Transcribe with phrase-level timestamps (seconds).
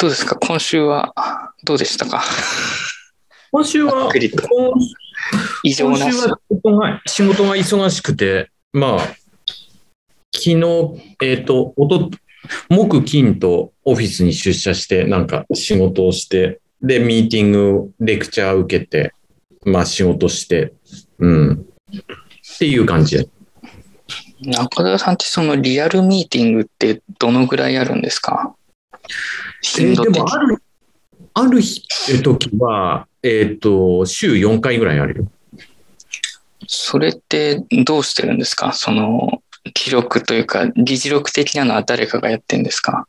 [0.00, 0.36] どうですか？
[0.36, 1.12] 今週は
[1.62, 2.22] どうでしたか？
[3.52, 4.10] 今週は、
[5.62, 6.10] 異常な。
[6.10, 9.00] 仕事が仕事が忙しくて、まあ、
[10.32, 12.10] 昨日、えっ、と、おと、
[12.70, 19.12] 木、金とオフィスに出社して、なんか仕事をして、で、ミーティング、レクチャー受けて、
[19.66, 20.72] まあ仕事して、
[21.18, 21.52] うん。
[21.52, 21.56] っ
[22.58, 23.28] ていう感じで。
[24.40, 28.54] 中田さんってそのリアルミーティングってどのぐらいあるんですか？
[29.62, 30.62] 頻度的でも、ある、
[31.34, 31.82] ある日、
[32.22, 35.30] 時は、えっ、と、週4回ぐらいあるよ。
[36.66, 38.72] それってどうしてるんですか？
[38.72, 39.42] その
[39.74, 43.06] 記録というか議事録的なのは誰かがやってんですか、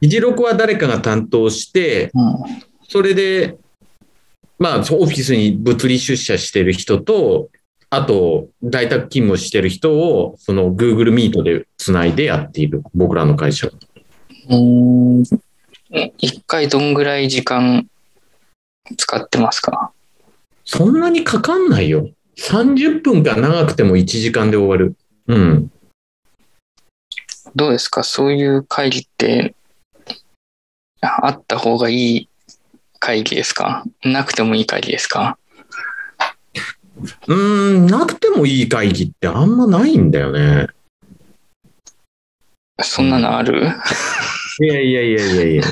[0.00, 2.34] 議事録は誰かが担当して、うん、
[2.88, 3.56] それで、
[4.58, 7.48] まあ、オフィスに物理出社してる人と、
[7.90, 13.72] あと、在宅勤務してる人を、その Google Meet でつないでやっている、僕らの会社は。
[14.50, 15.24] うん
[16.18, 17.86] 一回どんぐらい時間
[18.96, 19.92] 使ってますか？
[20.64, 22.10] そんなにかかんないよ。
[22.36, 24.96] 30分か長くても1時間で終わる。
[25.28, 25.70] うん。
[27.54, 28.02] どうですか？
[28.02, 29.54] そういう会議って
[31.00, 32.28] あった方がいい
[32.98, 33.84] 会議ですか？
[34.02, 35.38] なくてもいい会議ですか？
[37.26, 40.68] うーん、なくてもいい会議ってあんまないんだよね。
[42.82, 43.68] そんなのある、
[44.60, 45.62] いやいやいやいやいや。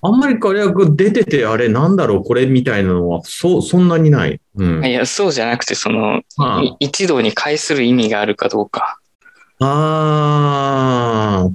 [0.00, 4.40] あんまり彼役出てて、あれなんだろう、これみたいなのは、そう、そんなにない。
[4.56, 4.84] うん。
[4.84, 8.98] いやそうじゃなくてそのまあい一堂に会する意味があるかどうか
[9.60, 11.50] ああ、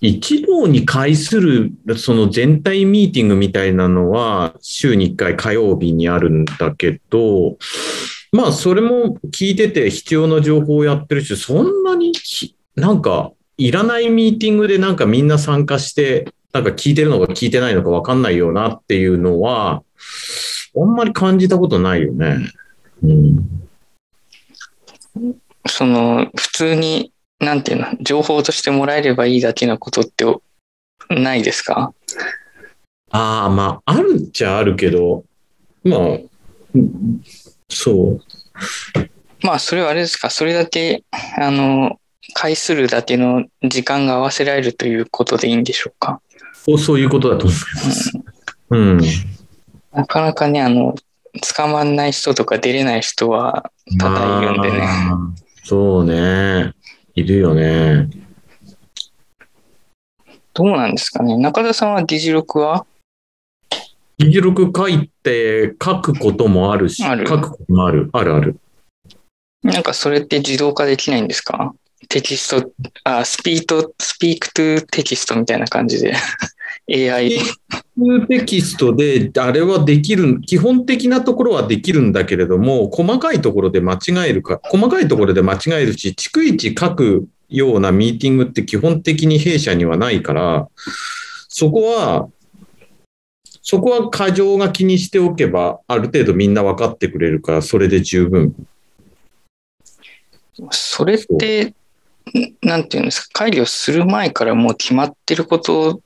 [0.00, 7.58] 一堂に会する、その全体ミーティングみたいなのは、週に1回火曜日にあるんだけど、
[8.32, 19.82] まあ、それも聞いてて必要な情報をやってるし、そんなにき、なんか、いらないミーティングでなんかみんな参加して、なんか聞いてるのか聞いてないのか分かんないよなっていうのは、
[20.74, 22.38] あんまり感じたことないよね。
[23.02, 23.68] うん。
[25.68, 30.24] その普通になんていうの情報としてもらえればいいだけのことって
[31.10, 31.92] ないですか？
[33.10, 35.24] ああ、まあ、あるっちゃあるけど、
[35.84, 36.00] まあ、
[36.74, 37.22] うん
[37.68, 38.20] そう。
[39.42, 40.30] まあそれはあれですか？
[40.30, 41.04] それだけ
[41.36, 41.98] あの
[42.34, 46.20] 介するだけの時間が合わせられるということでいいんでしょうか、
[46.52, 48.12] そうそういうことだと思います。
[48.70, 49.00] うん。
[49.92, 50.94] なかなかねあの
[51.56, 55.18] 捕まんない人とか出れない人は多々いるんでねまあ
[55.64, 56.72] そうね。
[57.14, 58.08] いるよね。
[60.54, 62.86] どうなんですかね中田さんは議事録は？
[64.18, 68.10] 議事録書いて書くこともあるし、ある書くこともある。
[68.12, 68.58] あるある。
[69.62, 71.74] なんかそれって自動化できないんですか？
[72.10, 72.72] テキスト、
[73.04, 76.12] あ、スピート、スピークトゥテキストみたいな感じで
[76.90, 77.38] AI。
[78.28, 90.68] テキストで、あれはできる、基本的なところはできるんだけれども、細かいところで間違えるか、細かいところで間違えるし、逐一書くようなミーティングって基本的に弊社にはないから、
[91.48, 92.28] そこは、
[93.62, 98.52] そこは過剰が気にしておけば、ある程度みんな分かってくれるから、それで十分。
[100.72, 101.74] それって、ん
[102.62, 106.00] なんていうんですか、会議をする前からもう決まってること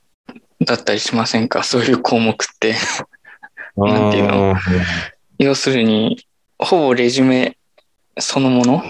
[0.61, 1.63] だったりしませんか？
[1.63, 2.75] そういう項目って。
[3.77, 4.55] なんていうの？
[5.37, 6.25] 要するに、
[6.57, 7.57] ほぼレジュメ
[8.17, 8.83] そのもの？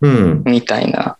[0.00, 0.42] うん。
[0.44, 1.18] みたいな。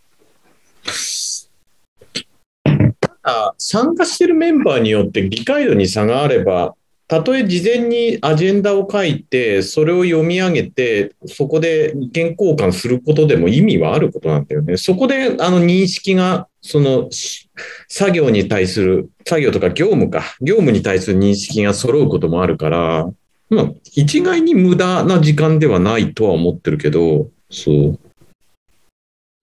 [3.23, 6.75] あ参加してるメンバーによって理解度に差があれば、
[7.09, 14.77] たとえ事前にアジェンダを書いて、それを読み上げて、そこで意見交換することでも意味はあることなんだよね。
[14.77, 17.49] そこであの認識が、そのし
[17.89, 23.09] 作業に対する、作業とか業務か、業務に対する認識が揃うこともあるから、
[23.51, 27.99] まあ、一概に無駄な時間ではないとは思ってるけど、そう。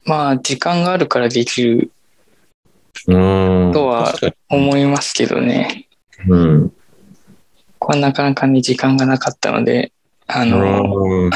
[0.04, 1.92] まあ、時間があるからできる
[3.07, 3.71] うん。
[3.74, 4.13] とは
[4.50, 5.88] 思いますけどね。
[6.27, 6.74] うん。
[7.83, 9.91] これはなかなかに時間がなかったので、
[10.25, 11.31] あの、うん。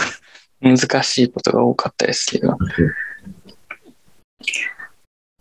[0.62, 2.56] 難しいことが多かったですけど。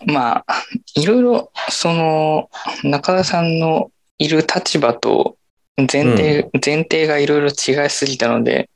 [0.06, 0.64] まあ、
[0.96, 2.50] いろいろ、その、
[2.84, 5.38] 中田さんのいる立場と
[5.78, 8.70] 前提、前提がいろいろ違いすぎたので、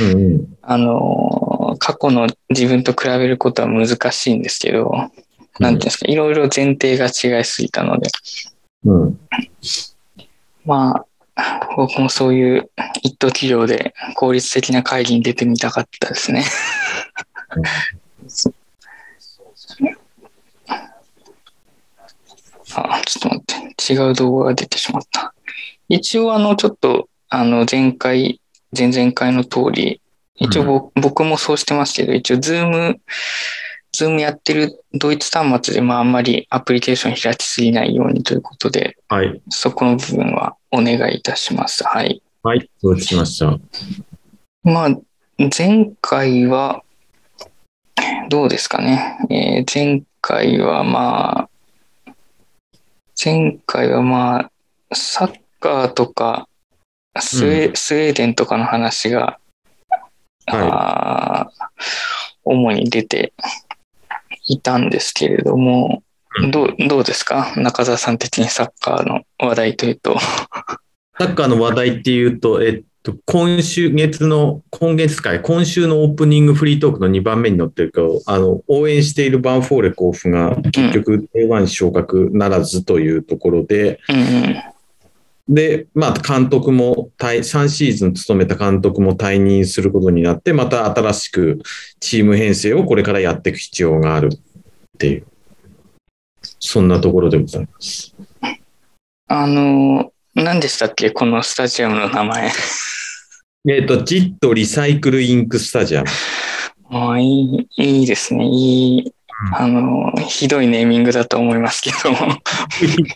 [0.00, 0.56] うんうん。
[0.62, 8.08] あの、過去の自分と比べることは難しいんですけど、なんていうんですか、いろいろ前提が違いすぎたので、
[8.86, 9.20] うん。
[10.64, 11.05] まあ、
[11.76, 12.70] 僕もそういう
[13.02, 16.44] 一等企業で効率的な会議に出てみたかったですね。
[22.74, 23.92] あちょっと待って。
[23.92, 25.34] 違う動画が出てしまった。
[25.88, 28.40] 一応、あの、ちょっと、あの、前回、
[28.76, 30.00] 前々回の通り、
[30.34, 33.00] 一応ぼ、僕もそうしてますけど、一応、ズーム、
[33.96, 39.40] ズームやってる同一端末で、まあ、あんまりアプリケーション開きすぎないようにということで、はい。
[39.48, 41.82] そこの部分はお願いいたします。
[41.82, 42.22] はい。
[42.42, 42.68] はい。
[42.82, 43.58] 承知しました？
[44.62, 44.90] まあ、
[45.56, 46.82] 前回は、
[48.28, 49.16] どうですかね。
[49.30, 52.12] えー前回はまあ、
[53.24, 54.50] 前回はま
[54.90, 56.48] あ、サッカーとか、
[57.18, 59.38] スウェ,、スウェーデンとかの話が、
[60.48, 61.66] あー
[62.44, 63.32] 主に出て
[64.46, 66.02] いたんですけれども、
[66.38, 66.50] うん。
[66.50, 67.52] どうどうですか？
[67.56, 70.16] 中澤さん的にサッカーの話題というと。
[71.18, 84.56] サッカーの話題っていうと、えっと、今週月の、今月かい、今週のオープニングフリートークの2番目に載ってるけど、あの、応援しているバンフォーレ甲府が結局 A1 昇格ならずというところで、うんうん
[85.48, 91.60] で、まあ、監督も退、3シーズン務めた監督も退任することになって、また新しく
[92.00, 94.38] チーム編成をこれからやっていく必要があるっ
[94.98, 95.26] ていう、
[96.58, 98.14] そんなところでございます。
[99.28, 102.50] あの、何でしたっけこのスタジアムの名前。
[103.68, 106.08] えっ、と、ジットリサイクルインクスタジアム。
[106.90, 108.46] ああ、いい、いいですね。
[108.46, 109.12] いい、
[109.52, 112.10] あの、ひどいネーミングだと思いますけど、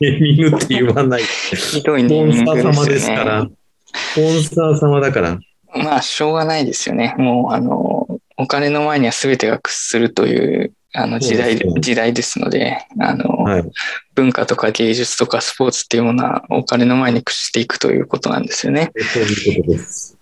[0.01, 1.23] ネーミングって言わない。
[1.23, 3.19] ひどいネスポンーミンサー様グですよね。
[3.19, 3.47] ですから。
[3.95, 5.39] スポンサー様だから。
[5.75, 7.15] まあ、しょうがないですよね。
[7.17, 8.07] もう、あの、
[8.37, 13.65] お金の前には全てが屈するという、あの時代時代ですので、あの、はい。
[14.17, 18.91] 文化とか芸術とかスポーツっていうものはお金の前に屈していくということなんですよね。
[18.97, 20.19] そういうことです。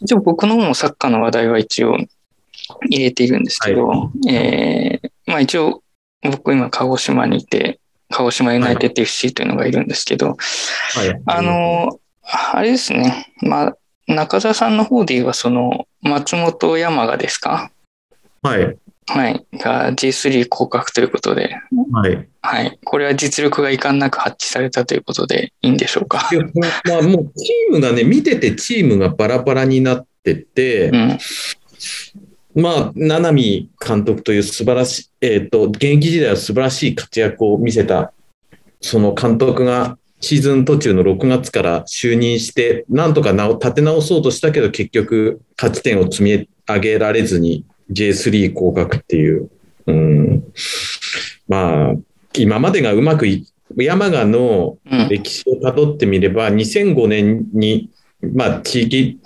[0.00, 1.96] 一応僕の方もサッカーの話題は一応
[2.90, 5.82] 入れているんですけど、えーまあ一応
[6.22, 7.78] 僕今鹿児島にいて、
[8.10, 11.22] 鹿児島ユナイテッド FC というのがいるんですけど、はい。
[11.26, 12.00] あ、の、
[12.52, 13.76] あれですね、まあ
[14.06, 17.70] 中澤さんの方で言えばその松本山雅ですか？
[18.42, 18.76] はい。
[19.10, 19.46] はい。
[19.58, 21.56] が G3 降格ということで、
[21.92, 22.28] はい。
[22.42, 22.78] はい。
[22.84, 26.28] これは実力が遺憾なく発揮されたということでいいんでしょうか？
[26.84, 31.18] まあもうチームがね、見ててチームがバラバラになってて、うん。
[32.54, 38.12] まあ、七海監督という素晴らしい、えっ、と、現役時代は素晴らしい活躍を見せた、
[38.80, 49.50] その監督がシーズン途中の6月から就任して、なんとかなお立て直そうとしたけど、結局、勝ち点を積み上げられずに J3 降格っていう、
[49.86, 50.44] うん、
[51.46, 51.94] まあ、
[52.34, 53.46] 今までがうまくい、
[53.76, 55.08] 山賀のうん。
[55.08, 57.90] 歴史をたどってみれば、2005年に、
[58.20, 59.20] まあ、地域、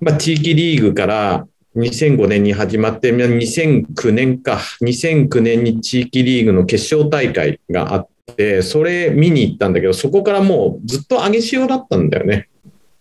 [0.00, 1.46] まあ、地域リーグから
[1.76, 12.48] 2005年に始まって、まあ2009年か、2009年に地域リーグの決勝大会があって、それ見に行ったんだけど、そこからもうずっと上げ潮だったんだよね。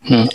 [0.10, 0.30] うん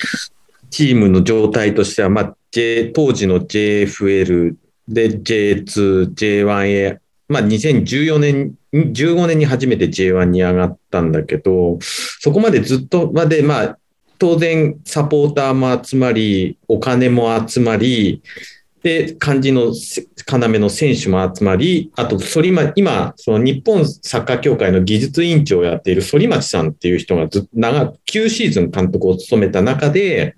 [0.71, 4.55] チームの状態としては、まあ、J、当時の JFL
[4.87, 13.79] で J2、J1 へ、まあ、2014年、15年に初めて J1 に上がったんだけど、そこまでずっとまで、まあ、
[14.19, 18.23] 当然サポーターも集まり、お金も集まり、
[18.83, 30.37] で、漢字の要の選手も集まり、あと、反町、今、その日本サッカー協会の技術委員長をやっている反町さんっていう人がずっと長く、9シーズン監督を務めた中で、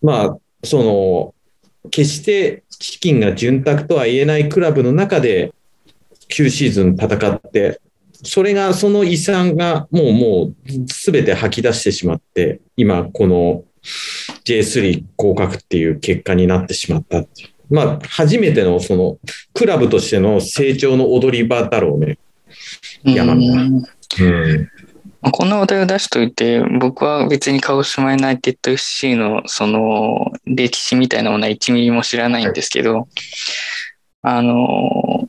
[0.00, 1.34] まあ、その、
[1.90, 5.52] 決して資金が潤沢とは言えないクラブの中で
[6.28, 7.80] 9シーズン戦って、
[8.22, 10.54] それが、その遺産がもうもう
[10.86, 13.64] 全て吐き出してしまって、今この
[14.44, 17.48] J3 降格っていう結果になってしまったっていう。
[17.70, 19.18] まあ、初めてのその
[19.54, 22.18] クラブとしての成長の踊り場だろうね。
[23.04, 23.34] 山
[25.30, 33.06] こんな話題を出しといて、僕は別に鹿児島ユナイテッド FC のその歴史みたいなものは1ミリも知らないんですけど、
[34.22, 35.28] あの、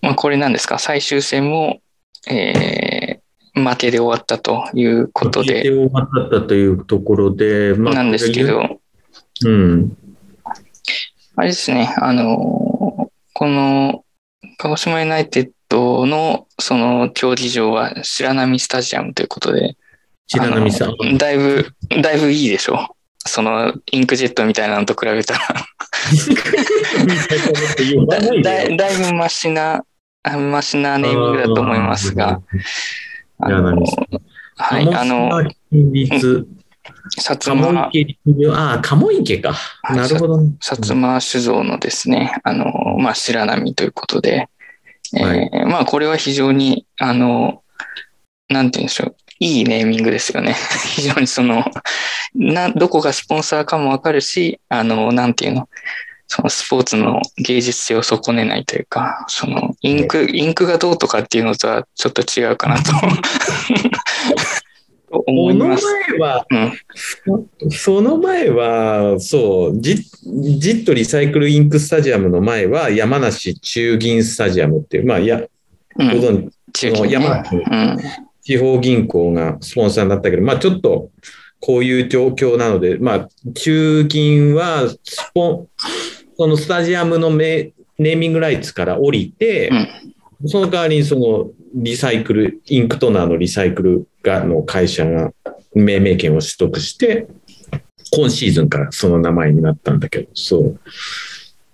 [0.00, 1.80] まあ、これなんですか、最終戦も、
[2.30, 3.18] えー
[3.58, 8.80] 負けで終わったということ聞いてで、終わったというところで、まあなんですけど、
[9.44, 9.96] うん。
[11.36, 14.04] あれですね、あの、この
[14.58, 19.76] 鹿児島ユナイテッドのその競技場は白波スタジアムということで、
[20.26, 21.18] 白波さん。
[21.18, 21.66] だいぶ、
[22.02, 22.94] だいぶいいでしょ。
[23.26, 25.40] そのインクジェットみたいなのと比べたら。
[28.06, 28.20] だ
[28.76, 29.84] だいぶマシな、
[30.32, 32.40] あマシなネーミングだと思いますが、
[33.38, 33.84] あの
[34.56, 35.30] はい、あの、
[37.16, 37.90] 薩鴨摩、
[38.54, 39.52] ああ、鴨池か。
[39.52, 40.56] はいなるほどね。
[40.60, 42.64] 薩摩酒造のですね、あの、
[42.98, 44.48] まあ、白波ということで、
[45.16, 47.62] えーはいまあ、これは非常に、あの、
[48.48, 49.16] なんて言うんでしょう。
[49.40, 50.56] いいネーミングですよね。
[50.96, 51.64] 非常にその、
[52.34, 55.68] な、どこがスポンサーかもわかるし、あの、なんていうの、
[56.28, 62.92] そのスポーツの芸術性を損ねないというか、そのインク、インクがどうとかっていうのとはちょっと違うかなと。
[65.10, 65.84] と 思います。
[65.84, 75.40] この前は、うん、その前は、そう、ジジットリサイクルインクスタジアムの前は山梨中銀スタジアムっていう、まあ、や、
[75.96, 77.96] ごうん、存知、その山梨うん。
[78.42, 81.10] 地方銀行がスポンサーになったけど、まあちょっと
[81.60, 85.68] こういう状況なので、まあ中銀はスポン、
[86.38, 89.70] そのスタジアムのメネーミングライツから降りて、
[90.46, 95.32] その代わりにそのリサイクル、インクトナーのリサイクルがの会社が
[95.74, 97.26] 命名権を取得して、
[98.12, 100.80] 今シーズンからその名前になったんだけど、そう。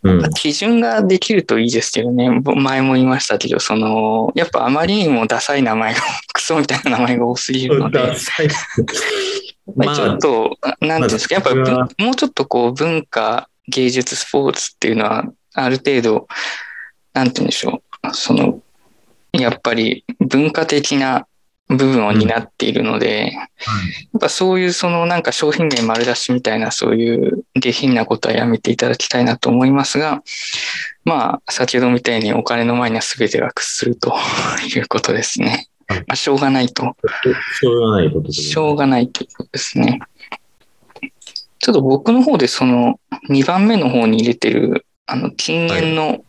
[0.03, 0.31] うん。
[0.31, 6.01] 基準ができるといいですけどね、ぼ前も言いましたけど、その、やっぱあまりにもダサい名前が、
[6.33, 16.29] クソみたいな名前が多すぎるので、 ちょっと、なんていうんですか、やっぱもうちょっとこう文化、芸術、スポーツっていうのは、ある程度、
[17.13, 18.61] なんていうんでしょう、その、
[19.33, 21.27] やっぱり文化的な
[21.69, 23.43] 部分を担っているので、や
[24.17, 30.23] っぱそういうそのなんか商品名丸出しみたいなそういう下品なことはやめていただきたいなと思いますが、
[31.05, 34.15] まあ先ほどみたいにお金の前には全てが屈すると
[34.77, 35.69] いうことですね。
[35.87, 36.97] はいまあ、しょうがないと。
[37.61, 40.01] しょうがないことですしょうがないということですね。
[41.65, 46.23] ちょっと僕の方でその2番目の方に入れてるあの禁煙の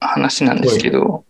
[0.00, 1.26] 話なんですけど、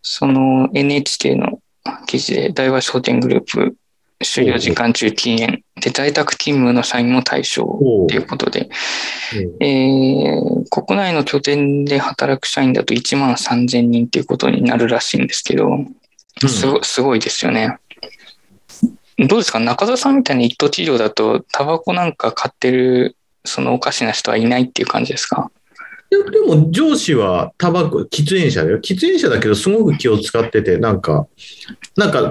[0.00, 1.58] その NHK の
[2.06, 3.76] 記事で大和商店グループ
[4.22, 5.62] 終了時間中禁煙。
[5.82, 7.62] で在宅勤務の社員も対象
[8.08, 8.70] ということで、
[9.60, 9.62] うん。
[9.62, 15.68] えー国内の拠点で働く社員だと1万3000人ということになるらしいんですけど、
[16.48, 17.76] すごすごいですよね。
[19.18, 19.60] どうですか？
[19.60, 25.50] 中澤さんみたいな一等企業だと、タバコなんか買ってる、そのおかしな人はいないっていう感じですか？
[26.10, 28.78] いやでも上司はタバコ、喫煙者だよ。
[28.78, 31.26] 喫煙者だけどすごく気を使ってて、なんか、
[31.96, 32.30] なんか、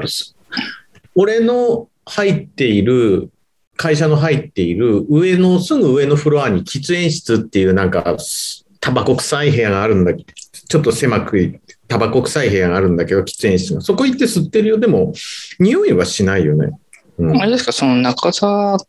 [1.15, 3.29] 俺の入っている、
[3.75, 8.17] 会社の入っている上の、すぐ上のフロアに喫煙室っていうなんか、
[8.79, 10.25] タバコ臭い部屋があるんだけど、
[10.67, 11.59] ちょっと狭く、
[11.93, 13.81] タバコ臭い部屋があるんだけど、喫煙室が。
[13.81, 14.79] そこ行って吸ってるよ。
[14.79, 15.13] でも、
[15.59, 16.71] 匂いはしないよね。
[17.19, 18.79] うんあれですか、その中澤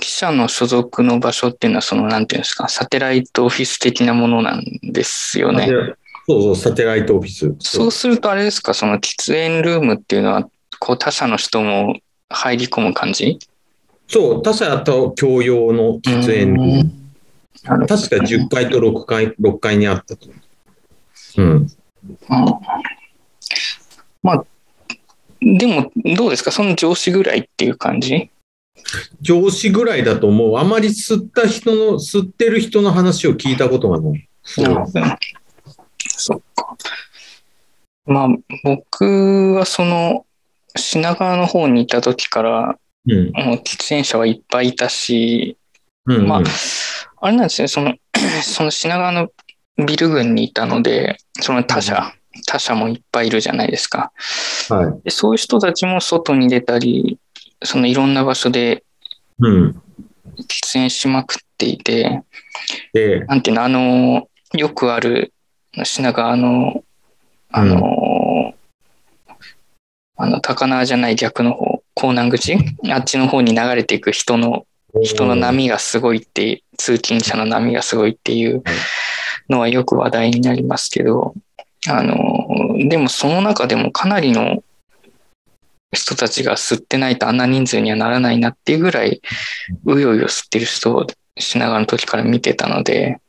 [0.00, 5.66] 記者の所属の場所っていうのは、その、なんていうんですか、サテライトオフィス的なものなんですよね。
[6.28, 7.52] そうそう、サテライトオフィス。
[7.58, 11.96] そうするとあれですか、その喫煙ルームっていうのは、こう他社の人も
[12.28, 13.40] 入り込む感じ？
[14.06, 16.92] そう、他社と共用の喫煙
[17.64, 20.28] 確か10階と6階、6階にあったと。
[21.38, 21.66] うん。
[22.08, 22.16] うん
[24.22, 24.44] まあ、
[25.40, 26.50] でも、どうですか？
[26.50, 28.30] その上司ぐらいっていう感じ？
[29.20, 30.58] 上司ぐらいだと思う。
[30.58, 34.28] あまり吸った人の、吸ってる人の話を聞いたことがない。
[36.06, 36.76] そっか。
[38.06, 38.28] まあ、
[38.64, 40.26] 僕はその、
[40.76, 43.32] 品川の方にいた時から、うん。
[43.32, 45.58] もう喫煙者はいっぱいいたし、
[46.06, 46.26] うん。
[46.26, 46.42] まあ、
[47.20, 47.94] あれなんですね、その、
[48.42, 49.28] その品川の
[49.76, 52.12] ビル群にいたので、その他社、
[52.46, 54.12] 他社もいっぱいいるじゃないですか。
[54.68, 55.02] はい。
[55.04, 57.18] でそういう人たちも外に出たり、
[57.62, 58.84] そのいろんな場所で
[59.38, 59.82] うん。
[60.36, 62.22] 喫煙しまくっていて、
[62.92, 65.32] で、なんていうの、あの、よくある
[65.84, 66.82] 品川の、
[67.50, 68.54] あの、
[70.16, 72.56] あの、高輪じゃない逆の方、港南口？
[72.90, 74.66] あっちの方に流れていく人の、
[75.02, 78.62] 人の波がすごいって、通勤者の波がすごいっていう
[79.48, 81.34] のはよく話題になりますけど、
[81.88, 82.16] あの、
[82.88, 84.62] でもその中でもかなりの
[85.92, 89.20] 人たちが吸ってないとあんな人数にはならないなっていうぐらい、
[89.84, 91.06] うようよ吸ってる人を
[91.38, 93.20] 品川の時から見てたので、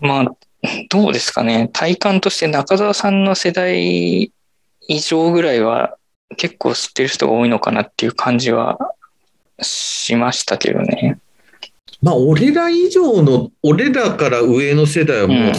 [0.00, 0.36] まあ、
[0.88, 1.68] どうですかね。
[1.72, 4.32] 体感として中澤さんの世代
[4.88, 5.96] 以上ぐらいは
[6.36, 8.78] 結構吸ってる人が多いのかなっていう感じは
[9.60, 11.18] しましたけどね。
[12.04, 15.52] まあ、俺ら以上の、俺らから上の世代はもう、うん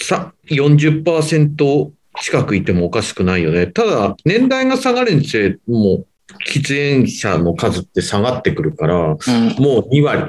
[0.00, 3.66] さ40%近くいてもおかしくないよね。
[3.66, 6.06] ただ、年代が下がるにつれ、もう、
[6.48, 9.16] 喫煙者の数って下がってくるから、うん。
[9.58, 10.28] もう2割。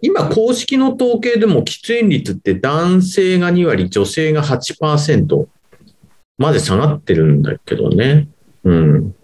[0.00, 5.46] 今、公式の統計でも喫煙率って男性が2割、女性が8%
[6.38, 8.28] まで下がってるんだけどね。
[8.64, 9.14] うん。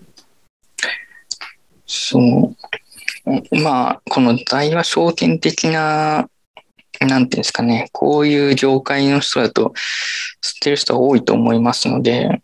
[1.86, 2.56] そう。
[3.62, 6.28] まあ、この大和証券的な、
[7.00, 9.72] なんていうんですかね、こういう業界の人だと
[10.42, 12.40] 吸ってる人は多いと思いますので、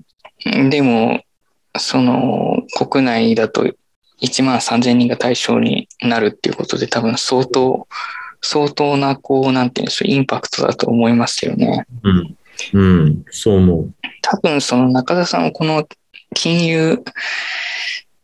[0.70, 1.22] でも、
[1.76, 3.64] その国内だと
[4.22, 7.88] 1万3000人が対象になるっていうことで多分相当、
[8.40, 11.86] 相当なこう、なんていうんでしょう、インパクトだと思いますけどね。
[12.02, 12.36] うん。
[12.72, 13.24] うん。
[13.30, 13.94] そう思う。
[14.22, 15.86] 多分その中田さんはこの
[16.34, 17.02] 金融、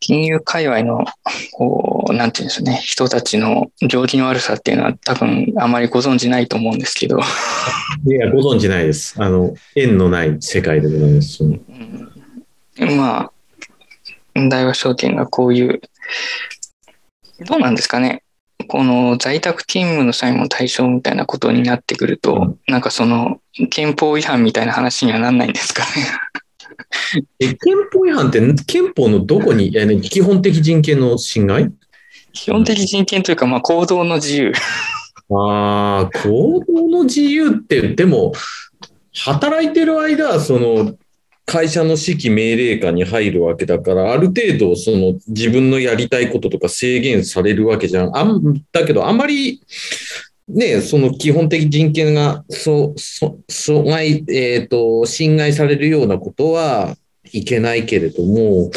[0.01, 1.05] 金融界隈の、
[1.53, 9.15] こう、なんていうんですね、人たちの行儀の悪さっていうのは多分あまりご存じないと思うんですけど、いや、ご存知ないです。
[9.23, 11.45] あの、縁のない世界でございます。
[11.45, 12.11] うん
[12.97, 13.31] ま
[14.35, 15.81] あ、大和証券がこういう、
[17.47, 18.23] どうなんですかね。
[18.69, 23.41] この在宅勤務の際も対象みたいなことになってくると、なんかその
[23.71, 25.89] 憲法違反みたいな話にはなんないんですかね。
[27.39, 31.71] え憲法違反って憲法のどこに、えね基本的人権の侵害？
[32.33, 34.53] 基本的人権というか、まあ行動の自由。
[35.33, 38.33] ああ、行動の自由って、でも、
[39.25, 40.97] 働いてる間、その、
[41.47, 48.17] 会社の指揮命令下に入るわけだから、ある程度、その、自分のやりたいこととか制限されるわけじゃん。
[48.17, 49.61] あんだけど、あんまり、
[50.53, 56.97] ね、その基本的人権が、そ、そ、阻害、えっ、と、侵害されるようなことは
[57.33, 58.71] いけないけれども、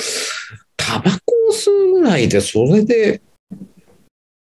[0.78, 3.22] タバコを吸うぐらいで、それで、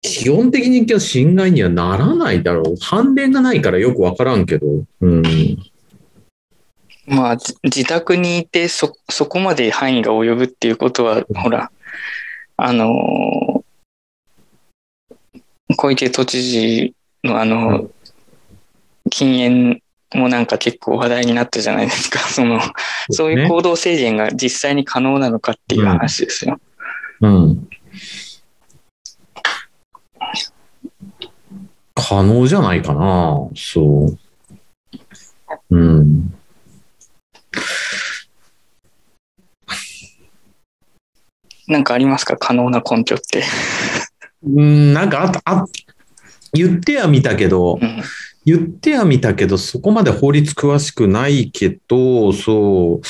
[0.02, 2.76] 基本的人権の侵害にはならないだろう。
[2.80, 4.66] 判例がないからよくわからんけど。
[5.00, 5.22] うん。
[7.06, 11.72] まあじ自宅にいてそ、そこまで範囲が及ぶっていうことは、ほら、
[12.56, 13.66] あのー
[15.74, 17.90] 小池都知事のあうの、
[19.10, 19.82] 禁煙
[20.14, 22.18] もなんか結構話題になったじゃないですか。
[22.30, 22.60] その、
[23.10, 26.60] そういう行動制限が実際に可能なのかっていう話ですよ。
[27.20, 27.68] うん。
[31.94, 33.48] 可能じゃないかな。
[33.54, 34.18] そう。
[35.70, 36.34] うん。
[41.68, 42.36] なんかありますか？
[42.36, 43.42] 可能な根拠って。
[44.44, 45.64] うん、なんかあ、あ、
[46.56, 48.02] 言ってはみたけど、うん
[48.48, 53.06] 言ってはみたけど、そこまで法律詳しくないけど、そう。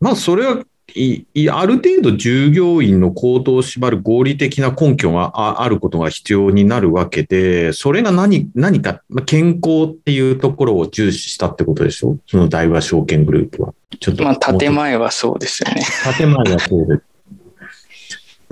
[0.00, 0.62] まあ、それは
[0.94, 12.16] い、いある程度従業員の行動を縛る合理的な根拠がああることが必要になるわけで、それが何、何か、まあ健康っていうところを重視したってことでしょ？
[12.26, 13.74] その大和証券グループは。
[14.00, 14.24] ちょっと。
[14.24, 15.82] まあ、建前はそうですよね。
[16.16, 17.02] 建前はそうです。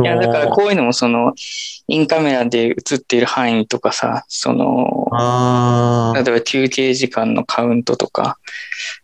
[0.02, 1.34] いや、だからこういうのもその、
[1.88, 5.08] インカメラで映っている範囲とかさ、その、
[6.14, 8.38] 例えば休憩時間のカウントとか、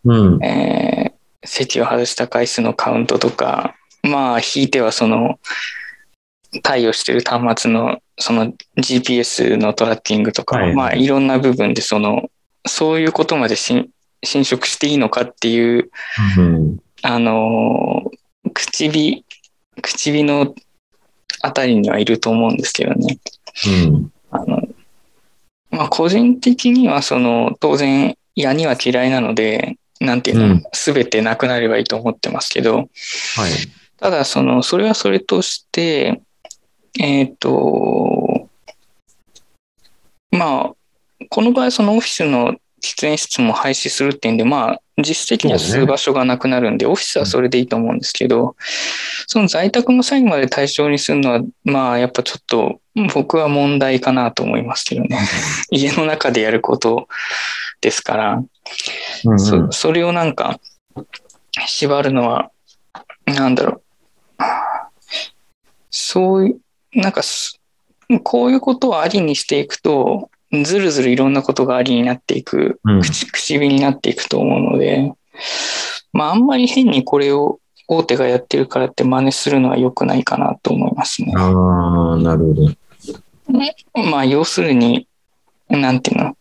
[0.05, 0.43] うん。
[0.43, 5.39] えー席を外した回数のカウントとか、まあ、ひいてはその、
[6.63, 12.29] 対応している端末のその GPS のトラッキングとか、はいまあ、いろんな部分でその、
[12.65, 13.91] そういうことまでし
[14.23, 15.91] 侵食していいのかっていう、
[16.37, 16.77] うん。
[17.03, 19.25] あのー、口火、
[19.81, 20.55] 口火の
[21.41, 23.19] あたりにはいると思うんですけどね。
[23.67, 24.11] うん。
[24.31, 24.67] あの、
[25.71, 32.87] まあ、個人的には、その、当然、矢には嫌いなので、なんていうのうん、すべ、てなくなればいいと思ってますけど、はい。
[33.97, 36.21] ただ、その、それはそれとして、
[36.99, 38.47] えっ、と、
[40.31, 48.55] まあ、この場合、そのオフィスの喫煙室も廃止するっていうんで、まあ、実質的には吸う場所がなくなるんで、オフィスはそれでいいと思うんですけど、
[49.27, 52.79] その在宅の際まで対象にするのは、まあ、やっぱちょっと、
[53.13, 55.19] 僕は問題かなと思いますけどね。
[55.69, 57.07] 家の中でやること
[57.81, 58.43] ですから、
[59.25, 60.59] うんそそれをなんか、
[61.67, 62.51] 縛るのは、
[63.25, 63.81] なんだろう。
[65.89, 66.59] そういう、
[66.93, 67.59] なんかす、
[68.23, 75.11] こういうことをありにしていくと、ずるずるいろんなことがありになっていく、うん口、口火になっていくと思うので、
[76.13, 81.33] まあ、あんまり変にこれを大手がやってるからって真似するのは良くないかなと思いますね。
[81.35, 82.71] ああ、なるほど。
[84.09, 85.07] まあ、要するに、
[85.69, 86.37] なんていうの、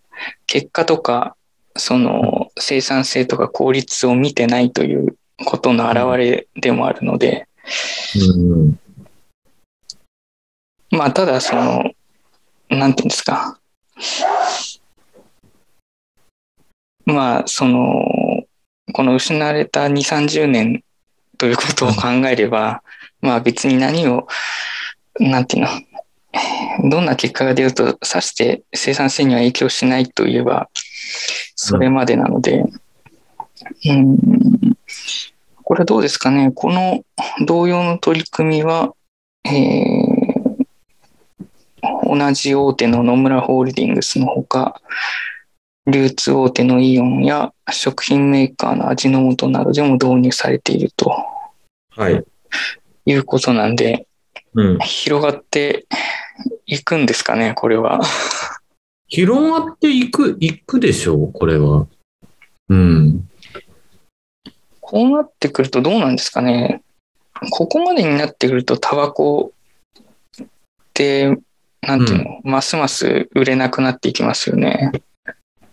[0.47, 1.37] 結果とか、
[1.77, 7.47] その生産性とか効率を見てないということの表れでもあるので、
[8.17, 8.79] うん。
[10.91, 11.91] まあ、ただ、その、
[12.71, 13.59] なんていうんですか。
[17.07, 18.45] まあ、その、
[18.93, 20.83] この失われた2、30年
[21.39, 22.83] ということを考えれば、
[23.21, 24.27] まあ別に何を、
[25.19, 25.71] なんていうの、
[26.91, 30.69] どんな結果が出るとさして生産性には影響しないといえば、
[31.55, 32.65] それまでなので、
[33.87, 34.19] うん、
[35.63, 36.53] これどうですかね。
[36.55, 37.03] この
[37.47, 38.95] 同様の取り組みは、
[39.45, 40.06] えー
[42.05, 44.81] 同じ大手の野村ホールディングスのほか、
[45.87, 51.15] 流通大手のイオンや食品メーカーの味の素などでも導入されていると。
[51.91, 52.25] はい。
[53.07, 54.07] いうことなんで、
[54.55, 54.79] うん。
[54.79, 55.87] 広がって
[56.67, 58.01] いくんですかね、これは。
[59.09, 61.87] 広がっていく、いくでしょう、これは。
[62.69, 63.29] うん。
[64.81, 66.83] こうなってくるとどうなんですかね。
[67.51, 69.53] ここまでになってくると、タバコ
[70.43, 70.47] っ
[70.95, 71.37] て、
[71.87, 74.93] なんていうの、ますます売れなくなっていきますよね。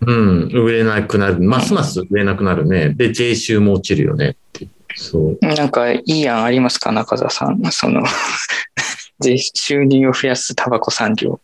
[0.01, 0.49] うん。
[0.51, 1.39] 売れなくなる。
[1.39, 2.89] ますます売れなくなるね。
[2.89, 4.67] で、税収も落ちるよねって。
[4.95, 5.45] そう。
[5.45, 7.61] なんかいい案ありますか、中澤さん。
[7.71, 8.03] その、
[9.19, 11.39] で収入を増やすタバコ産業。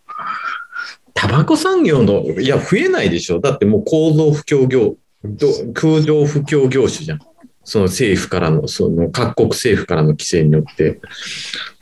[1.14, 3.40] タバコ産業の、いや、増えないでしょ。
[3.40, 7.20] だってもう構造不況業、ど空上不況業種じゃん。
[7.64, 11.00] その政府からの、その各国政府からの規制によって、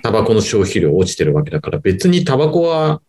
[0.08, 3.02] タバコの消費量落ちてるわけだから、別にタバコは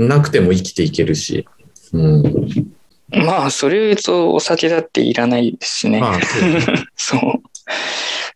[0.00, 1.46] なくても生きていけるし。
[1.92, 2.72] うん。
[3.24, 6.00] まあ、それを言うとお酒だっていらないですしね。
[6.00, 7.20] まあ、 そうねそう。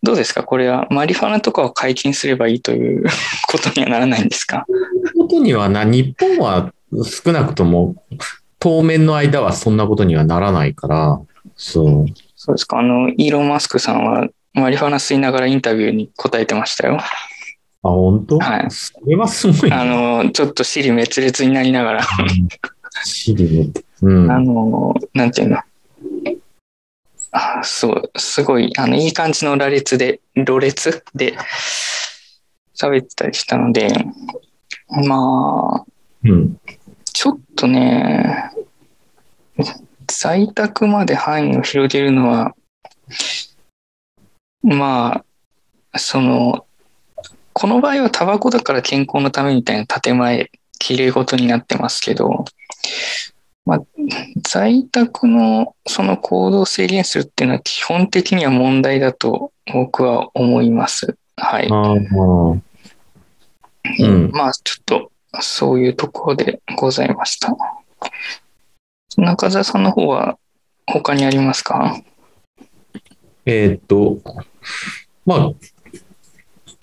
[0.00, 0.44] どうですか？
[0.44, 3.04] これはマリファナとかを解禁すればいいという
[3.48, 4.64] ことにはならないんですか？
[5.18, 6.72] ことにはな、日本は
[7.02, 7.96] 少なくとも
[8.60, 11.20] 当面の間はそんなことにはならないから、
[11.56, 12.06] そう。
[12.36, 12.78] そうですか？
[12.78, 17.00] あの、イーロン・マスクさんはマリファナ吸いながらインタビューに答えてましたよ。
[17.84, 18.38] あ、本当？
[18.38, 19.76] はいそれはすごいね。
[19.76, 22.06] あの、ちょっと尻滅裂になりながら、
[23.04, 23.72] シリね。
[24.02, 24.30] うん。
[24.30, 25.58] あの、なんていうの？
[27.32, 31.36] あそう、すごい、あの、いい感じの羅列で、ろれつで
[32.74, 33.92] 喋ってたりしたので、
[34.88, 35.84] まあ、
[36.24, 36.60] うん。
[37.12, 38.50] ちょっとね、
[40.06, 42.54] 在宅まで範囲を広げるのは、
[44.62, 45.24] ま
[45.92, 46.66] あ、その、
[47.54, 52.44] この場合はタバコだから健康のためみたいな建前、きれい事になってますけど、
[53.64, 53.80] まあ、
[54.42, 61.16] 在宅のその行動を制限するっていうのは基本的には問題だと僕は思います。
[61.36, 61.68] はい。
[61.68, 61.74] う
[64.06, 67.56] んまあ、ちょっと、そういうところでございました。
[69.16, 70.38] 中澤さんの方は
[70.86, 71.96] 他にありますか？
[73.46, 74.18] えーっと、
[75.24, 75.50] まあ、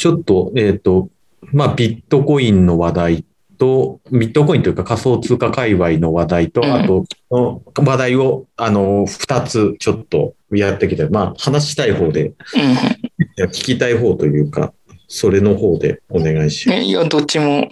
[0.02, 1.10] ちょっと、えーっと、
[1.54, 3.26] まあ、ビットコインの話題
[3.60, 12.34] と、ビットコインというか仮想通貨界隈の話題と、うんあと、の話題を、あの、二つちょっとやってきて、まあ、話したい方で、
[13.38, 14.74] 聞きたい方というか、
[15.08, 16.74] それの方でお願いしうん。
[16.74, 16.84] ます。
[16.84, 17.70] えいや、どっちも、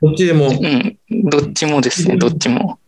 [0.00, 0.98] こっちでもうん、
[1.30, 2.80] どっちもですね、どっちも。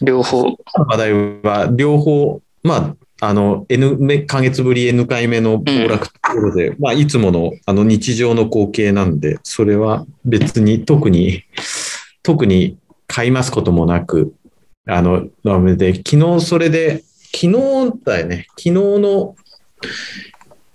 [0.00, 0.56] 両方。
[0.88, 11.44] 話題は両方、まあ、あの、N め、ヶ月ぶり N 回目の暴落ところで、まあ、いつもの、あの、日常の光景なんで、それは別に特に、
[12.24, 14.34] 特に買いますこともなく、
[14.88, 19.36] あの、なので、昨日それで、昨日だよね、昨日の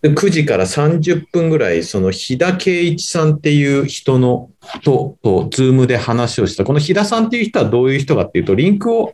[0.03, 4.51] 9時から30分ぐらい、その、日田圭一さんっていう人の、
[4.86, 6.63] と、と、ズームで話をした。
[6.63, 9.13] この日田さんっていう人はどういう人かっていうと、リンクを、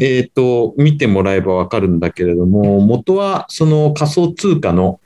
[0.00, 5.00] えっ、と、見てもらえばわかるんだけれども、元はその仮想通貨の、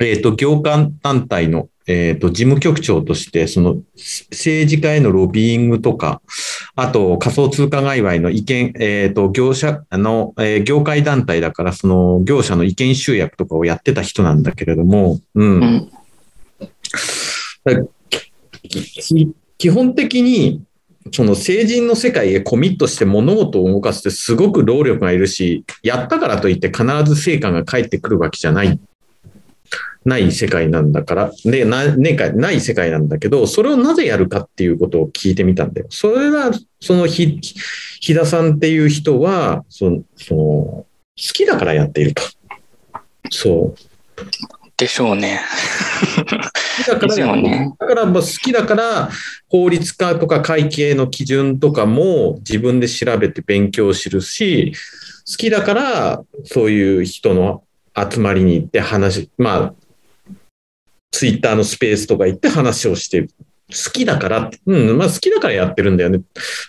[0.00, 3.76] えっ、と、業界団体の、えっ、と、事務局長として、その
[4.30, 6.22] 政治家へのロビーイングとか、
[6.74, 15.92] あと仮想通貨界隈の意見、えっ、と、業者、あの、えー業界団体だから、その業者の意見集約とかをやってた人なんだけれども、うんうん。
[18.68, 20.62] き基本的に、
[21.10, 28.78] その成人の世界へコミットして物事を動かすってすごく労力がいるし、やったからといって必ず成果が返ってくるわけじゃない。
[30.04, 35.86] ない世界なんだから、で、な、ね、ない世界なんだけど、それをなぜやるかっていうことを聞いてみたんだよ。
[35.90, 37.38] それは、そのひ、
[38.00, 40.86] ひださんっていう人は、その、その、好
[41.16, 42.22] きだからやっていると。
[43.30, 44.22] そう。
[44.76, 45.40] でしょうね。
[46.88, 49.10] だからねだからまあ好きだから
[49.48, 54.72] 法律家とか会計の基準とかも自分で調べて勉強するし、
[55.26, 57.62] 好きだからそういう人の
[57.96, 59.74] 集まりに行って話、まあ、
[61.10, 66.20] ツイッターのスペースとか行って話をして、好きだから、うん、まあ好きだからやってるんだよね。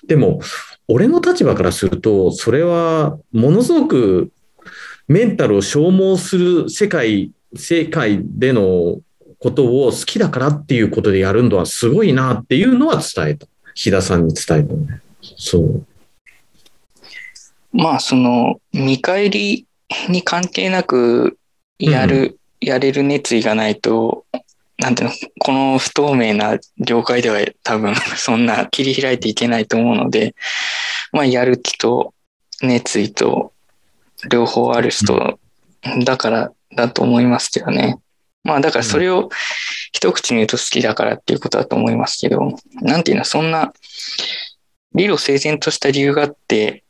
[0.06, 0.42] でも、
[0.88, 4.32] 俺の立場からすると、それはものすごく
[5.08, 9.00] メンタルを消耗する世界、世界での
[9.40, 13.48] ことを好きだからっていうことでやるのはすごいなっていうのは伝えた。
[13.76, 15.02] 日田さんに伝えたね。
[15.38, 15.86] そう。
[17.72, 19.66] まあ、その、見返り
[20.10, 21.38] に関係なく、
[21.80, 24.26] やる、やれる熱意がないと、
[24.78, 30.36] なんていうの、この不透明な業界では多分 そんな切り開いていけないと思うので、
[31.12, 32.14] まあ、やる気と
[32.62, 33.54] 熱意と
[34.30, 35.40] 両方ある人
[36.06, 38.00] だからだと思いますけどね。
[38.44, 39.30] まあだからそれを
[39.92, 43.74] 一口に言うと好きだからっていうことだと思いますけど、なんていうの、そんな
[44.94, 46.84] 理路整然とした理由があって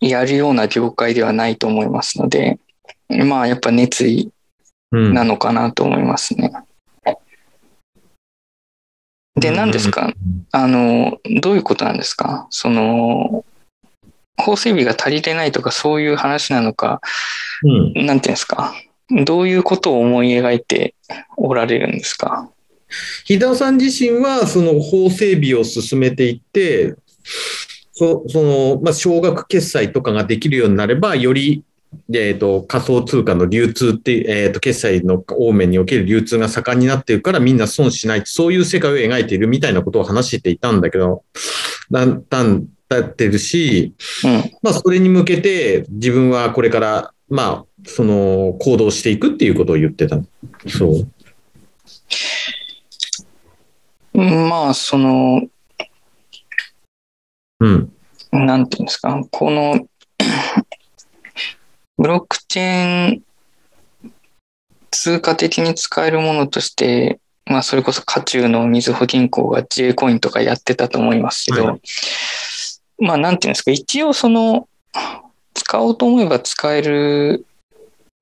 [0.00, 2.58] やるような業界ではないと思いますので、
[3.08, 4.30] まあやっぱ熱意
[4.92, 5.14] うん。
[5.14, 6.52] なのかなと思いますね。
[9.34, 10.12] で、何ですか？
[10.52, 12.46] あの、どういうことなんですか？
[12.50, 13.44] その、
[14.36, 17.00] 法整備が足りてないとかそういう話なのか、
[17.64, 18.06] うん。
[18.06, 18.72] なんていうんですか？
[19.10, 20.94] どういうことを思い描いて
[21.36, 22.50] おられるんですか？
[23.26, 26.94] 飛田さん自身は、その法整備を進めていって、
[27.92, 31.64] そその、まあ、少額決済とかができるようになれば、より、
[32.12, 41.22] えっ、と、仮想通貨の流通って、えっ、と、決済の方面における流通が盛んになっているから、みんな損しない、そういう世界を描いているみたいなことを話していたんだけど、
[41.90, 44.30] だんだんだってるし、うん。
[44.62, 50.18] まあ、それに向けて、自分はこれから、まあ、その、行動していくっていうことを言ってた。
[50.66, 51.04] そ
[54.12, 54.18] う。
[54.18, 55.42] まあ、その、
[57.60, 57.92] うん。
[58.32, 59.86] なんていうんですか、この、
[61.98, 63.22] ブロックチェーン
[64.90, 71.78] 通貨的に使えるものとして、まあ、それこそ渦中のみずほ銀行が J コインとかやってたと思いますけど、は
[72.98, 74.68] まあ、なんていうんですか、一応その、
[75.52, 77.44] 使おうと思えば使える、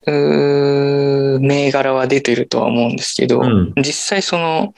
[0.07, 3.73] 銘柄は出てるとは思うんですけど、うん。
[3.77, 4.75] 実際その、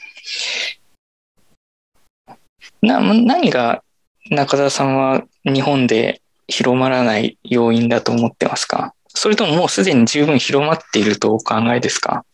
[2.83, 3.83] な、何が
[4.31, 8.95] 中澤さんは日本で広まらない要因だと思ってますか？
[9.09, 12.25] それとももうすでに十分広まっているとお考えですか？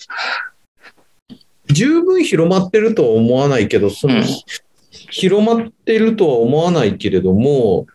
[1.67, 4.25] 十分広まってるとは思わないけど、その、うん。
[5.11, 7.87] 広まってるとは思わないけれども、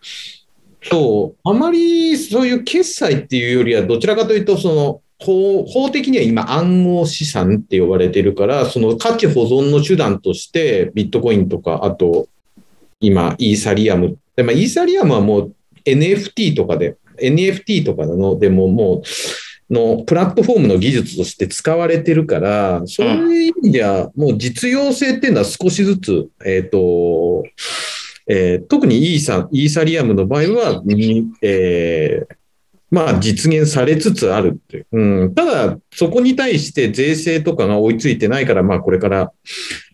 [0.90, 12.28] そう、あまりそういう決済っていうよりは、どちらかというと、その、法法的には今暗号資産って呼ばれてるから、その価値保存の手段としてビットコインとか、あと
[13.00, 14.18] 今イーサリアム。
[14.36, 15.54] でまあ、イーサリアムはもう
[15.86, 19.02] NFT とかで、NFT とかのでももう、
[19.72, 27.42] のプラットフォームの技術として使われてるから、そういう意味では、もう実用性っていうのは少しずつ、えっ、と、
[28.28, 30.82] えー特にイーサイーサリアムの場合は、
[31.42, 32.36] えー
[32.90, 34.86] まあ実現されつつあるっていう。
[34.92, 39.32] うん、ただ、そこに対して税制とかが追いついてないから、まあこれから、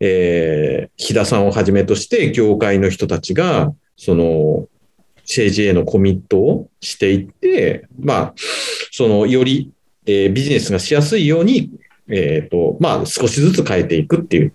[0.00, 4.68] えー、日田さんをはじめとして、業界の人たちが、その、
[5.22, 8.34] 政治へのコミットをしていって、まあ、
[8.90, 9.72] その、より、
[10.04, 11.70] えービジネスがしやすいように、
[12.08, 14.52] えっ、と、まあ、少しずつ変えていくっていう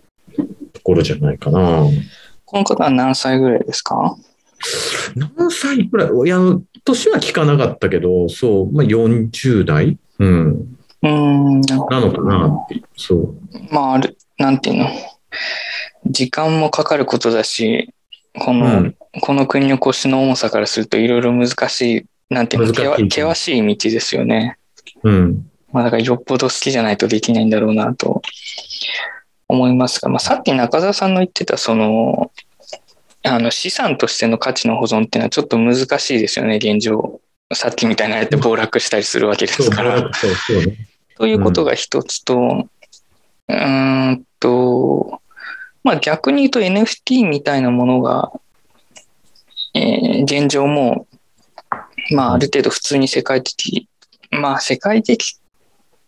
[0.73, 1.87] ところじゃないかな。
[2.47, 4.15] この方は何歳ぐらいですか？
[5.15, 6.07] 何歳くらい？
[6.07, 6.37] いや、
[6.85, 9.97] 年は聞かなかったけど、そう、まあ、40代？
[10.19, 10.77] うん。
[11.03, 12.81] うーん、なのかなって。
[12.95, 13.35] そう。
[13.69, 14.89] まあ、ある、なんていうの？
[16.05, 17.93] 時間もかかることだし、
[18.39, 18.95] こうの、ん。
[19.21, 24.57] この国の腰の重さからするといろいろ難しい、なんていうの、険しい道ですよね。
[25.03, 25.49] うん。
[25.73, 28.21] まあ、だからよっぽど好きじゃないとできないんだろうなと
[29.47, 32.31] 思いますが、まあ、さっき中澤さんの言ってた、その、
[33.23, 37.19] あの資産としての価値の保存っていうのはちょっと難しいですよね、現状。
[37.53, 40.11] さっきみたいなやって暴落したりするわけですから。
[41.17, 42.67] ということが一つと、
[43.47, 45.21] うーんと、
[45.83, 48.31] まあ逆に言うと NFT みたいなものが、
[49.73, 51.07] えー現状も、
[52.11, 53.87] まあある程度普通に世界的、
[54.31, 55.37] まあ世界的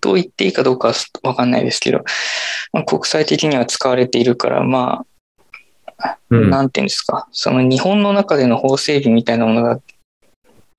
[0.02, 2.04] と言っていいかどうかはわかんないですけど、
[2.74, 5.06] まあ、国際的には使われているから、ま
[5.98, 6.50] あ、うん。
[6.50, 9.82] なんていうんですか、その日本の中での法整備みたいなものが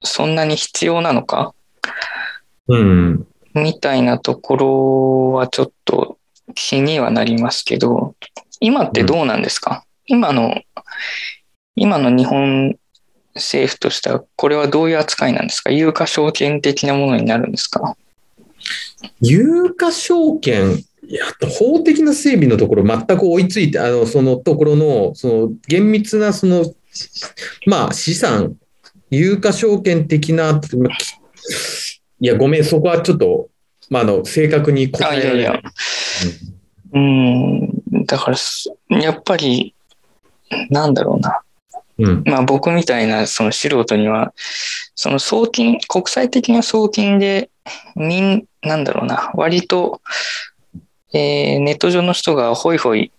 [0.02, 1.52] そんなに必要なのか？
[2.68, 3.26] うん。
[3.52, 6.16] みたいなところはちょっと
[6.54, 8.14] 気にはなりますけど、
[8.60, 10.62] 今ってどうなんですか、今の、
[11.76, 12.76] 今の日本
[13.34, 15.70] 政府としては、これはどういう扱いなんですか？
[15.70, 17.96] 有価証券的なものになるんですか？
[19.20, 21.24] 有価証券、いや、
[21.58, 26.64] 法的な整備のところ全く追いついて、あの、そのところの、その厳密な、その、
[27.66, 28.56] まあ、資産、
[29.10, 30.60] 有価証券的な、
[32.20, 33.48] いや、ごめん、そこはちょっと、
[33.88, 35.42] まあ、あの、正確に答えられない。
[35.42, 35.62] やいや。
[36.92, 39.74] うん、だからす、やっぱり、
[40.70, 41.40] なんだろうな。
[41.98, 42.22] うん。
[42.24, 44.32] まあ僕みたいなその素人には、
[44.94, 47.49] その送金、国際的な送金で、
[47.96, 50.00] みん、なんだろうな、割と、
[51.12, 53.10] えーネット上の人がホイホイ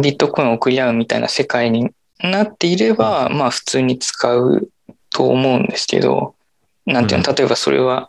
[0.00, 4.68] ビットコインを送り合うみたいな世界になっていれば、まあ普通に使う
[5.10, 6.34] と思うんですけど、
[6.86, 8.08] なんていうの、例えばそれは、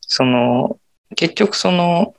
[0.00, 0.78] その、
[1.16, 2.14] 結局その、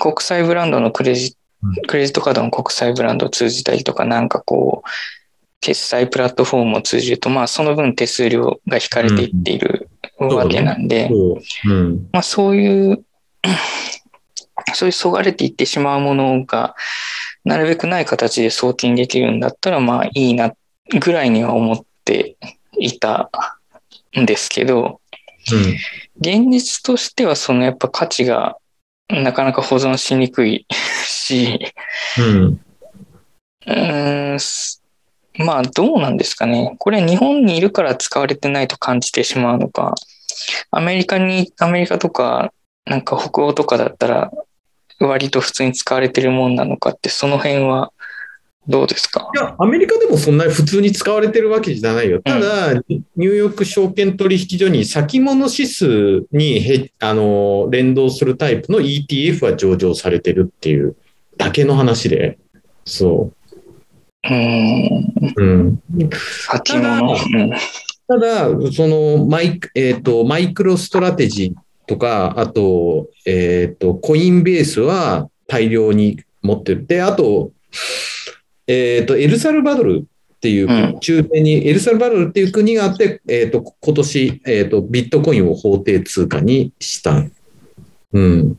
[0.00, 1.74] 国際ブランドのクレジうん。
[1.86, 4.88] クレジットカードの国際ブランドを通じたりとか、なんかこう、
[5.60, 9.88] 決済プラットフォームを通じると、まあその分手数料が引かれていっている。
[9.92, 11.70] んわけなんで、そう。
[11.70, 12.08] うん。
[12.12, 13.04] まあそういう、
[14.74, 16.74] そういうそがれていってしまうものが、
[17.44, 20.54] なるべくない形で送金できるんだったら、まあいいな、
[21.00, 22.36] ぐらいには思って
[22.78, 23.30] いた
[24.18, 25.00] んですけど、
[26.20, 28.56] 現実としてはそのやっぱ価値が
[29.08, 30.66] なかなか保存しにくい
[31.04, 31.72] し、
[32.18, 32.60] うん。
[33.66, 34.38] うん。
[35.38, 36.74] まあどうなんですかね。
[36.78, 39.94] これ日本にいるから使われてないと感じてしまうのか、
[40.70, 42.52] アメリカに、アメリカとか、
[42.84, 44.32] なんか北欧とかだったら
[44.98, 47.92] 割と普通に使われてるもんなのかって、その辺は
[48.66, 49.30] どうですか？
[49.34, 52.20] いや、アメリカでもそんなに普通に使われてるわけじゃないよ。
[52.22, 60.96] ただ、ニューヨーク証券取引所に先物指数にへあの連動するタイプの ETF は上場されてるっていう
[61.36, 62.38] だけの話で。
[62.84, 63.37] そう
[64.30, 65.42] う。
[65.42, 65.82] うん。
[66.46, 67.12] 先物。
[67.12, 67.50] うん
[68.08, 76.86] ただ、そのマイク、えっ、と、マイクロストラテジーとか、あと、えっ、と、コインベースは大量に持ってる。
[76.86, 77.50] で、あと、
[78.66, 87.22] えっ、と、エルサルバドルっていう、うん中米にエルサルバドルっていう国があって、えっ、と、今年、えっ、と、ビットコインを法定通貨にした。
[88.14, 88.58] うん。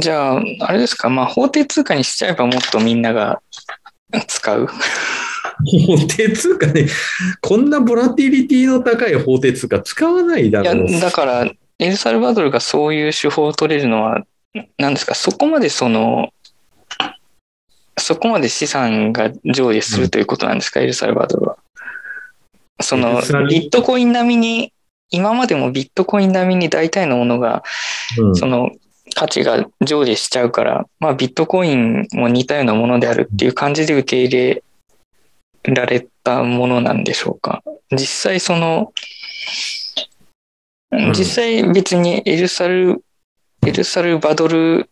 [0.00, 3.40] じゃあ、あれですか、まあ法定通貨にしちゃえばもっとみんなが
[4.26, 4.66] 使う。
[4.66, 6.86] 法定通貨ね、
[7.40, 14.24] こんなボラティリティの高い法定通貨使わないだいやろう。、だから、エルサルバドルがそういう手法を取れるのは、
[14.78, 16.30] 何ですか、そこまでその、
[17.98, 21.56] そこまで資産が上下するということなんですか、エルサルバドルは。
[22.80, 24.72] そエのビットコイン並みに、
[25.10, 27.62] 今までもビットコイン並みに大体のものが、
[28.18, 28.70] うんその、
[29.16, 34.62] 価値が上下しちゃうから、まあビットコインも似たようなものであるっていう感じで受け入
[35.64, 37.62] れられたものなんでしょうか。
[37.90, 38.92] 実際その、
[40.94, 43.02] ん実際別にエルサル、
[43.66, 44.90] エルサルバドル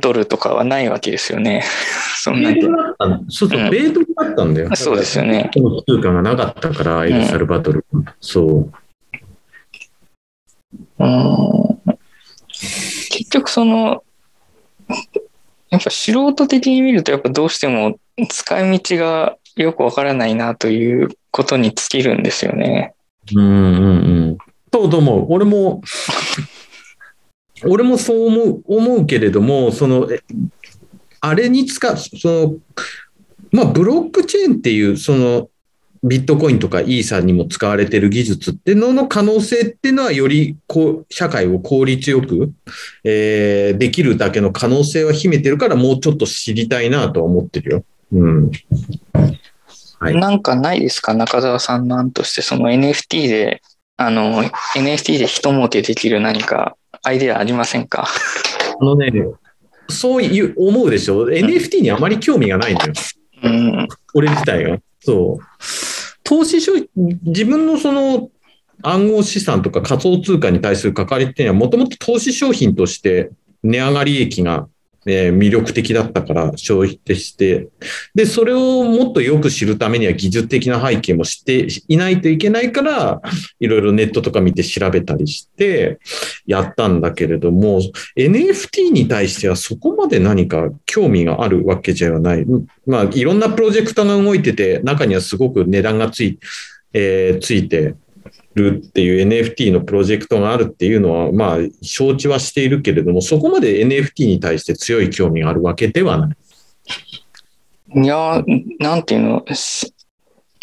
[0.00, 1.64] ドルとかはないわけですよね。
[2.22, 4.76] そんな米んてドルだったんそうそう、うん米ドルだったんだよ。
[4.76, 5.50] そうですよね。
[5.88, 7.84] 通貨がなかったから、エルサルバドル。
[8.20, 8.72] そう。
[11.00, 11.67] うん
[13.28, 14.02] 結局その、
[15.68, 17.98] やっぱ素人的に見るとやっぱどうしても
[18.30, 22.94] 使い道がよくわからないなということに尽きるんですよね。
[23.34, 23.90] うんうんう
[24.32, 24.38] ん。
[24.72, 25.26] そうと思う。
[25.28, 25.82] 俺も、
[27.68, 30.22] 俺もそう思う、思うけれども、その、え
[31.20, 32.54] あれに使う、その、
[33.52, 35.50] まあ、ブロックチェーンっていう、その、
[36.08, 42.52] ビットコインとかイーサにも使われてる技術っていうのの可能性っていうのはよりこう社会を効率よく、
[43.04, 47.84] えーできるだけの可能性は秘めてるからもうちょっと知りたいなとは思ってるよ。
[48.12, 48.50] うん。
[50.00, 51.12] はいなんかないですか？
[51.14, 53.62] 中澤さんの案としてその NFT で、
[53.96, 54.44] あの、
[54.76, 58.06] NFT で人儲けできる何かアイデアありませんか？
[58.80, 59.12] あのね、
[59.88, 62.92] そういう思うでしょ ?NFT にあまり興味がないんだよ。
[63.42, 63.88] うん。
[64.14, 64.78] 俺自体が。
[65.00, 65.64] そう。
[66.28, 68.28] 投資商自分のその
[68.82, 73.30] 暗号資産とか仮想通貨に対する関わりっていうのはもともと投資商品として
[73.62, 74.68] 値上がり益が、
[75.08, 77.68] え魅力的だったから消費ってして、
[78.14, 83.20] で、それをもっとよく知るためには技術的な背景も知っていないといけないから、
[83.58, 85.98] いろいろネットとか見て調べたりして
[86.46, 87.80] やったんだけれども、
[88.16, 92.44] NFT に対してはそこまで何か興味があるわけじゃない。
[92.86, 96.38] まあ、いろんなプロジェクトが動いてて、中にはすごく値段がつい,、
[96.92, 97.94] えーついて
[98.54, 106.36] るっていう NFT のプロジェクトがあるっていうのは、まあ、承知はしているけれども、そこまで NFT に対して強い興味があるわけではない。
[108.02, 108.44] いやー、
[108.80, 109.92] なんていうの、し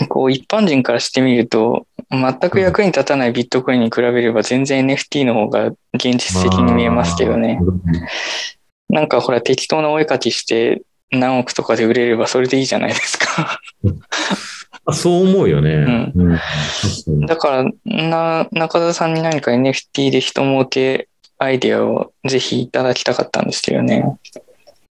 [0.09, 7.59] こう一般人からしてみると、全く役に立たないビットコインに比べれば全然 NFT の方が現実的に見えますけどね。
[8.89, 13.59] なんかほら適当なお絵描きして何億とかで売れればそれでいいじゃないですか。
[14.85, 16.11] あそう思うよね。
[16.15, 16.39] うん
[17.27, 21.07] だから、な、中田さんに何か NFT で人儲け
[21.37, 24.17] アイデアをぜひいただきたかったんですけどね。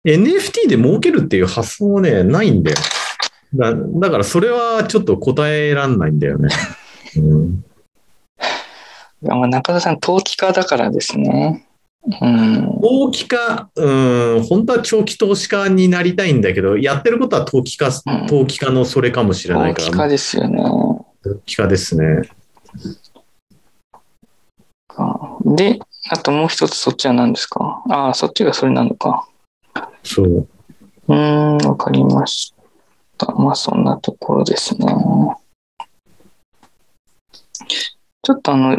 [0.04, 2.76] NFT で儲けるっていう発想はね、ないんだよ。
[3.54, 6.48] だだからそれはちょっと答えらんないんだよね。
[7.16, 7.64] うん
[9.22, 11.66] まあ、中田さん、投機家だからですね。
[12.06, 12.80] うん。
[12.82, 20.62] 投機家、うん、本当は長期投資家になりたいんだけど、やってることは投機家、うん投機家のそれかもしれないから、投機家ですよね。
[21.22, 22.28] 投機家ですね。
[24.88, 25.78] かで、
[26.10, 27.82] あともう一つそっちは何ですか？
[27.88, 29.26] ああ、そっちがそれなのか。
[30.02, 30.46] そう。
[31.08, 32.54] うーん、わかりまし
[33.16, 33.32] た。
[33.32, 34.86] まあ、そんなところですね。
[38.22, 38.78] ちょっとあの、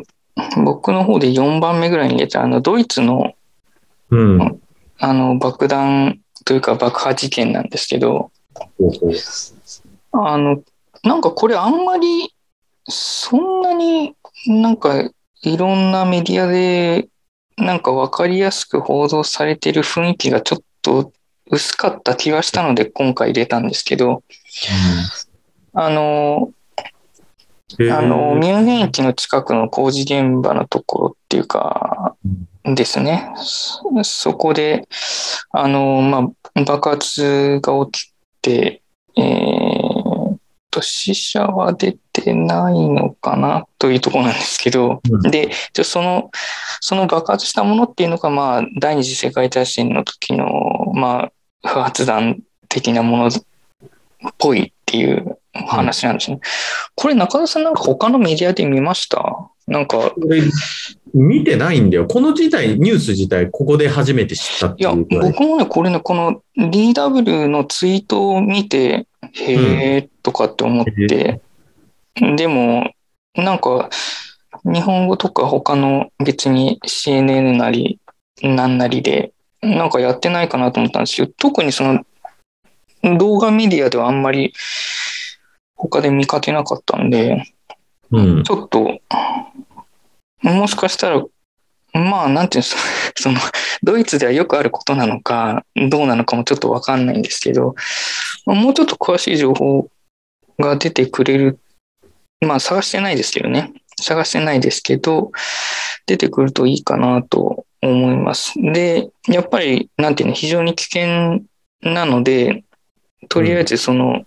[0.63, 3.33] 僕の方で4番目ぐらいに入れた、あの、ドイツの、
[4.09, 4.61] うん。
[4.99, 8.31] あの、爆弾というか爆破事件なんですけど、
[10.11, 10.61] あの、
[11.03, 12.33] なんかこれあんまり、
[12.87, 14.15] そんなに
[14.47, 15.09] なんか
[15.41, 17.07] いろんなメディアで
[17.57, 21.11] なんかわかりやすく報道されてる雰囲気がちょっと
[21.49, 24.23] 薄かった気がしたので今回入れたんですけど、
[25.73, 26.53] あの、へー
[27.91, 32.15] あの、ミュンヘン駅の近くの工事現場のところっていうか、
[32.63, 33.31] ですね。
[33.35, 34.87] そそこで、
[35.51, 38.81] あの、まあ、爆発が起きて、
[39.17, 40.37] えー
[40.71, 45.51] と、死者は出てないのかなというところなんですけど、うんで、
[45.83, 46.29] その、
[46.81, 50.45] その爆発したものっていうのが、まあ、第二次世界大戦の時の、
[50.93, 51.31] ま
[51.63, 53.31] あ、不発弾的なものっ
[54.37, 56.39] ぽいっていう話なんですね。
[56.95, 59.49] これ中田さんなんか他のメディアで見ました？
[59.67, 60.43] なんか、俺、
[61.15, 62.05] 見てないんだよ。
[62.05, 65.31] この時代、ニュース自体、ここで初めて知ったっていや、いうぐらい。
[65.31, 71.41] 僕もね、これね、この DW のツイートを見て、へーとかって思って、
[72.35, 72.91] でも、
[73.35, 73.89] なんか、
[74.65, 77.99] 日本語とか他の別に CNN なり、
[78.43, 79.31] なんなりで、
[79.63, 84.53] なんかやってないかなと思ったんですけど、特にその、動画メディアではあんまり
[85.75, 87.53] 他で見かけなかったんで、
[88.11, 88.43] うん。
[88.43, 88.99] ちょっと、
[90.41, 91.23] もしかしたら、
[91.93, 92.81] まあ、なんていうんですか、
[93.17, 93.39] その、
[93.83, 97.75] ドイツではよくあることなのか、どうなのかもちょっとわかんないんですけど、
[98.45, 99.89] まあもうちょっと詳しい情報
[100.59, 101.59] が出てくれる、
[102.41, 103.73] まあ、探してないですけどね。
[104.01, 105.31] 探してないですけど、
[106.05, 108.53] 出てくるといいかなと思います。
[108.61, 111.41] で、やっぱり、なんていうの、非常に危険
[111.81, 112.63] なので、
[113.29, 114.25] とりあえずその、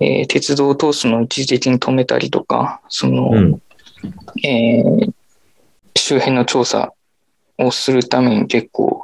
[0.00, 3.62] えー鉄道を通すのを一時的に止めたりとか、その、うん。
[4.44, 5.12] えー
[5.96, 6.94] 周辺の調査
[7.58, 9.02] をするために結構、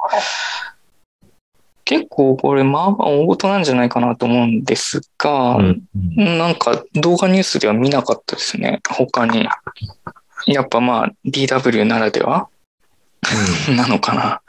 [1.83, 5.83] 結構これまあまあ大事なんじゃないかなと思うんですが、うん。
[6.15, 9.47] なんか動画ニュースでは見なかったですね、他に。
[10.47, 12.49] やっぱまあ DW ならでは
[13.75, 14.41] なのかな。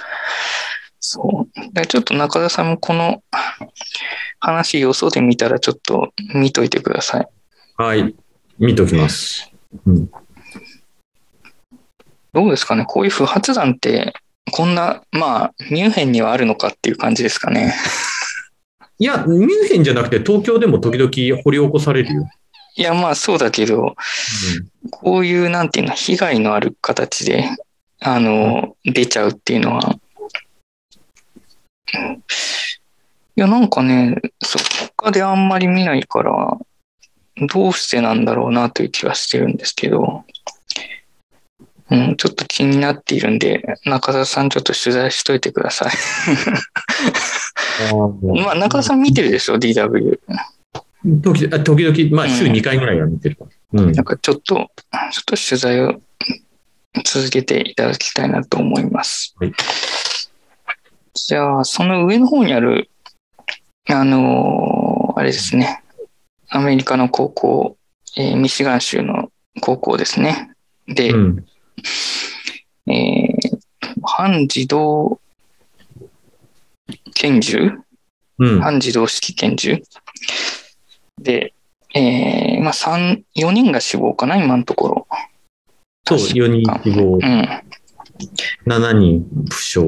[1.08, 1.72] そう。
[1.72, 3.22] でちょっと中田さんもこの
[4.40, 7.28] 話よそで見たらちょっと見といてください。
[7.76, 8.14] はい。
[8.58, 9.52] 見ときます。
[9.86, 10.10] うん。
[12.32, 12.84] どうですかね？
[12.86, 14.14] こういう不発弾って、
[14.50, 17.72] こんな、まあ、ミュンヘンにはあるのかっていう感じですかね。
[18.98, 22.28] いや、ミュンヘンじゃなくて東京でも時々掘り起こされるよ。
[22.76, 23.94] いや、まあそうだけど、
[24.90, 27.48] こういう、なんていうの、被害のある形で、
[28.00, 29.94] あの、出ちゃうっていうのは、
[31.92, 34.58] いや、なんかね、そ
[34.96, 36.58] 他であんまり見ないから、
[37.48, 40.24] どうしてなんだろうなという気はしてるんですけど、
[41.90, 45.92] うん、ちょっと気になっているんで、中田さんちょっと取材しといてください。
[47.94, 50.18] うんまあ、中田さん見てるでしょ、DW。
[51.20, 53.50] 時時々まあ、週うん2回ぐらいは見てるから。
[53.82, 54.04] うんなん。
[54.04, 54.68] かちょっと、ちょっ
[55.26, 56.00] と取材を
[57.04, 59.36] 続けていただきたいなと思います。
[59.38, 59.52] はい
[61.16, 62.90] じゃあ、その上の方にある、
[63.88, 65.82] あのーあれですね、
[66.50, 67.76] アメリカの高校、
[68.18, 69.30] えーミシガン州の
[69.62, 70.50] 高校ですね。
[70.86, 71.46] で、うん。
[72.92, 73.58] えー
[74.02, 75.20] 半自動
[77.14, 77.72] 拳銃？
[78.38, 78.60] うん。
[78.60, 79.82] 半自動式拳銃？
[81.20, 81.54] で、
[81.94, 85.08] えーまあ、3、4人が死亡かな、今のところ。
[86.06, 87.62] そう、確か4人死亡、うん。
[88.66, 89.80] 7人負傷。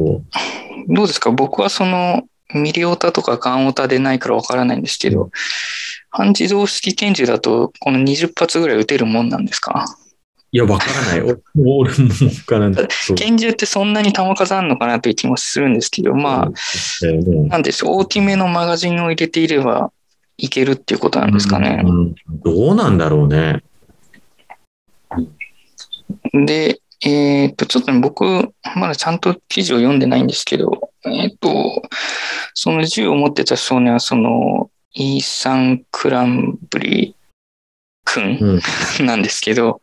[0.87, 1.31] どうですか？
[1.31, 2.23] 僕はその
[2.55, 5.31] ミリオタとかガンオタでないからわからないんですけど、
[6.11, 9.85] 半自動式拳銃だとこの20発ぐらい撃てるもんなんですか？
[10.51, 11.21] いや、わからない。
[11.21, 12.89] お俺もわからない。
[13.17, 16.51] 拳銃ってそんなに弾数あるのかなという気もするんですけど、まあ、
[17.49, 19.93] なんでしょう、大きめのマガジンを入れていれば
[20.39, 21.83] いけるっていうことなんですかね。
[21.85, 23.63] うんどうなんだろうね。
[26.33, 28.25] で、えーっと、ちょっとね、僕、
[28.77, 31.83] まだちゃんと記事を読んでないんですけど、えーっと、
[32.55, 37.15] その銃を持ってた少年は、その、イーサン・クランブリー
[38.05, 38.39] 君
[38.99, 39.07] うん。
[39.07, 39.81] なんですけど、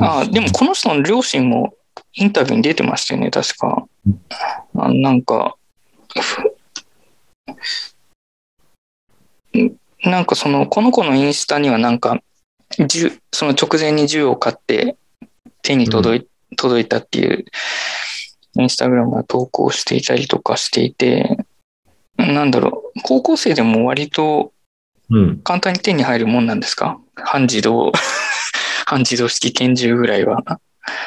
[0.00, 1.74] あ、でもこの人の両親も
[2.14, 3.86] インタビューに出てましたよね、確か。
[4.76, 5.56] あなんか、
[6.14, 6.54] ふ
[10.04, 12.20] なんかその、この子のインスタにはなんか、
[12.86, 14.96] 銃、その直前に銃を買って
[15.62, 16.26] 手に届い,、
[16.56, 17.44] 届いたっていう、
[18.58, 21.38] インスタグラムが投稿していたりとかしていて、
[22.16, 24.52] なんだろう、高校生でも割と
[25.10, 25.40] うん。
[25.40, 27.00] 簡単に手に入るもんなんですか？
[27.16, 27.92] 半自動、
[28.84, 30.42] 半自動式拳銃ぐらいは。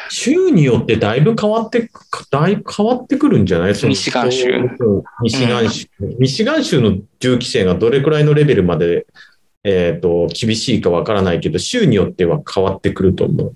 [0.10, 3.86] 州によってだいぶ変わってく、だいぶ変わってくるんじゃない？
[3.86, 4.70] ミシガン州
[5.22, 5.88] ミシガン州。
[6.20, 9.08] ミシガン州の銃規制がどれくらいのレベルまで、
[9.64, 13.56] えっ、と、厳しいかわからないけど、州によっては変わってくると思う。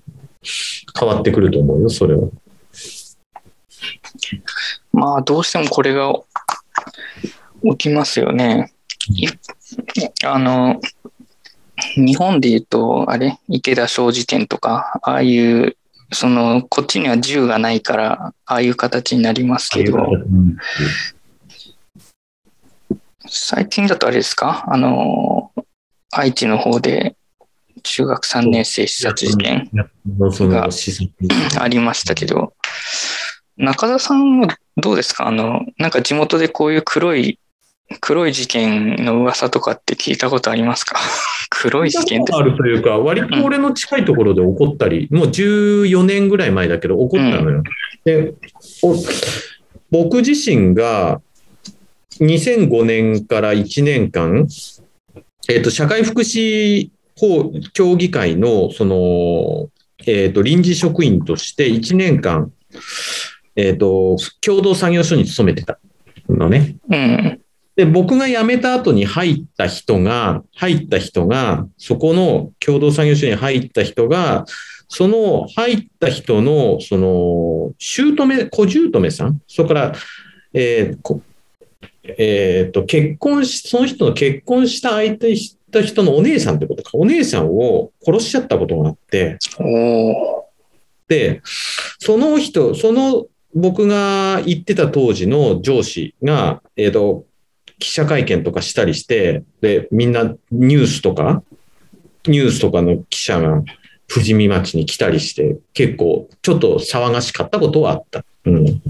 [0.98, 2.28] 変わってくると思うよ、それは。
[4.92, 6.14] まあ、どうしてもこれが
[7.72, 8.72] 起きますよね。
[9.14, 9.26] い
[10.24, 10.80] あの、
[11.96, 15.76] 日本で言うと、あれ、池田商事店とか、ああいう、
[16.12, 20.06] その、こっちには銃がないから、ああいう形になりますけど、
[23.28, 24.64] 最近だとあれですか？
[24.68, 25.50] あの、
[26.12, 27.16] 愛知の方で
[27.82, 29.68] 中学3年生刺殺事件
[30.32, 31.10] その施策
[31.60, 32.54] ありましたけど、
[33.56, 35.26] 中田さんはどうですか？
[35.26, 37.40] あの、なんか地元でこういう黒い、
[38.00, 40.98] 黒い事件の噂とかって聞いたことありますか？
[41.50, 47.62] 黒い事件ってあるというか、割と俺の近いところで起こったり、もう14年ぐらい前だけど、起こったのよ。
[48.04, 48.34] で
[48.82, 48.96] お
[49.90, 51.20] 僕自身が
[52.20, 54.48] 2005年から1年間、
[55.48, 59.68] えっと社会福祉法協議会のその、
[60.06, 62.50] えっと臨時職員として1年間、
[63.54, 65.78] えっと共同作業所に勤めてた
[66.28, 66.76] のね。
[66.90, 67.40] うん。
[67.76, 74.46] で、僕が辞めた後に入った人が、入った人が、そこの共同作業所に入った人が、
[74.88, 79.92] その入った人の、その、姑、小姑さん、それから、
[80.54, 81.20] えーこ
[82.18, 89.38] えーと、結婚し、その人の結婚した相手した人のお姉さんってことか、お姉さんを殺しちゃったことがあって、
[91.08, 91.42] で、
[91.98, 97.26] その人、その僕が言ってた当時の上司が、えっ、と、
[97.78, 101.42] 記者会見とかしたりして、で、みんなニュースとか、
[102.26, 103.62] ニュースとかの記者が
[104.08, 108.24] 富士見町に来たりして、結構ちょっと騒がしかったことはあった。
[108.44, 108.82] うん。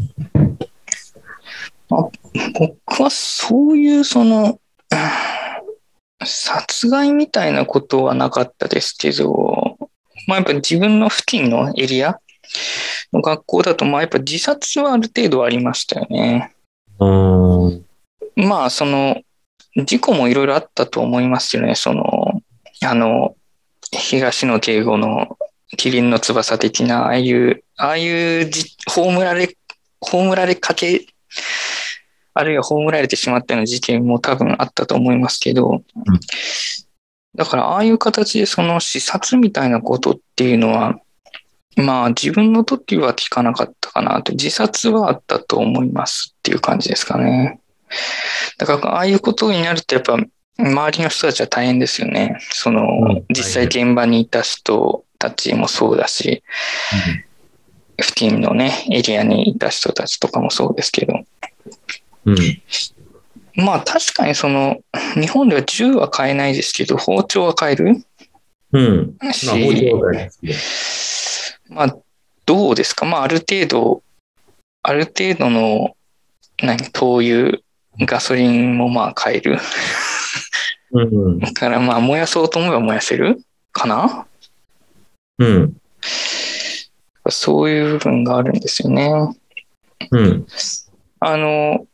[1.89, 4.61] 僕はそういうその、
[6.25, 9.79] 殺害みたいなことはなかったですけど、
[10.27, 12.19] まあやっぱ自分の付近のエリア
[13.13, 16.55] の学校だと、まあやっぱ自殺はある程度ありましたよね。
[16.99, 17.86] うん。
[18.37, 19.23] まあその、
[19.85, 21.75] 事故もいろいろあったと思いますよね。
[21.75, 22.43] その、
[22.85, 23.35] あの、
[23.93, 25.39] 東野敬吾の
[25.77, 28.09] キリンの翼的な、ああいう、ああい
[28.43, 29.57] うじ葬られ、
[30.01, 31.07] 葬られかけ、
[32.35, 35.83] あるいは葬られてしまったような事件も多分あったと思いますけど、
[37.35, 40.99] だからああいう形でその視察みたいなことっていうのは、
[41.77, 47.61] まあ自分の時は聞かなかったかなと、自殺はあったと思いますっていう感じですかね。
[48.59, 50.17] だからああいうことになるとやっぱ
[50.59, 52.39] 周りの人たちは大変ですよね。
[52.51, 56.43] そのうん実際現場にいた人たちもそうだし、
[57.99, 61.15] 付近のね、エリアにいた人たちとかもそうですけど、
[62.25, 62.37] うん。
[63.55, 64.79] まあ確かにその、
[65.15, 67.97] 日本では銃は買えないですけど、包丁は買える
[68.73, 69.17] うん。
[69.33, 71.97] し、まあ、包丁は大好きですまあ
[72.45, 73.07] どうですか？
[73.07, 74.03] まあある程度、
[74.83, 75.97] ある程度の、
[76.63, 77.61] 何、灯油、
[78.01, 79.59] ガソリンもまあ買える。
[80.93, 81.39] うん。
[81.39, 83.41] だからまあ燃やそうと思えば燃やせる
[83.73, 84.27] かな
[85.39, 85.77] うん。
[87.29, 89.11] そういう部分があるんですよね。
[90.11, 90.47] うん。
[91.21, 91.87] あの、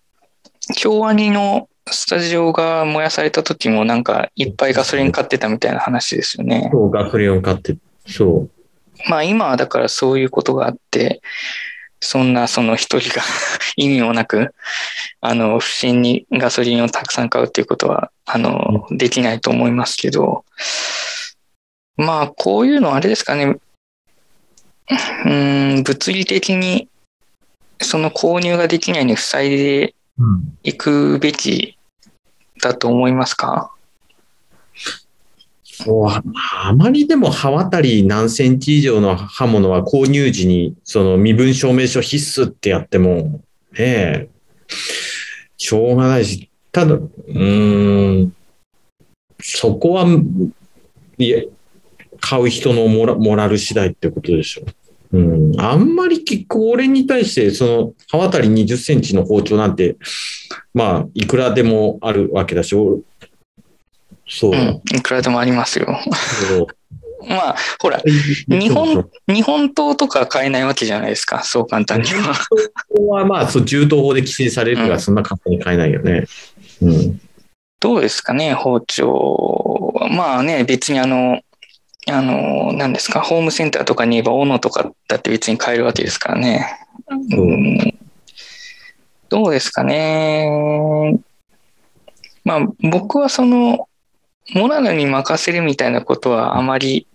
[0.76, 6.70] 京アニのスタジオが燃やされた時もなんかいっぱいガソリン買ってたみたいな話ですよね。
[6.72, 7.76] そう、ガソリンを買って、
[8.06, 8.50] そう。
[9.08, 11.22] まあ今はだからそういうことがあって、
[12.04, 13.22] そんなその一人が
[13.76, 14.54] 意味もなく、
[15.20, 20.44] あの、不審にガソリンをたくさん買うっていうことは、あの、できないと思いますけど、
[21.96, 26.88] まあこういうのはあれですかね、うーん、物理的に
[27.80, 30.58] その購入ができないように塞いでうん。
[30.62, 31.78] いくべき
[32.60, 33.72] だと思いますか？
[36.08, 36.22] あ
[36.68, 43.40] あまりでも刃渡り何センチ以上の刃物は購入時にその身分証明書必須ってやっても、
[43.72, 44.28] ねえ、
[45.56, 48.34] しょうがないし、ただ、うん、
[49.40, 50.06] そこは、
[51.18, 51.48] いえ、
[52.20, 54.62] 買う人のモラモラル次第ってことでしょ。
[55.12, 55.18] うう
[55.54, 59.96] ん、あんまりきこれに対して、その刃渡り20センチの包丁なんて、
[60.72, 62.74] まあ、いくらでもあるわけだし、
[64.28, 64.50] そう。
[64.52, 65.86] うん、いくらでもありますよ。
[67.28, 68.00] まあ、ほら、
[68.48, 72.34] 日本、日本刀とか買えないわけじゃないですか、そう簡単には。
[73.08, 76.24] はまあ、そう銃刀法で規制されるから、そんな簡単に買えないよね。
[76.80, 77.20] うん。
[77.78, 79.94] どうですかね、包丁。
[80.10, 81.40] まあね、別にあの、
[82.08, 86.66] あの、何ですか、ホームセンターとかに言えば、斧とかだって別に買えるわけですからね。
[87.08, 87.98] うん、
[89.28, 91.18] どうですかね。
[92.44, 93.88] まあ、僕はその、
[94.50, 97.06] モラルに任せるみたいなことはあまり、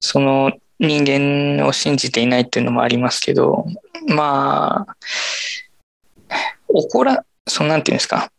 [0.00, 3.66] その人間を信じていないっていうのもありますけど、
[4.06, 4.96] まあ、
[6.68, 8.30] 怒ら、そのなんていうんですか、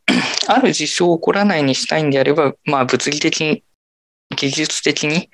[0.48, 3.64] ある事象を起こらないにしたいんであれば、まあ物理的に、
[4.36, 5.30] 技術的に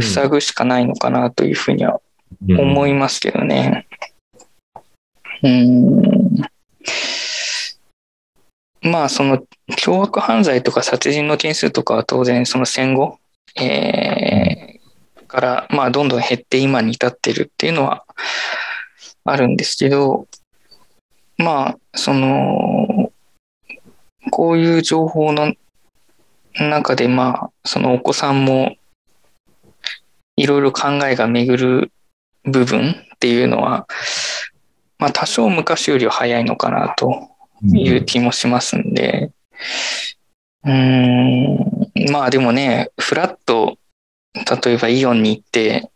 [0.00, 2.00] 塞ぐしかないのかなというふうには
[2.48, 3.86] 思いますけどね。
[5.42, 6.42] うん。
[8.86, 9.42] まあその
[9.76, 13.18] 凶悪犯罪とか殺人の件数とかは当然その戦後、
[13.60, 18.04] えー、からまあどんどん減って今に至ってるっていうのは
[19.24, 20.28] あるんですけど、
[21.36, 23.12] まあその、
[24.30, 25.52] こういう情報の
[26.54, 28.76] 中でまあそのお子さんも
[30.36, 31.92] いろいろ考えが巡る
[32.44, 33.86] 部分っていうのは、
[34.98, 39.30] まあ多少昔よりは早いのかなという気もしますんで、
[40.64, 43.78] うーん、まあでもね、フラッと、
[44.64, 45.90] 例えばイオンに行って、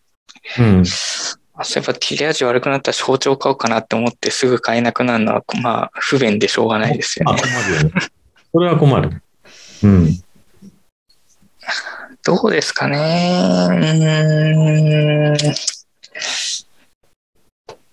[0.59, 0.85] うん。
[0.87, 1.37] そ
[1.79, 7.43] ういえば切れ味悪くなったし包丁買おうかなって思ってすぐ買えなくなるのは、まあ不便でしょうがないですよあ、ね。
[7.43, 7.93] 困るよね。
[8.53, 9.23] それは困る。
[9.83, 10.23] うん。
[12.25, 12.97] どうですかね。
[12.97, 13.77] うー
[15.33, 15.35] ん。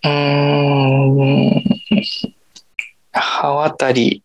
[0.03, 0.11] うー
[1.59, 2.36] ん。
[3.19, 4.23] 刃渡り。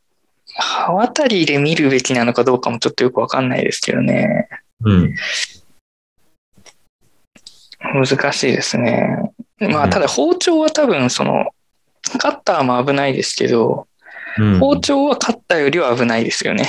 [0.55, 4.49] 刃渡りで見るべきなのかどうかもちょっとよくわかんないですけどね。
[4.84, 5.14] うん。
[7.95, 9.32] 難しいですね。
[9.59, 11.51] まあ、うんただ包丁は多分、その、
[12.18, 13.86] カッターも危ないですけど、
[14.38, 16.68] うん、包丁はカッターよりは危ないですよね。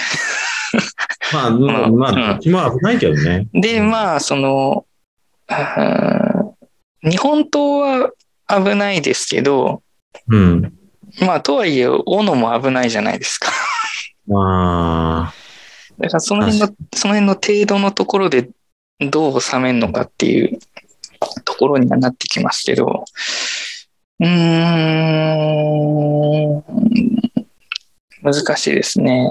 [1.33, 3.47] まあ、まあ まあ、うんどっちも危ないけどね。
[3.53, 4.85] で、まあ、その、
[5.49, 6.43] うん
[7.03, 8.11] 日本刀は
[8.47, 9.83] 危ないですけど、
[10.27, 10.73] うん。
[11.19, 13.51] まあ、とはいえ、斧も危ないじゃないですか。
[14.27, 15.33] まあ、
[15.99, 18.49] だから、その辺の、その辺の程度のところで
[18.99, 20.59] どう収めるのかっていう
[21.45, 23.05] ところにはなってきますけど、
[24.19, 24.33] うーん、
[28.23, 29.29] 難しいですね。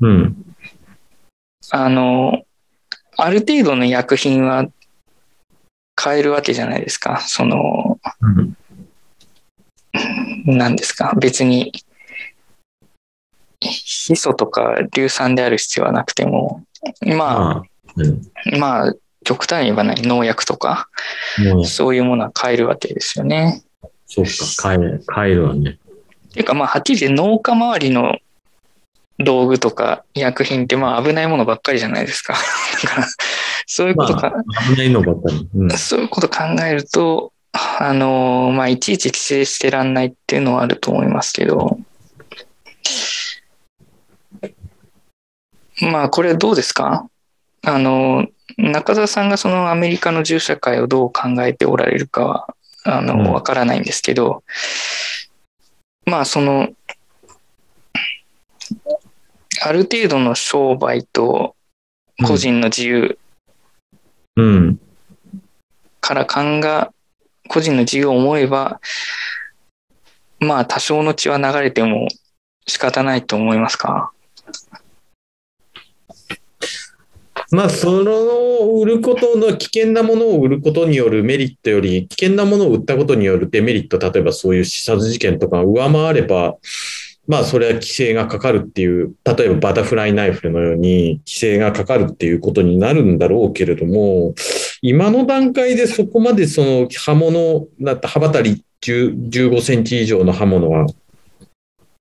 [0.00, 0.54] うん。
[1.70, 2.42] あの、
[3.16, 4.66] ある程度の薬品は
[5.94, 7.20] 買えるわけじゃないですか。
[7.20, 8.56] その、うん。
[10.56, 11.14] 何ですか？
[11.18, 11.72] 別に、
[13.60, 16.64] ヒ素とか硫酸である必要はなくても、
[17.06, 17.62] ままあ、
[17.96, 18.22] うん。
[18.54, 18.94] あ、まあ、
[19.24, 20.88] 極端に言えばない農薬とか、
[21.52, 23.62] もう、そういうものは買えるわけですよね。
[24.06, 25.78] そうか、買える、買えるわね。
[26.28, 28.18] っていうか、まあ、はっきり言って農家周りの
[29.18, 32.32] 道具とか薬品って、まあ、危ないものばっかりじゃないですか。
[32.82, 33.06] だから、
[33.66, 34.32] そういうことか、
[34.70, 35.48] 危ないのばっかり。
[35.54, 35.70] うん。
[35.70, 41.78] そういうこと考えると、あの、まあ、いちいち規制してらんないっていうのはあると思いますけど、
[45.82, 47.08] まあ、これどうですか？
[47.62, 48.26] あの、
[48.56, 53.06] 中澤さんがそのアメリカの銃社会をどう考えておられるかは、あうん。
[53.06, 54.44] の、わからないんですけど、
[56.06, 56.68] まあ、その、
[59.62, 61.56] ある程度の商売と
[62.26, 63.18] 個人の自由
[64.36, 64.80] うん。
[66.00, 66.92] から勘が
[67.50, 68.80] 個人の自由を思えば、
[70.38, 72.06] まあ多少の血は流れても
[72.66, 74.12] 仕方ないと思いますか？
[77.50, 78.12] まあ、その
[78.80, 86.54] 売ることの危険なものを売ることによるメリットより、危険なものを売ったことによるデメリット、例えばそういう刺殺事件とか上回れば、
[87.26, 94.32] まあ、それは規制がかかるっていう、例えばバタフライナイフのように規制がかかるっていうことになるんだろうけれども、
[94.82, 100.86] 今の段階でそこまでその刃物、だって刃渡り10 15センチ以上の刃物は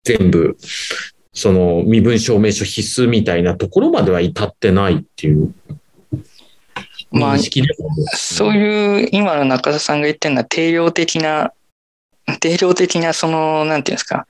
[0.03, 0.57] 全部、
[1.33, 5.53] その身分証明書必須みたいなところまでは至ってないっていう
[7.11, 7.37] まあ
[8.15, 11.53] そういう今の中田さんが言ってるのは定量的な、
[12.39, 14.27] 定量的なその、なんていうんですか、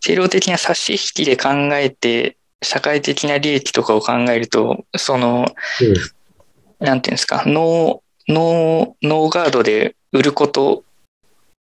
[0.00, 5.46] 定量的な差し引きで考えて、社会的な利益とかを考えると、その、
[5.80, 5.94] うん
[6.80, 10.84] なんていうんですか、ノー、ノー、ノーガードで売ること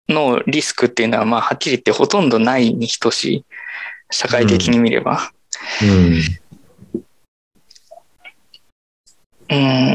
[0.08, 3.46] のリスクっていうのは、まあ、はっきり言ってほとんどないに等しい。
[4.12, 5.32] 社会的に見れば。
[5.84, 6.20] うん
[9.50, 9.90] うーん。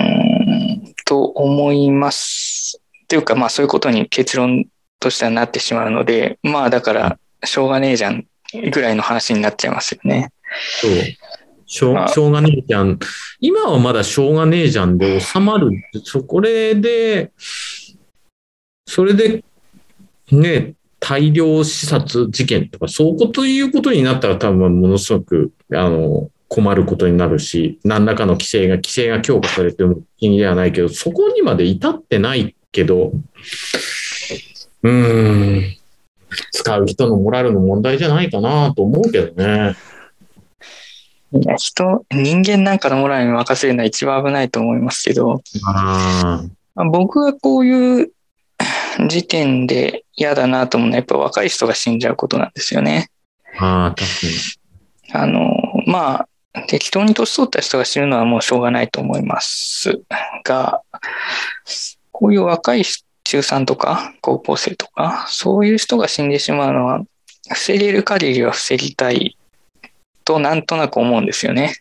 [1.34, 2.80] 思います。
[3.08, 4.66] というか、まあそういうことに結論
[5.00, 8.24] としてはなってしまうので、まあだから、しょうがねえじゃん
[8.72, 10.32] ぐらいの話になっちゃいますよね。
[10.80, 10.90] そう。
[11.74, 13.00] しょしょうがねえじゃん。
[13.40, 15.72] 今はまだしょうがねえじゃんで収まる。
[16.04, 17.32] そこれで、
[18.86, 19.42] それで、
[20.30, 33.10] ね、大量視察事件とか、そうこということになったら多分ものすごく、あの、困ることになるし、何らかの規制が、規制が強化されても意味ではないけど、そこにまで至ってないけど、
[34.84, 35.76] うーん、
[36.52, 39.74] 使う人のモラルの問題じゃないかなと思うけどね。
[41.34, 45.42] いや人、人間なんかのモラルに任せるのは一番危ないと思いますけど、
[46.76, 48.12] 僕がこういう
[49.08, 53.10] 時点で嫌だなと思うのはやっぱ若い人が死んじゃうことなんですよね。
[53.58, 54.32] ああ、確かに。
[55.12, 55.56] あの、
[55.86, 60.00] まあ、適当に年取った人が死ぬのはもうしょうがないと思います
[60.44, 60.82] が、
[62.12, 62.84] こういう若い
[63.24, 67.02] 中3とか高校生とか、そういう人が死んでしまうのは、
[67.52, 69.36] 防げる限りは防ぎたい
[70.24, 71.76] となんとなく思うんですよね。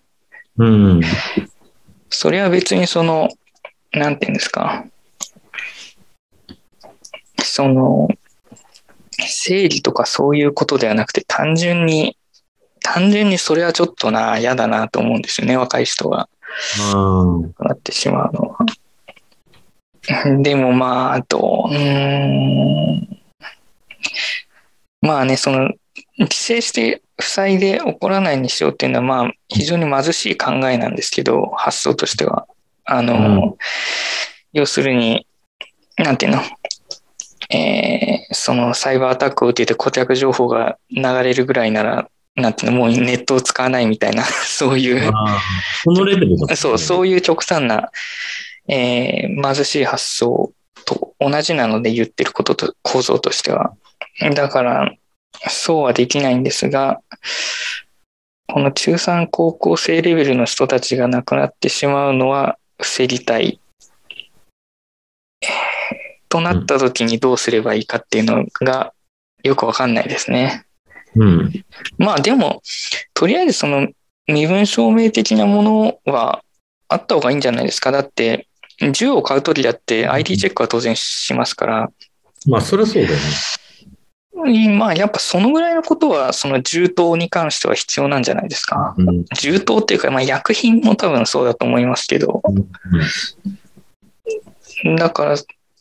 [0.58, 1.02] うん。
[2.10, 3.30] それは別にその、
[3.91, 4.86] なんていうんですか。
[7.41, 8.08] その、
[9.20, 12.18] 正義とかそういうことではなくて、単純に、
[12.82, 16.30] 単純にそれはちょっとな、嫌だなと思うんですよね、若い人が
[16.94, 16.96] あ
[17.60, 18.58] なってしまうのは。
[20.41, 23.20] でもまあ、あと、うーん。
[25.02, 25.72] まあね、その、
[26.20, 32.47] 規制して塞いで起こらないにしようっていうのは、まあ、非常に貧しい考えなんですけど、発想としては。
[32.86, 33.55] あの、うん
[34.53, 35.26] 要するに、
[35.97, 36.41] なんていうの、
[37.49, 45.41] えーそのサイバーアタックを受けて顧客情報が流れるぐらいなら、なんていうの、もうネットを使わないみたいな、 そういうあ。
[45.84, 46.55] そのレベル。
[46.55, 47.89] そう、そういう極端な、
[48.68, 50.51] えー貧しい発想
[50.86, 53.74] と同じなので言ってることと、構造としては。
[54.36, 54.93] だから、
[55.49, 57.01] そうはできないんですが、
[58.47, 63.59] この中3高校生レベルの人たちが亡くなってしまうのは防ぎたい。
[65.41, 65.73] えー
[66.34, 68.91] となった時にどうすればいいかっていうのが
[69.43, 70.65] よくわかんないですね。
[71.15, 71.63] うん。
[71.99, 72.63] まあでも、
[73.13, 73.88] とりあえずその
[74.25, 76.43] 身分証明的なものは
[76.88, 77.91] あった方がいいんじゃないですか。
[77.91, 78.47] だって、
[78.93, 81.91] 銃を買うときだって ID チェックは当然しますから、
[82.47, 83.21] まあ、そりゃそうだよね。
[84.36, 88.95] まあやっぱそのぐらいのことはその銃刀に関しては必要なんじゃないですか。
[88.97, 89.25] うん。
[89.36, 92.41] 銃刀っていうか、まあ薬品も多分そうだと思いますけど、
[94.97, 95.36] だから、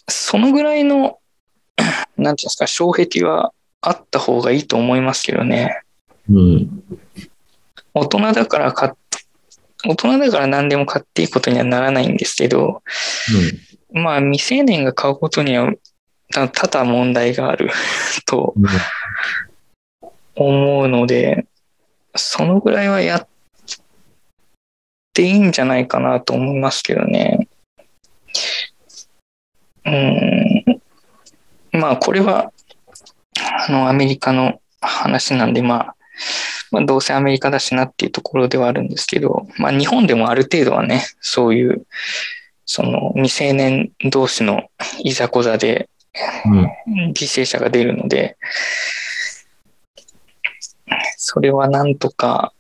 [0.08, 1.18] そのぐらいの、
[2.16, 5.82] なんていうんですか、障壁はあった方がいいと思いますけどね。
[6.30, 6.82] うん。
[7.94, 8.92] 大人だから買っ
[9.84, 12.82] 大人だから何でも買っていいことにはならないんですけど、
[13.92, 15.91] まあ未成年が買うことにはた
[16.32, 17.70] 多々問題がある
[18.26, 18.66] とうん。
[20.34, 21.46] 思うので、
[22.16, 23.28] そのぐらいはやっ
[25.12, 27.48] ていいんじゃないかなと思いますけどね。
[29.84, 30.64] うん。
[31.72, 32.52] まあこれは、
[33.68, 35.96] あのアメリカの話なんで、まあ、
[36.70, 41.86] まあどうせアメリカだしなっていうところではあるんですけど、まあ日本でもある程度はね、そういう、
[42.64, 44.70] その未成年同士の
[45.02, 46.01] いざこざでうん。
[46.14, 48.36] 犠牲者が出るので、
[51.16, 52.52] それはなんとか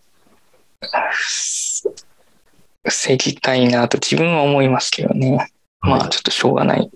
[2.84, 5.48] 防ぎたいなと自分は思いますけどね。
[5.80, 6.90] まあちょっとしょうがない。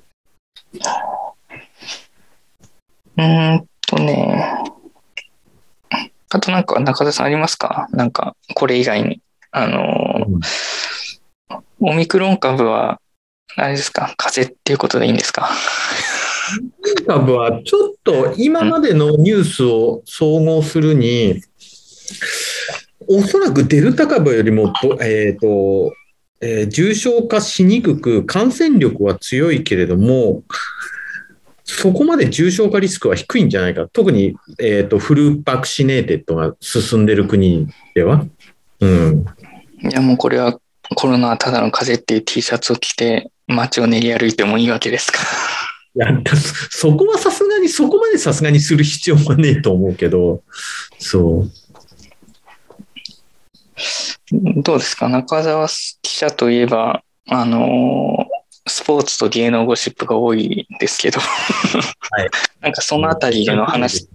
[3.17, 4.63] うーんとね。
[6.31, 7.89] あとなんか中田さんありますか？
[7.91, 9.21] なんかこれ以外に。
[9.53, 10.27] あの、
[11.81, 13.01] オミクロン株は、
[13.57, 14.13] あれですか？
[14.17, 15.49] 風邪っていうことでいいんですか？
[17.07, 21.41] 株はちょっと今までのニュースを総合するに、
[23.09, 25.93] おそらくデルタ株よりも、えっ、と、
[26.41, 30.43] えー重症化しにくく、感染力は強いけれども、
[31.65, 33.89] そこまで重症化リスクは低いんじゃないか。
[33.89, 38.25] 特に、えっ、と、 full vaccinated が進んでる国では。
[38.81, 39.25] うん。
[39.83, 40.59] いやもうこれは
[40.95, 45.19] コロナはただの風邪っていう T シャツを着て街を練り歩いてもいいわけですか。
[45.19, 45.23] い
[45.99, 50.43] や、だそそこはさすがに、そこまでさすがにする必要はねえと思うけど、
[50.99, 51.51] そう。
[54.63, 55.09] どうですか？
[55.09, 55.69] 中澤
[56.03, 58.37] 記者といえば、あのー
[58.69, 61.23] スポーツと芸能ゴシップが多いですけど、い。
[62.61, 64.09] なんかそのあたりでの話、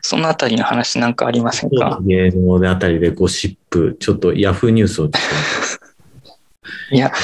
[0.00, 1.98] そのあたりの話なんかありませんか？
[2.00, 5.10] 芸能であたりでゴシップ、ちょっとヤフーニュースを
[6.90, 7.16] いや、と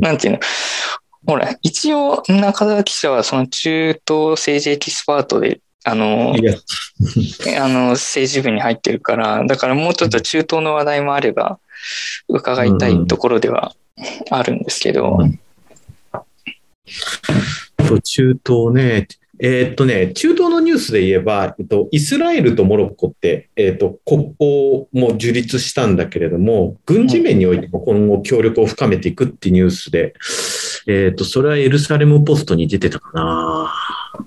[0.00, 0.40] なんていうの？
[1.26, 6.34] ほら、一応、中澤記者はその中東政治エキスパートで、あの、
[7.58, 11.58] あの政治部に入ってるから、だからもうちょっと中東の話題もあれば、
[12.28, 13.74] 伺いたいところでは
[14.30, 15.40] あるんですけど、うん。
[17.86, 19.08] そう中東ね、
[19.38, 30.14] えーっとね、中東のニュースで言えば、えっと、イスラエルとモロッコって、えーっと、国交も樹立したんだけれども、軍事面においても今後協力を深めていくっていうニュースで、
[30.86, 33.74] えーっと、それはエルサレムポストに出てたかな。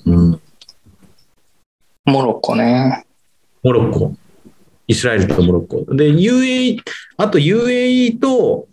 [0.06, 0.42] うん。
[2.06, 3.06] モロッコね。
[3.64, 4.14] モロッコ。
[4.88, 5.96] イスラエルとモロッコ。
[5.96, 6.82] で、UAE、
[7.18, 8.68] あと UAE と、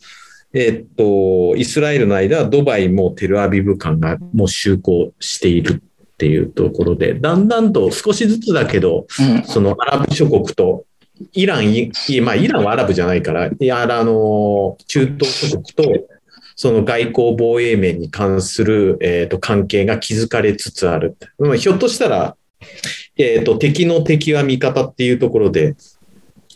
[0.53, 5.83] えっと、イスラエルの間はドバイもテルアビブ間がもう就航している
[6.17, 9.45] っていうところで、だんだんと少しずつだけど、うん。
[9.45, 10.87] そのアラブ諸国と、
[11.35, 11.93] イラン、い
[12.23, 16.09] まあ、イランはアラブじゃないから、いや、あの、中東諸国と、
[16.57, 21.19] その外交防衛面に関する、えっと関係が築かれつつある。
[21.39, 22.35] まあひょっとしたら、
[23.19, 25.77] えっと敵の敵は味方っていうところで、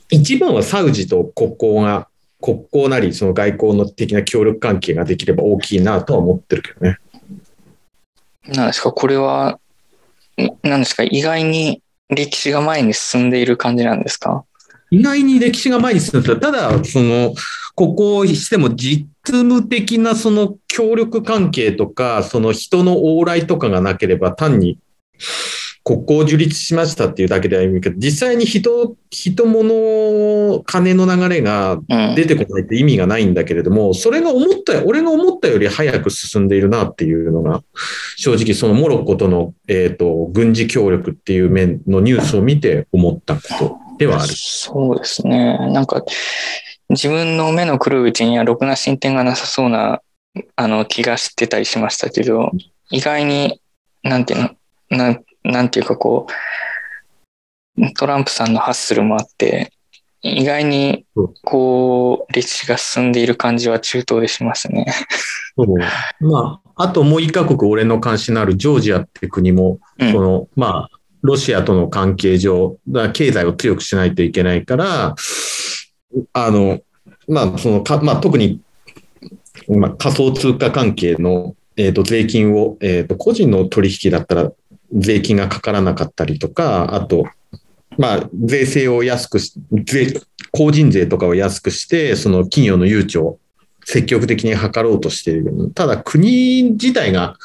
[0.08, 2.08] 一番はサウジと国交が、
[2.40, 6.96] 国交なり、その外交の的な協力関係ができれば大きいなとは思ってるけどね。
[8.54, 9.58] なんですか、これは、
[10.40, 14.44] んなんですか、意外に歴史が前に進んでいる感じなんですか？
[14.90, 16.36] 意外に歴史が前に進んでた。
[16.36, 17.34] ただ、その、
[17.76, 24.78] ここをしても実務的なその協力関係とか、その人の往来とかがなければ単に
[25.82, 32.14] 国交を樹立しましたっていうだけでは意味けど、実際に人、人物、金の流れがうん。
[32.14, 37.62] 出てこないって意味がないんだけれども、それが思った、俺が思ったより早く進んでいるなっていうのが、
[38.16, 44.32] 正直そのモロッコとの、えっ、と、軍事協力っていう面のニュースを見て思ったことではある。
[44.34, 45.58] そうですね。
[45.72, 46.04] なんか、
[46.90, 50.00] 自分の目の狂ううちにはろくな進展がなさそうな、
[50.56, 52.50] あの、気がしてたりしましたけど、
[52.90, 53.60] 意外に、
[54.02, 56.26] なんていうの、なん、なんていうかこ
[57.78, 59.72] う、トランプさんのハッスルもあって、
[60.22, 64.86] 意外にうん、こう、歴史が進んでいる感じは中東でしますね。
[66.20, 72.78] まあ、あともう一カ国、俺の関心のあるジョージアって国も、うんその、まあ、ロシアとの関係上、
[73.12, 75.14] 経済を強くしないといけないから、
[76.32, 76.80] あの、
[77.28, 78.60] まあ、そのか、まあ、特に、
[79.68, 84.52] まあ、仮想通貨関係の、えっ、と、税金を、えっ、と、個人の取引だったら、
[84.92, 87.26] 税金がかからなかったりとか、あと、
[87.98, 89.52] まあ、税制を安くし、
[89.84, 90.20] 税、
[90.56, 93.38] 法人税とかを安くして、その企業の誘致を
[93.84, 95.70] 積極的に図ろうとしている。
[95.74, 97.36] ただ国自体が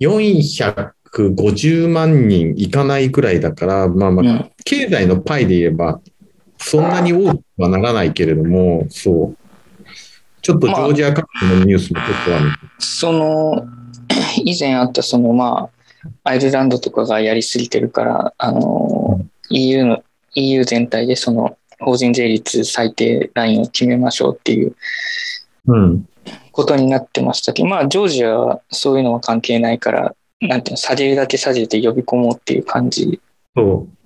[0.00, 4.50] 450万人いかないくらいだから、まあまあ、うん。
[4.64, 6.00] 経済のパイで言えば、
[6.58, 9.36] そんなに多くはならないけれども、そう。
[10.42, 12.50] ちょっとジョージア各国のニュースもちょっとある。
[12.78, 13.66] その、
[14.44, 15.79] 以前あったその、まあ、
[16.24, 20.02] アイルランドとかがやりすぎてるから、あの、EU の、
[20.34, 24.74] EU 全体でその、法人税率最低ラインを決めましょうっていう
[25.66, 26.06] うん。
[26.52, 33.20] ことになってましたけど、まあ、ジョージアはそういうのは関係ないから、なんていうの、下げるだけ下げて呼び込もうっていう感じ。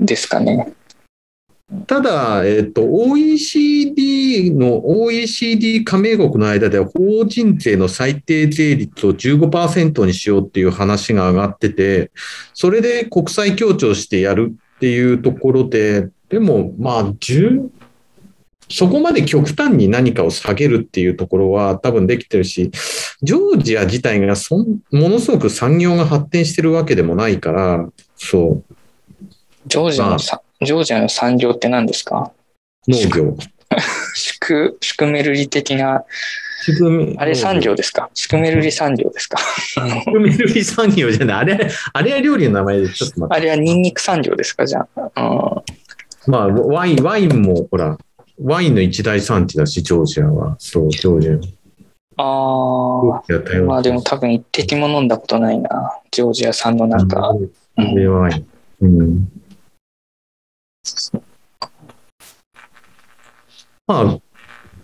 [0.00, 0.72] ですかね。
[1.86, 12.10] ただ、えっと、OECD の、OECD 加盟国の間では、法人税の最低税率を15%にしようっていう話が上がってて、
[12.52, 17.70] それで国際協調してやるっていうところで、でも、まあ、10
[18.68, 22.70] そこまで極端に何かを下げるっていうところは多分できてるし、
[23.22, 28.74] ジョージア自体がそんものすごく産業が発展してるわけでもないから、そう、
[29.66, 32.32] ジョージアのさ、ジョージアの産業って何ですか？
[32.88, 33.36] 農業。
[34.14, 36.04] シュク、シュクメルリ的な、
[37.16, 38.10] あれ産業ですか？
[38.14, 39.38] シュクメルリ産業ですか？
[39.38, 41.36] シクメルリ産業じゃない。
[41.38, 44.66] あれ、あれは料理の名前でちょっと待っあれはニンニク産業ですか？
[44.66, 45.62] じゃあ。
[46.26, 46.30] う。
[46.30, 47.98] まあ、ワイン、ワインも、ほら、
[48.42, 50.56] ワインの一大産地だし、ジョージアは。
[50.58, 51.36] そう、ジョージア。
[51.36, 51.54] ジ
[52.16, 53.22] ああ、
[53.66, 55.98] まあでも多分一滴も飲んだことないな。
[56.12, 57.30] ジョージア産のなんか。
[57.30, 58.46] うんでワイン。
[58.82, 59.28] うん。
[63.86, 64.18] まあ、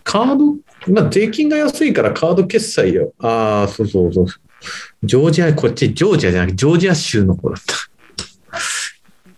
[0.04, 3.12] カード、まあ、税金が安いからカード決済よ。
[3.18, 4.26] ああ、そうそうそう。
[5.02, 7.74] ジョージア、こっち、ジョージアじゃなくて、ジョージア州の方だった。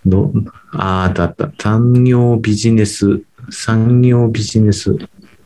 [0.04, 0.32] ど
[0.72, 1.52] ああ、だった。
[1.60, 4.96] 産業ビジネス、産業ビジネス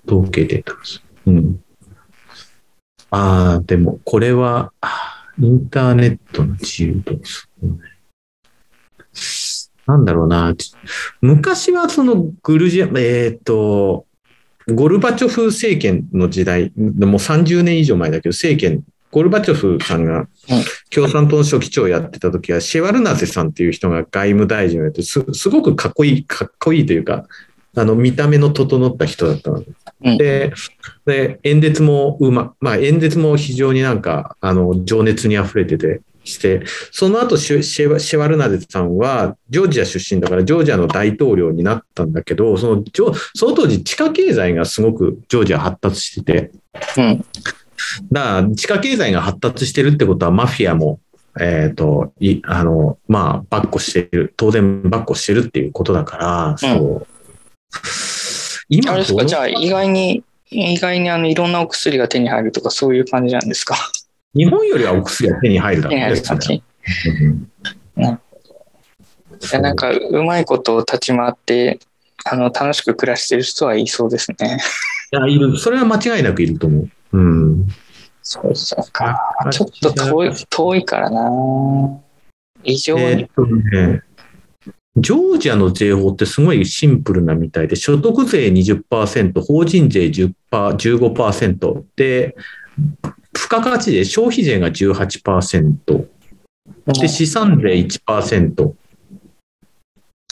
[0.06, 1.02] 統計データです。
[1.26, 1.60] うん。
[3.10, 4.72] ああ、でも、これは、
[5.38, 7.18] インターネットの自由度。
[7.22, 7.78] そうね
[9.86, 10.54] なんだろうな。
[11.20, 14.06] 昔はそのグルジア、えっ、と、
[14.68, 18.82] ゴルバチョフ政権の時代、もう30年以上前だけど、政権、
[19.12, 20.26] ゴルバチョフさんが
[20.90, 27.26] 共産党の書記長をやってた時は、シェワルナゼさんっていう人が外務大臣をやってす、すごくかっこいい、かっこいいというか、
[27.76, 29.58] あの、見た目の整った人だったの。
[29.58, 30.52] うんで、
[31.06, 46.50] で、演説もうま、まあ演説も非常になんか、あの、情熱に溢れてて、して、その後シュシェワシェワルナゼさんは、ジョージア出身だから、ジョージアの大統領になったんだけど、その、ジョその当時、地下経済がすごくジョージア発達してて、
[46.98, 47.24] うん。
[48.12, 51.00] だから、地下経済が発達してるってことは、マフィアも、
[51.38, 57.06] えっ、と、い、あの、まあ、ばっこしてる、当然ばっこしてるっていうことだから、そう。
[58.68, 63.76] 今あれですか、じゃあ意外に、意外にあのいろんなお薬が手に入るとかそういう感じなんですか？
[64.36, 66.62] 日本よりはお薬が手に入るだろうね入る感じ。
[67.96, 68.20] うん
[69.36, 71.78] いやなんかうまいこと立ち回って、
[72.24, 74.58] あの楽しく暮らしてる人はいそうですね。
[75.12, 75.56] いや、いる。
[75.58, 76.90] それは間違いなくいると思う。
[77.12, 77.66] うん。
[78.22, 79.20] そうそうか。
[79.50, 81.30] ちょっと遠い、遠いからな。
[82.64, 83.02] 異常に。
[83.02, 84.02] えーっとね、
[84.96, 92.34] ジョージアの税法ってすごいシンプルなみたいで、所得税20%、法人税10%、15%で、
[93.46, 96.08] 付加価値で消費税が18%、
[97.00, 98.74] で、資産税1%。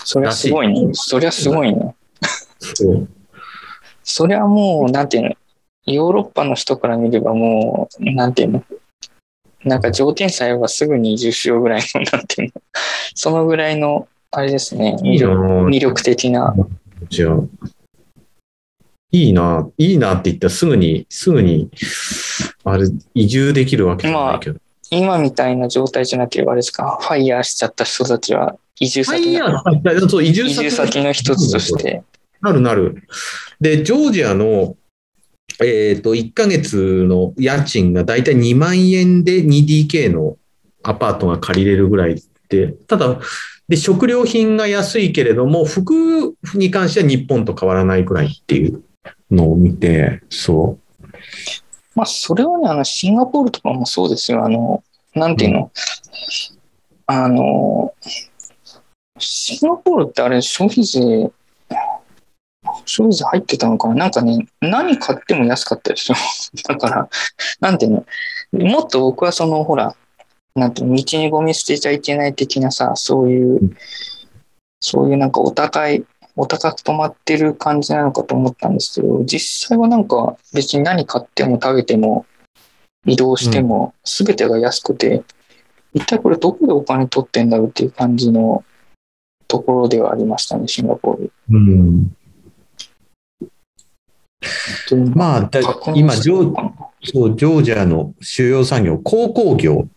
[0.05, 0.91] そりゃすごいね。
[0.95, 1.95] そりゃすごいね。
[2.59, 3.09] そう。
[4.03, 5.31] そりゃもう、なんていうの、
[5.87, 8.65] ヨーロッパの人から見ればもう、なんていうの、
[9.65, 12.63] なんか条件さえあればすぐに移住しようぐらいの、なんていうの、
[13.15, 15.35] そのぐらいの、あれですね、魅力
[15.69, 16.53] 魅力的な。
[19.15, 21.71] いいな、いいなって言ったらすぐに、すぐに、
[22.65, 24.59] あれ、移住できるわけじゃないけど。
[24.91, 32.03] 今みたいな状態じゃなければあれですか、ファイヤーしちゃった人たちは移住先の移住先の一つとして。
[32.41, 33.05] なるなる。
[33.61, 34.77] で、ジョージアの、
[35.63, 40.37] えっ、と、1ヶ月の家賃がだいたい2万円で 2DK の
[40.83, 43.21] アパートが借りれるぐらいで、ただ、
[43.69, 48.83] で、食料品が安いけれども、服に関しては日本と変わらないくらいっていう
[49.35, 50.79] のを見て、そ
[51.95, 54.45] まあ、それはね、あの、シンガポールとかもそうですよ。
[54.45, 54.83] あの、
[55.15, 55.71] なんていうの、
[57.07, 57.95] あの、
[59.19, 61.31] シンガポールってあれ、消費税、
[62.85, 63.95] 消費税入ってたのかな？
[63.95, 66.19] なんかね、何買っても安かったですよ。
[66.67, 67.09] だから、
[67.61, 68.05] なんていう
[68.53, 69.95] の、もっと僕はその、ほら、
[70.57, 73.77] なんていうの、道にゴミ捨てちゃいけない的なさ、そういううん。
[74.81, 76.05] そういうなんかお高い、
[76.37, 82.27] お高く止まってる感じなのかと思ったんですけど、実際はなんか別に何買っても食べても
[83.07, 85.23] 移動しても全てが安くて、
[85.93, 88.65] 一体これどこでお金取ってんだろうっていう感じの
[89.47, 91.33] ところではありましたね、シンガポール。
[91.51, 91.57] う。
[91.57, 92.17] うん。
[95.15, 95.61] まあ、だ
[95.95, 96.73] 今、ジョー
[97.05, 99.89] そう、ジョージアの主要産業、鉱工業、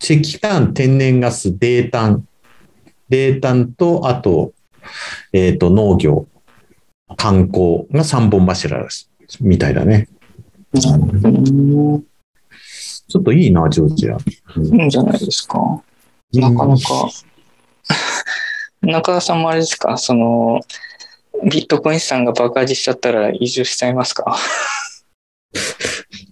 [0.00, 2.26] 石炭、天然ガス、泥炭、
[3.08, 4.52] 泥炭と、あと、
[5.32, 6.26] えっ、と、農業、
[7.16, 9.10] 観光が三本柱です。
[9.40, 10.08] みたいだね。
[10.72, 12.04] うん
[13.08, 14.16] ちょっといいな、ジョージア。
[14.16, 14.18] い
[14.60, 15.58] いんじゃないですか。
[16.32, 17.08] なかなか。
[18.82, 20.60] 中田さんもあれですか、その、
[21.44, 24.36] ビットコイン資産が爆上げしちゃったら移住しちゃいますか？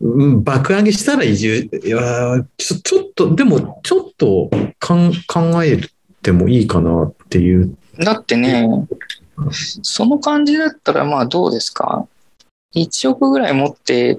[0.01, 5.81] うん、爆上げしたら移住、いやーちょちょっと、でも、ちょっとかん考え
[6.23, 7.77] てもいいかなっていう。
[7.99, 8.69] だってね、
[9.83, 12.07] その感じだったらまあどうですか
[12.75, 14.19] ?1 億ぐらい持って、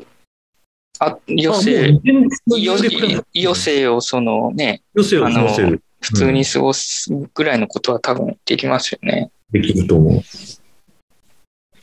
[1.00, 2.00] あ余生、
[2.48, 5.80] 余余生をそのね、余生を。
[6.02, 9.32] 普通に過ごすぐらいのことは多分できますよね。
[9.52, 10.22] できると思う。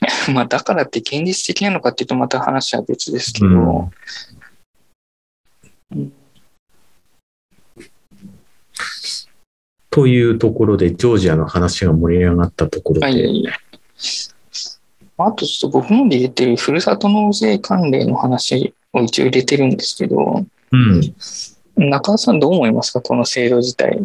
[0.32, 3.90] まあだからって現実的なのかっていうとまた話は別ですけど、
[5.90, 6.12] うん
[9.92, 13.46] というところで、ジョージアの話が盛り上がったところで、はい。
[15.18, 23.02] あとちょっと僕ので入れてるふるさと納税関連の話を一応入れてるんですけど、うん、中田さんどう思いますか？
[23.02, 24.04] この制度自体。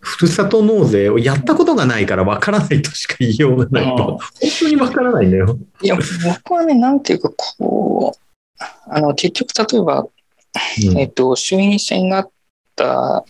[0.00, 3.90] ふるさと納税をやったことがないからわからないとしか言いようがない。
[3.90, 4.18] うん本
[4.60, 5.56] 当にわからないんだよ。
[5.80, 8.18] いや、僕はね、なんていうか、こう、
[8.88, 10.06] あの、結局、例えば、
[10.90, 12.30] うんえっと、衆院選があっ
[12.74, 13.24] た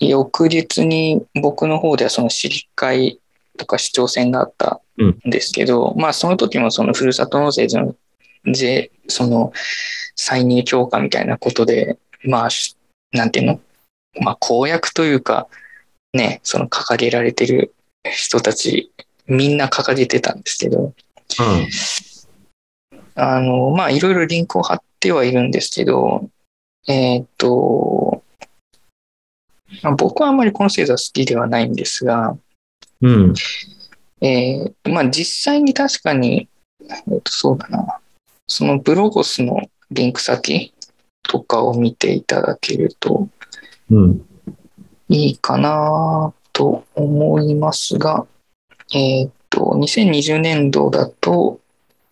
[0.00, 3.20] 翌日に僕の方ではその市議会
[3.56, 7.94] とか市長選があったんですけど、まあその時もそのふるさと納税の
[8.52, 9.52] 税、その
[10.16, 12.76] 歳入強化みたいなことで、まあ、し
[13.12, 13.60] なんていうの？
[14.20, 15.46] まあ公約というか、
[16.12, 17.74] ね、その掲げられてる
[18.04, 18.90] 人たち、
[19.26, 20.94] みんな掲げてたんですけど、
[23.14, 26.28] あの、まあ、いろいろリンクを貼ってはいるんですけど、
[26.88, 28.22] えーっと、
[29.82, 32.36] まあ僕はあんまりこの制度は好きではないんですが、
[33.00, 33.34] うん。
[34.20, 36.48] えーまあ、実際に確かに、
[36.82, 37.98] えーとそうだな、
[38.46, 39.60] そのブロゴスの
[39.90, 40.74] リンク先
[41.22, 43.28] とかを見ていただけると
[43.90, 44.26] うん。
[45.08, 48.26] いいかなと思いますが、
[48.94, 51.60] えっ、と、2020年度だと、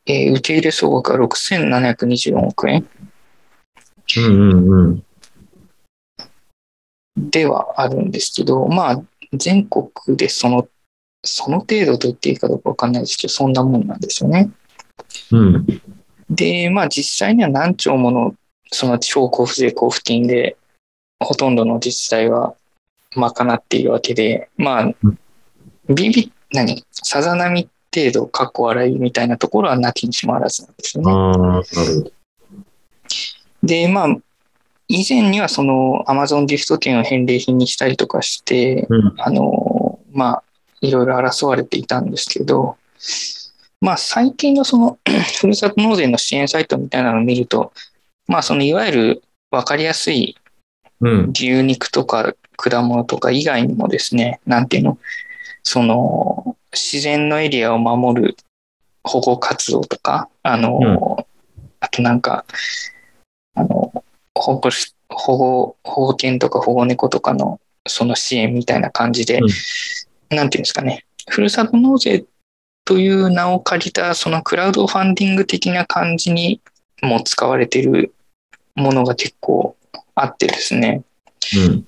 [0.06, 2.88] えー受け入れ総額は6724億円
[4.16, 4.24] うん。
[4.24, 4.68] うん。
[4.68, 5.04] うん。
[7.30, 9.02] ではあるんですけど、まあ、
[9.32, 10.68] 全国でその、
[11.24, 14.50] その程度と言っていいかどうかわかんないですけど、そんなもんなんですよね。
[15.32, 15.66] うん。
[16.30, 18.34] で、まあ実際には何兆もの
[18.70, 20.56] その地方交付税交付金で
[21.20, 22.54] ほとんどの自治体は
[23.14, 25.18] 賄っているわけで、まあうん、
[25.94, 26.84] ビビ、何？
[26.92, 31.12] さざ波程度、かっこ笑いみたいなところはなきにしもあらずなんですよね。
[31.12, 32.12] ああ、なるほど。
[33.62, 34.16] で、まあ、
[34.88, 39.14] 以前にはその Amazon ギフト券を返礼品にしたりとかして、うん。
[39.18, 40.42] あの、まあ、
[40.80, 42.76] いろいろ争われていたんですけど、
[43.80, 44.98] まあ、最近のその、
[45.40, 47.72] ふるさと納税の支援サイトみたいなのを見ると、
[48.26, 50.36] まあ、その、いわゆる分かりやすい
[51.00, 51.30] うん。
[51.30, 54.98] 牛肉とか果物とか以外にもですね、なんていうの、
[55.62, 58.36] その、自然のエリアを守る
[59.04, 61.26] 保護活動とか、あの、
[61.80, 62.44] あとなんか、
[63.54, 64.04] あの、
[64.40, 69.40] 保護し、保護、保護犬とか保護猫とかのその支援みたいな感じで、
[70.30, 72.24] なんていうんですかね、ふるさと納税
[72.84, 76.60] という名を借りたそのクラウドファンディング的な感じに
[77.02, 78.14] も使われている
[78.74, 79.76] ものが結構
[80.14, 81.02] あってですね、
[81.56, 81.86] うん。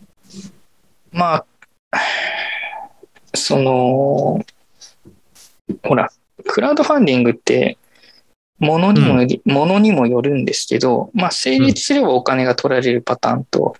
[1.12, 1.44] ま
[1.92, 1.98] あ、
[3.34, 4.44] その、
[5.82, 6.11] ほら、
[6.46, 7.78] クラウドファンディングって、
[8.61, 13.74] ものにもより、ものにもよるんですけど、まあ、成立すればお金が取られるパターンと、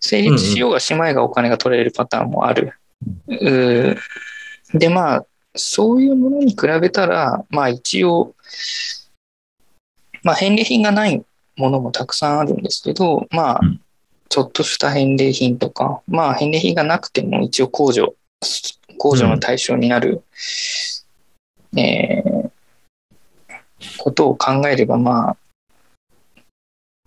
[0.00, 2.72] 成立しようがしまいがお金が取られるパターンもある。
[3.26, 3.98] うー
[4.72, 8.34] で、まあ、そういうものに比べたら、まあ一応、
[10.22, 11.24] まあ返礼品がない
[11.56, 13.80] ものもたくさんあるんですけど、まあうん、
[14.28, 18.14] ちょっとした返礼品とか、まあ返礼品がなくても一応控除、
[18.98, 20.22] 控除の対象になる、
[21.76, 22.43] えー
[23.98, 25.36] ことを考えれば、まあ、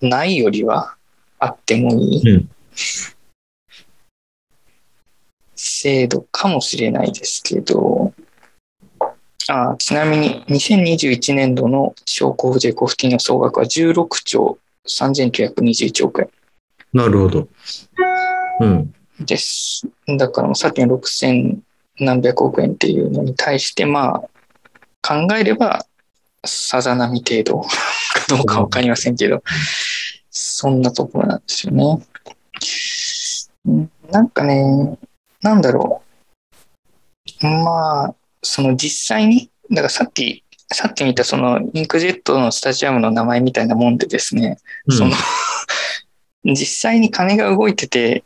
[0.01, 0.95] ないよりは
[1.39, 2.49] あってもいいうん。
[5.55, 8.13] 制度かもしれないですけど、
[9.49, 14.57] あちなみに2021年度の地方交付税交付金の総額は16兆
[14.87, 16.29] 3921億円
[16.93, 17.47] なるほど。
[18.59, 18.93] うん。
[19.19, 19.87] です。
[20.17, 21.59] だからさっきの6000
[21.99, 25.85] 何百億円っていうのに対して、まあ、考えれば、
[26.47, 27.69] さざ波程度か
[28.27, 29.43] どうかわかりませんけど、
[30.31, 32.07] そんなところなんですよね。
[33.65, 34.97] うんなんかね、
[35.41, 36.01] なんだろ
[37.41, 37.45] う。
[37.45, 44.57] まあ、その実際に、だからさっき、さっき見たそのインクジェットのスタジアムの名前みたいなもんでですね、
[44.89, 45.11] その、
[46.45, 48.23] 実際に金が動いてて、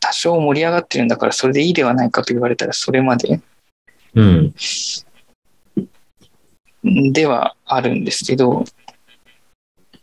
[0.00, 3.40] 多少盛り上がってるんだからそれでいいではないかと言われたらそれまで
[4.14, 4.54] うん。
[7.12, 8.64] ではあるんですけど、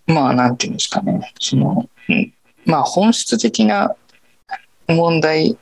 [0.08, 2.34] まあなんていうんですかね、その、うん
[2.66, 3.96] まあ本質的な
[4.88, 5.58] 問題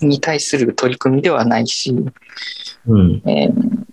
[0.00, 1.94] に対する取り組みではないし、
[2.86, 3.22] うん。
[3.26, 3.84] えー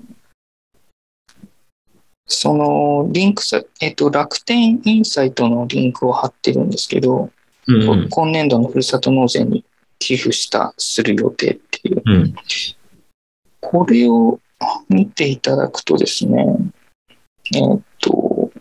[2.28, 7.30] そのリンクさ、えっと、楽天インサイトのリンクを貼ってるんですけど、
[7.68, 8.10] うん。
[8.10, 9.64] 今年度のふるさと納税に
[9.99, 12.02] 寄付した、する予定っていう。
[12.03, 12.36] うん。
[13.62, 14.40] これを
[14.90, 16.45] 見ていただくとですね、
[17.56, 18.52] えーっと、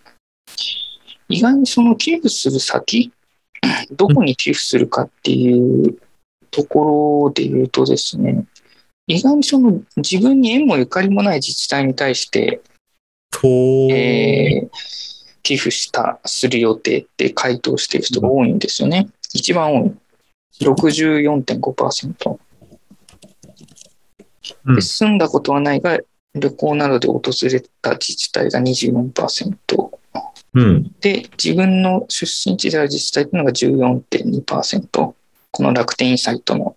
[1.29, 3.13] 意外にその寄付する先、
[3.93, 5.99] どこに寄付するかっていう
[6.51, 8.45] ところで言うとですね、
[9.07, 12.61] 意外にその自分に縁もゆかりもない自治体に対して、
[13.31, 13.49] と、
[13.91, 15.05] えー
[15.45, 19.09] 寄付した、する予定って回答している人が多いんですよね。
[19.35, 19.95] 一番多い。
[20.63, 22.39] 64.5%。
[24.65, 25.99] うんで住んだことはないが、
[26.35, 29.91] 旅行などで訪れた自治体が24%。
[30.55, 30.95] うん。
[31.01, 35.15] で、自分の出身地である自治体というのが14.2%。
[35.51, 36.77] この楽天インサイトの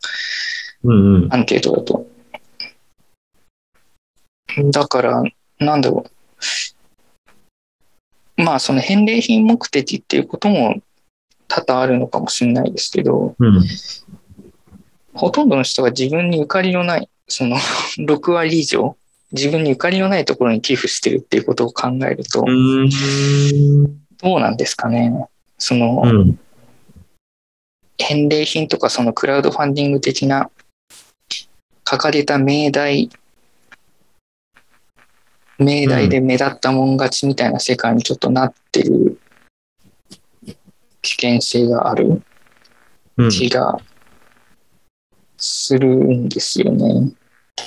[0.84, 1.16] うん。
[1.24, 1.34] うん。
[1.34, 2.08] アンケートだと。
[4.72, 5.24] だから、
[5.60, 6.06] なんだろ
[8.38, 8.42] う。
[8.42, 10.76] まあ、その返礼品目的っていうことも
[11.48, 13.64] 多々あるのかもしれないですけど、うん。
[15.14, 17.58] ほとんどの人が自分にゆかりのない、その
[17.98, 18.96] 6割以上
[19.32, 22.90] 自分にゆかりのないところに寄付してるっていうことを考えると、うん。
[24.22, 25.28] どうなんですかね。
[25.58, 26.40] その、うん。
[27.98, 30.50] 返礼品とかそのクラウドファンディング的な
[31.90, 33.10] 書かれた命題、
[35.58, 39.20] 命題で目立ったもん勝ちみたいな世界にちょっとなってる
[41.02, 42.22] 危険性がある
[43.18, 43.30] うん。
[43.30, 43.78] 気が
[45.38, 47.12] するんですよね。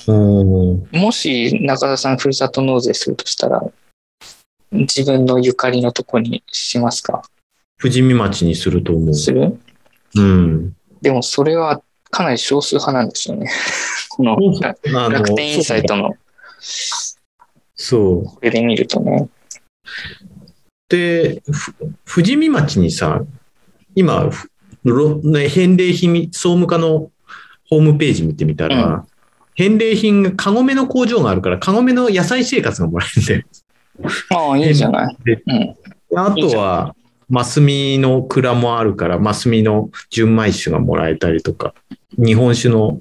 [0.07, 3.63] うんもし中田さんふるさと納税するとしたら、
[4.73, 7.23] 自分のゆかりのとこにしますか？
[7.81, 9.15] 富士見町にすると思う。
[9.15, 9.59] する？
[10.17, 10.77] うん。
[11.03, 13.51] でもそれはかなり少数派なんですよね。
[14.11, 16.15] この楽あの楽天インサイトの
[17.75, 18.25] そう。
[18.25, 19.29] これで見るとね。
[20.89, 23.23] で、ふ富士見町にさ、
[23.95, 24.31] 今、
[25.23, 27.11] ね、返礼品、総務課の
[27.69, 29.07] ホームページ見てみたら、う
[29.61, 33.43] 返礼品がカゴメの工場があるから、カゴメの野菜生活がもらえるんだよ。
[34.31, 35.17] ああ、いいじゃない。
[35.27, 35.77] うん。
[36.17, 36.97] あとは、
[37.29, 41.75] マスミの蔵もあるから、マスミの純米酒がもらえたりとか、
[42.17, 43.01] 日本酒の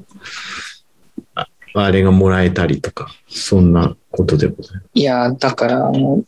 [1.33, 4.89] ああれがもらえたりとか、そんなことでございます。
[4.95, 6.23] いや、だから、あの、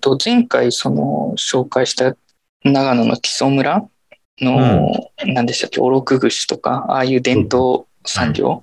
[0.00, 2.16] と前回その紹介した
[2.64, 3.86] 長野の木曽村
[4.40, 8.62] の、何でしたっけ、おろく串とか、ああいう伝統産業？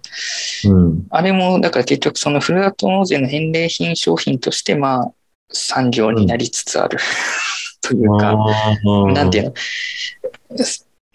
[0.66, 1.08] うん。
[1.10, 5.14] あれも、だから結局そのふるさと納税の返礼品商品として、まあ、
[5.52, 6.98] 産業になりつつある、
[7.82, 8.36] というか、
[9.14, 9.54] なんていうの？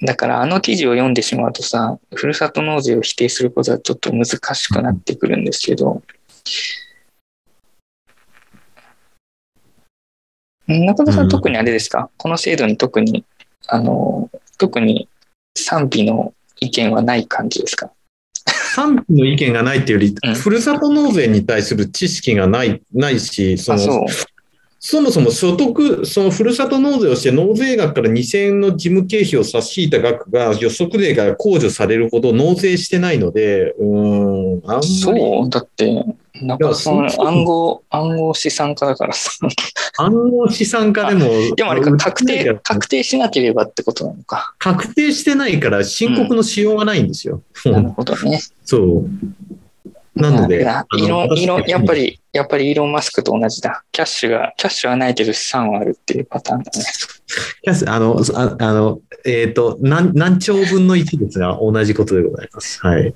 [0.02, 4.24] だからあの記事を読んでしまうとさ、ふるさと納税を否定することはちょっと難
[4.54, 6.02] しくなってくるんですけど、
[10.66, 13.24] 中田さうんん特にあれですか、この制度に特に、
[13.66, 15.08] あの、特に
[15.58, 17.90] 賛否の意見はない感じですか？
[18.74, 20.34] 賛否の意見がないっていうより、うん。
[20.34, 24.06] ふるさと納税に対する知識がない、ないし、そあ、の、
[24.82, 34.86] そもそも所得、そのふるさと納税をして納税額から2000円の事務経費を差し引いた額が予測税が控除されるほど納税してないので、うーん、あんまり。
[34.86, 36.02] そう、だって、
[36.40, 39.30] 中田さんいやそう暗号、暗号資産家だからさ。
[39.98, 41.54] 暗号資産家でも。
[41.56, 44.54] でもあれか、確定、確確定しなければってことなのか。
[44.58, 47.42] 確定してないから申告のしようがないんですよ。
[47.66, 48.40] なるほどね。
[48.64, 49.10] そう。
[50.20, 53.84] なので、なあのやっぱり、やっぱりイーロン・マスクと同じだ。
[53.92, 56.84] キャッシュが、キャッシュはないけど資産はあるっていうパターンだね。
[57.62, 62.80] キャスあの、ああの、えっ、と何、何兆分の1ですが、同じことでございます。
[62.86, 63.14] はい。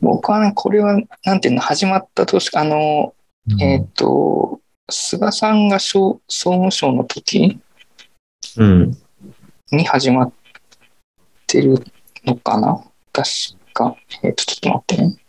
[0.00, 3.14] 僕はね、これは、なんていうの、始まった年、あの、
[3.60, 4.60] えっ、と、
[4.90, 7.58] 菅さんが総総務省の時
[8.58, 8.96] うん。
[9.72, 10.32] に始まっ
[11.46, 11.82] てる
[12.24, 12.84] のかな？
[13.12, 13.28] 確
[13.72, 13.96] か。
[14.22, 15.23] えっ、と、ちょっと待ってね。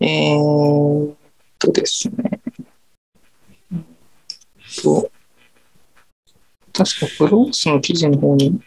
[0.00, 1.16] えーっ
[1.58, 2.40] とですね。
[4.82, 5.10] と、
[6.72, 8.60] 確かブロースの記事の方に、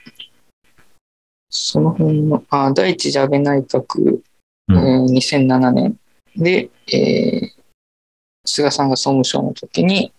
[1.50, 4.22] その辺の、あ、第一次安倍内閣、
[4.68, 4.78] うん。
[4.78, 6.00] えー2007年。
[6.36, 7.60] で、えー
[8.46, 10.12] 菅さんが総務省の時に、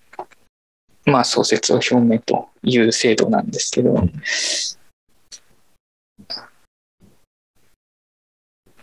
[1.05, 3.95] まあ、創設を表明という制度なんですけど、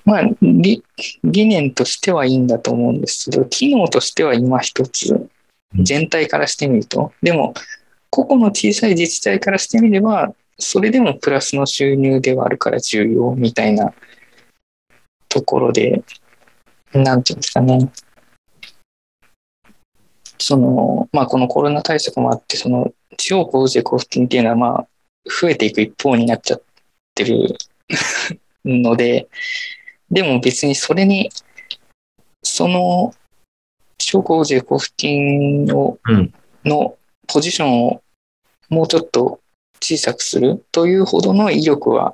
[0.07, 0.81] まあ、理
[1.25, 5.29] 理念としてはいいんだと思うんですけど、機能としては今一つ、
[5.75, 7.53] 全体からしてみると、でも、
[8.09, 13.93] 個々の小さい自治体からしてみれば、それでもプラスの収入ではあるから重要みたいな
[15.27, 16.01] ところで、
[16.93, 17.91] なんていうんですかね。
[20.37, 24.87] その、まあ、このコロナ対策もあって、その、地方交税交付金っていうのは、まあ、
[25.41, 26.61] 増えていく一方になっちゃっ
[27.13, 27.57] てる
[28.63, 29.27] ので、
[30.11, 31.29] でも別にそれに、
[32.43, 33.13] その、
[33.97, 36.33] 地方交税交付金を、うん
[36.65, 36.97] の
[37.27, 38.01] ポジションを
[38.69, 39.39] もうちょっと
[39.81, 42.13] 小さくするというほどの威力は、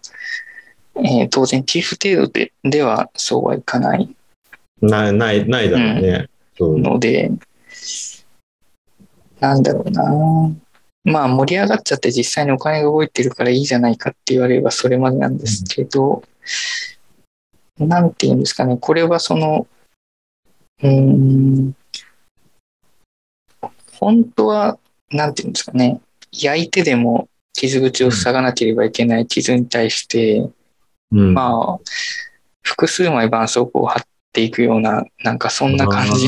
[0.96, 4.16] えー当然寄付程度でではそうはいかない
[4.82, 6.30] ない、ない、ないだろうね。
[6.58, 7.32] そうので、
[9.40, 10.56] なんだろうな。
[11.06, 16.24] まあ盛り上がっちゃって実際にお金が動いてるからいいじゃないかって言われればそれまでなんですけど、
[17.88, 18.78] なんて言うんですかね。
[18.78, 19.68] これはその、
[20.82, 21.76] うーん、
[24.00, 24.78] 本当は、
[25.12, 26.02] なんて言うんですかね。
[26.32, 30.50] 焼いてでも傷口を塞がなければいけない傷に対して、
[31.12, 31.34] うん。
[31.34, 31.80] まあ、
[32.64, 34.04] 複数枚絆創膏を貼っ
[34.34, 36.28] ていくような、なんかそんな感じ、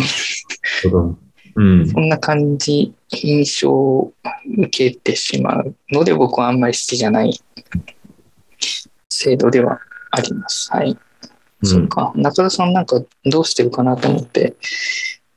[1.56, 1.90] うん。
[1.90, 4.14] そんな感じ、印象を
[4.58, 7.40] 受けてしまうので、僕はあんまり好きじゃない
[9.10, 9.80] 制度では
[10.12, 10.72] あります。
[10.72, 10.98] はい。
[11.66, 12.12] そっか。
[12.16, 14.56] 中田さんなんかどうしてるかなと思って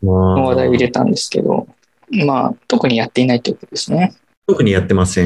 [0.03, 0.13] ま
[0.45, 1.67] 話題を入あ、れたんですけど、
[2.11, 4.15] まあ、特にやっていないということですね。
[4.47, 5.23] 特にやってませ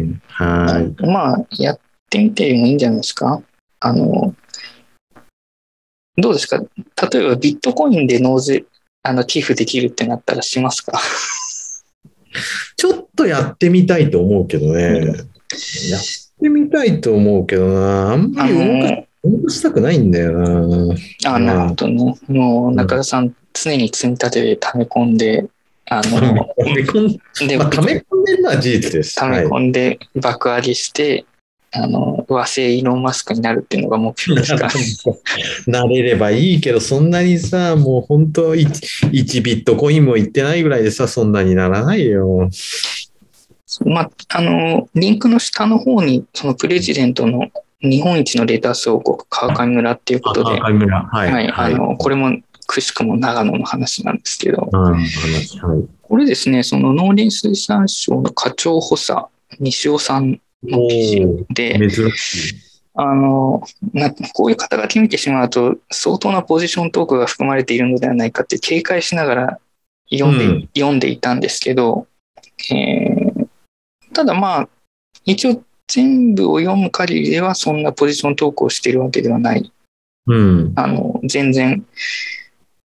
[0.00, 0.20] ん。
[0.28, 1.02] はい。
[1.06, 1.80] まあ、やっ
[2.10, 3.42] てみてもいいんじゃないですか。
[3.80, 4.34] あの、
[6.18, 6.58] どうですか？
[6.58, 8.64] 例えばビットコインで納税、
[9.02, 10.98] あの、寄付できるってなったらしますか？
[12.76, 15.06] ちょっとやってみたいと思うけどね。
[15.06, 16.00] やっ
[16.40, 18.12] てみたいと思うけどな。
[18.12, 20.94] あんまあり動かの、動かしたくないんだよな。
[21.26, 22.14] あ、なるほどね。
[22.28, 25.46] もう、中田さん、常に積み立てで溜め込んで、
[25.88, 29.14] あの、溜め込んで、まあ、溜め込んでるのは事実です。
[29.16, 31.24] 溜めはい込んで爆上げして、
[31.72, 34.70] あの、和製イーロン・マスクになるっていうのが目標ですから。
[35.66, 42.48] なれればいいけど、そんなにさ、もう本当1、1ビットコインもいってないぐらいでさ、そんなにならないよ。
[43.84, 47.50] まあ、あの、リンクの下の方に、そのプレジデントの
[47.82, 51.02] 日本一のレタス王国、川上村っていうことで、赤村。
[51.02, 51.32] はい。
[51.32, 55.04] はい、あの、これもくしくも長野の話なんですけど、はい。
[56.02, 59.26] これですね、その農林水産省の課長補佐、
[59.60, 62.54] 西尾さんの記事おで、ー珍しい。
[62.94, 63.62] あの、
[63.92, 69.58] なこういう肩書き見てしまうと、相当なポジショントークが含まれているのではないかって警戒しながら
[70.10, 72.06] 読んで,、うん読んでいたんですけど、
[72.72, 73.46] えー
[74.14, 74.68] ただまあ、
[75.26, 79.72] 一応全部を読む限りではそんなポジショントークをしているわけではない。
[80.26, 80.72] うん。
[80.74, 81.86] あの、全然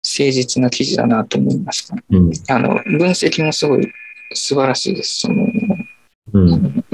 [0.05, 1.97] 誠実な記事だなと思いました。
[2.11, 2.33] うん。
[2.49, 3.93] あの、分析もすごい
[4.33, 5.21] 素晴らしいです。
[5.21, 5.47] その、
[6.33, 6.85] うん。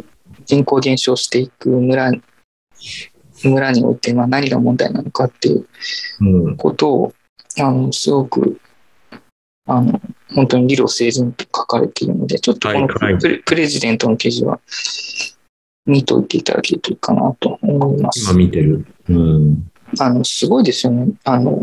[0.47, 2.13] 人口減少していく村
[3.45, 5.67] 村においてまあ何が問題なのかっていう
[6.21, 6.57] うん。
[6.57, 7.15] ことを
[7.59, 8.61] あのすごく
[9.67, 10.01] あの
[10.35, 14.61] 本当に理路整然と書かれているのでちょっとこのはいはいプレジデントの記事は
[15.91, 18.39] 見といていただけるといいかなと思います今。
[18.39, 18.87] 見てる。
[19.09, 19.71] うん。
[19.99, 21.13] あのすごいですよね。
[21.25, 21.59] あの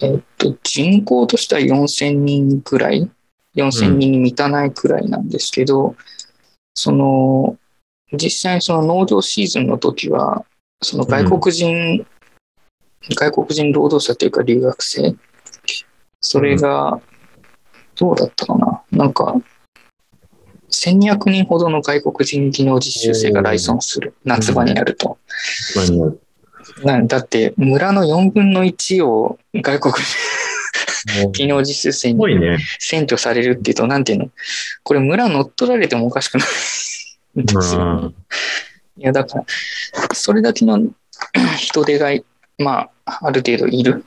[0.00, 3.10] えっと人口としては4000人くらい
[3.56, 5.96] ？4000人に満たないくらいなんですけど、
[6.74, 7.58] その
[8.12, 10.44] 実際にその農業シーズンの時は
[10.80, 12.06] その外国人、
[13.10, 15.16] 外国人労働者というか留学生
[16.20, 17.00] それが
[17.96, 18.82] どうだったかな？
[18.92, 19.34] なんか
[20.70, 25.18] 1200人ほどの外国人技能実習生が来村する夏場になると。
[26.84, 32.16] なだって村の4分の1を外国人技能実習生すに。
[32.80, 34.30] 占拠されるっていうと、なんていうの？
[34.82, 37.80] これ村乗っ取られてもおかしくないんですよ。
[37.80, 38.14] うん
[38.96, 39.44] いや、だから、
[40.12, 40.78] それだけの
[41.56, 42.10] 人手が、
[42.58, 44.04] まあ、ある程度いる。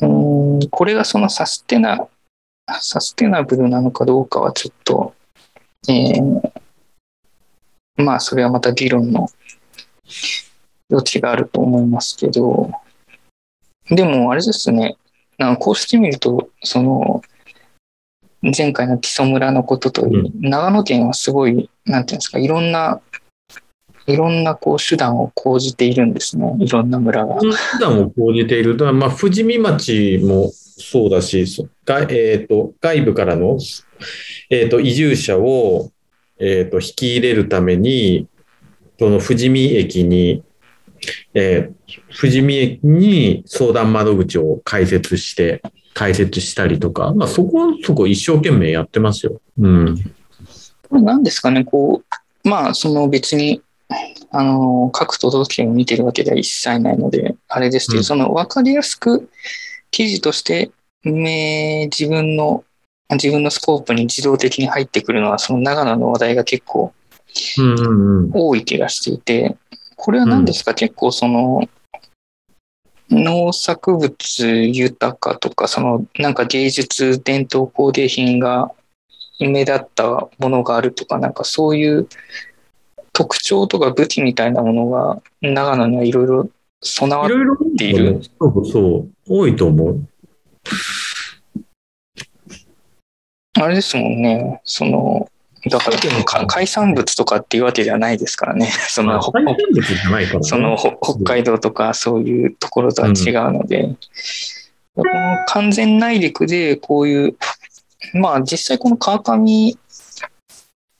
[0.00, 0.06] うー
[0.66, 2.08] ん、これがそのサステナ、
[2.66, 5.14] サステナブルなのかどうかはちょっと、
[5.88, 6.52] えー
[7.96, 9.28] まあ、それはまた議論の
[10.90, 12.70] 余地があると思いますけど、
[13.88, 14.96] でも、あれですね、
[15.38, 17.22] なんかこうしてみると、その、
[18.56, 23.00] 前回の木曽村のことといい、長野県はすごい、なんていうんですか、いろんな、
[24.06, 27.36] いろんなこう手段を講じているんですね、いろんな村が。
[27.40, 33.58] 普段を講じていると、まあ、富士見町もそうだし、えー、と外部からの、
[34.50, 35.90] えー、と移住者を、
[36.38, 38.28] えー、と引き入れるために、
[38.98, 40.42] その富士見駅に、
[41.34, 41.74] えー
[42.18, 45.62] 富士見駅に相談窓口を開設して、
[45.94, 49.40] 開設したりとか、まあ、そこはそこ一生懸命やってますよ。
[49.58, 49.96] うん。
[50.88, 52.02] これ何ですかね、こ
[52.44, 53.62] う、まあ、その別に、
[54.30, 58.04] あの、各都道府県を見てるわけでは一切ないので、あれですけど、うん。
[58.04, 59.28] その分かりやすく
[59.90, 60.70] 記事として、
[61.02, 62.64] め自分の、
[63.10, 66.92] 自分のスコープに自動的に入ってくるのは、その長野の話題が結構
[67.58, 68.30] うんうんうん。
[68.32, 69.56] 多い気がしていて、
[69.96, 71.68] これは何ですか、結構その、
[73.10, 74.16] 農作物
[74.48, 78.72] 豊かとか、そのなんか芸術伝統工芸品が
[79.38, 82.08] 目立ったものがあるとか、なんかそういう
[83.14, 86.50] 特徴とか武器みたいなものが長野にはいろいろ
[86.82, 87.30] 備わっ
[87.78, 88.20] ている。
[88.38, 90.08] そうそう、多いと思う。
[93.54, 95.30] あれですもんね、その、
[95.70, 99.32] だからか海産物とかっていうわけではないですからね、 その、北
[101.24, 101.58] 海道。
[101.58, 103.14] とかそういうところとは違う
[103.52, 103.94] ので、
[104.96, 107.36] この完全内陸でこういう、
[108.12, 109.78] まあ実際この川上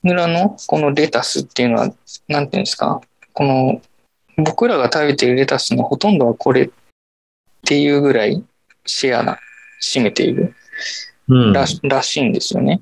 [0.05, 1.93] 村のこのレタスっていうのは、
[2.27, 3.01] なんていうんですか、
[3.33, 3.81] この
[4.37, 6.69] 僕らが食べてるレタスのほとんどはこれっ
[7.65, 8.43] ていうぐらい
[8.85, 9.39] シェアな、
[9.81, 10.53] 占めている
[11.27, 12.81] うんら,、らしいんですよね。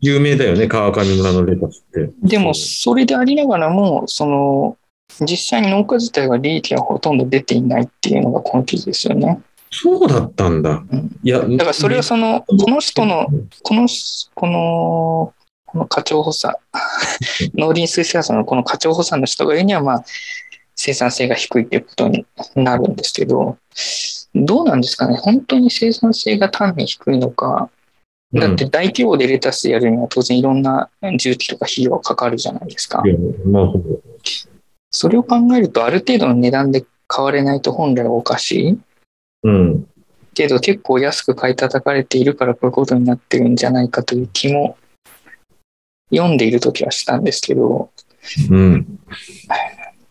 [0.00, 2.10] 有名だよね、川上村のレタスって。
[2.22, 4.76] でも、それでありながらも、その、
[5.20, 9.42] 実際に農家自体は利益がほとんど出ていないっていうのがこの記事ですよね。
[9.70, 10.82] そうだったんだ。
[10.90, 13.26] うんいや、だからそれはその、この人の、
[13.62, 13.86] この、
[14.34, 15.34] この、
[15.72, 16.54] この課長補佐、
[17.56, 20.04] 農林水産省のこの課長補佐の人が言うには、まあ、
[20.76, 23.56] 生産性が低いっていうことになるんですけど、
[24.34, 25.16] どうなんですかね？
[25.16, 27.70] 本当に生産性が単に低いのか、
[28.34, 33.08] だって大規模でレタスやるには当然いろんな重機とか費用がかかるじゃないですかい。
[33.08, 33.14] や
[33.46, 34.00] なるほど。
[34.90, 38.78] それを考えるとある程度の値段で買われないと本来はおかしい
[39.42, 39.86] うん。
[40.34, 44.76] けど結構安く買い叩かれているからこういうことになってるんじゃないかという気も
[46.14, 47.90] 読んでいる時はしたんですけど、
[48.50, 48.98] うん。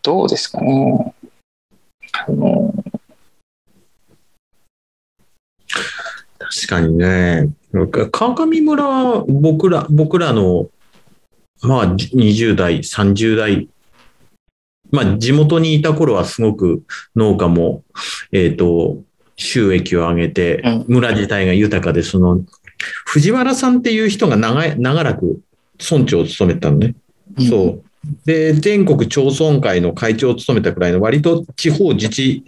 [0.03, 1.13] どうですかね。
[2.13, 2.73] あの、
[6.39, 7.49] 確かにね。
[8.11, 10.69] 川上村は僕ら、僕らの、
[11.61, 13.69] まあ、20代、30代、
[14.91, 16.83] まあ、地元にいた頃はすごく
[17.15, 17.83] 農家も、
[18.31, 18.97] えっ、と、
[19.37, 22.41] 収益を上げてうん、村自体が豊かで、その、
[23.05, 25.41] 藤原さんっていう人が長い長らく
[25.81, 26.95] 村長を務めてたのね。
[27.37, 27.83] うんそう。
[28.25, 32.43] で、全国町村会の会長を務めたくらいの割と地方自治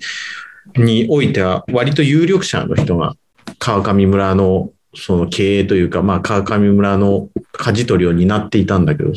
[0.76, 3.16] においては割と有力者の人が
[3.60, 9.12] 川上村のその経営というか、まあ川上村の舵取りを担っていたんだけど、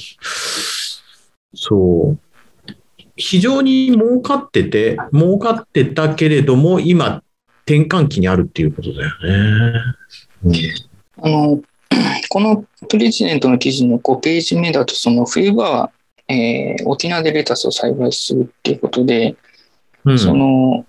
[1.55, 2.19] そう。
[3.17, 7.23] 非常に儲かってて、儲かってたけれども、今、
[7.67, 9.11] 転換期にあるっていうことだよ
[10.45, 10.61] ね。
[11.23, 11.61] あの、
[12.29, 15.93] このプレジデントの記事の5ページ目だと、その冬場は、
[16.29, 19.37] えー沖縄でレタスを栽培するっていうことで、
[20.05, 20.19] うん。
[20.19, 20.85] その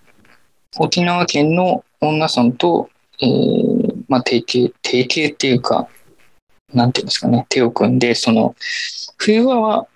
[0.80, 2.90] 沖縄県の女村と、
[3.22, 5.88] えーまあ、提携、提携っていうか、
[6.74, 8.56] なんていうんですかね、手を組んで、その
[9.18, 9.88] 冬場は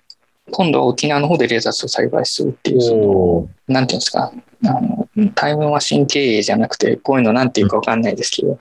[0.50, 4.32] 今度は沖縄の方でレタスを栽培するっていう、そのなんていうんですか、
[4.64, 8.58] あのタイムマシン経営じゃなくて、こういうのなんていうかわかんないですけど、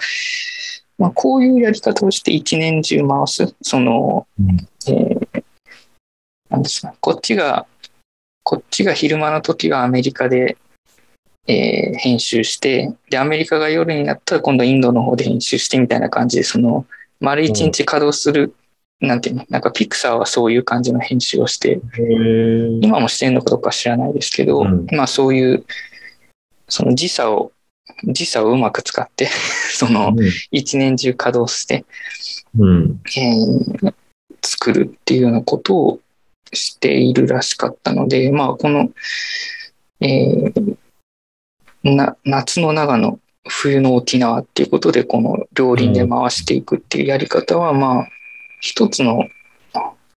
[1.02, 4.58] まあ、こういうやり方をして一年中回す、その、うん。
[4.88, 5.44] えー
[6.50, 7.66] なんですか、こっちが、
[8.44, 10.58] こっちが昼間の時はアメリカで、
[11.48, 16.86] えー編集して、で、アメリカが夜になったら今度インドの方で編集してみたいな感じで、その、
[17.20, 18.54] 丸一日稼働する、
[19.00, 21.80] なんていうの、なんかピクサーはそういう感じの編集をして、
[22.82, 24.86] 今もしてるのかどうか知らないですけど、うん。
[24.92, 25.66] まあそういう、
[26.68, 27.54] その時差を、
[28.06, 29.30] 時差をうまく使って、
[29.74, 30.14] その
[30.52, 31.86] 一年中稼働して、
[32.58, 33.02] うん。
[33.18, 33.94] えー
[34.44, 36.00] 作るっていうようなことを
[36.52, 38.90] しているらしかったので、まあこの、
[40.00, 40.78] えー
[41.84, 48.08] な夏の長野、冬の沖縄っていうことで、この両輪で回していくっていうやり方は、まあ、
[48.60, 49.28] 一つの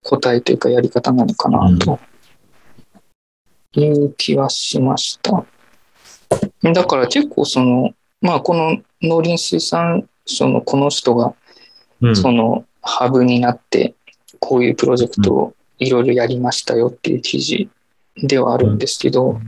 [0.02, 1.98] 答えというかやり方なのかなと
[3.72, 5.46] いう気はしました。
[6.73, 11.35] だから結構その、まあこの農林水産省のこの人が
[12.01, 12.16] うん。
[12.16, 13.94] そのハブになって
[14.40, 17.70] こういうプロジェクトをいろいろやりましたよっていう記事
[18.16, 19.40] ではあるんですけど、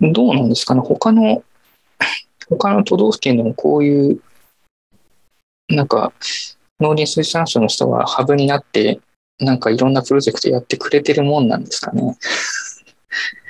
[0.00, 0.80] どうなんですかね？
[0.80, 1.44] 他の
[2.48, 4.20] 他の都道府県でもこういう
[5.68, 6.12] なんか
[6.80, 9.00] 農林水産省の人がハブになって
[9.38, 12.16] なんかいろんなプロジェクトやってくれてるもんなんですかね？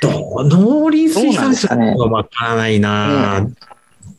[0.01, 3.47] どう農林水産省はわからないな、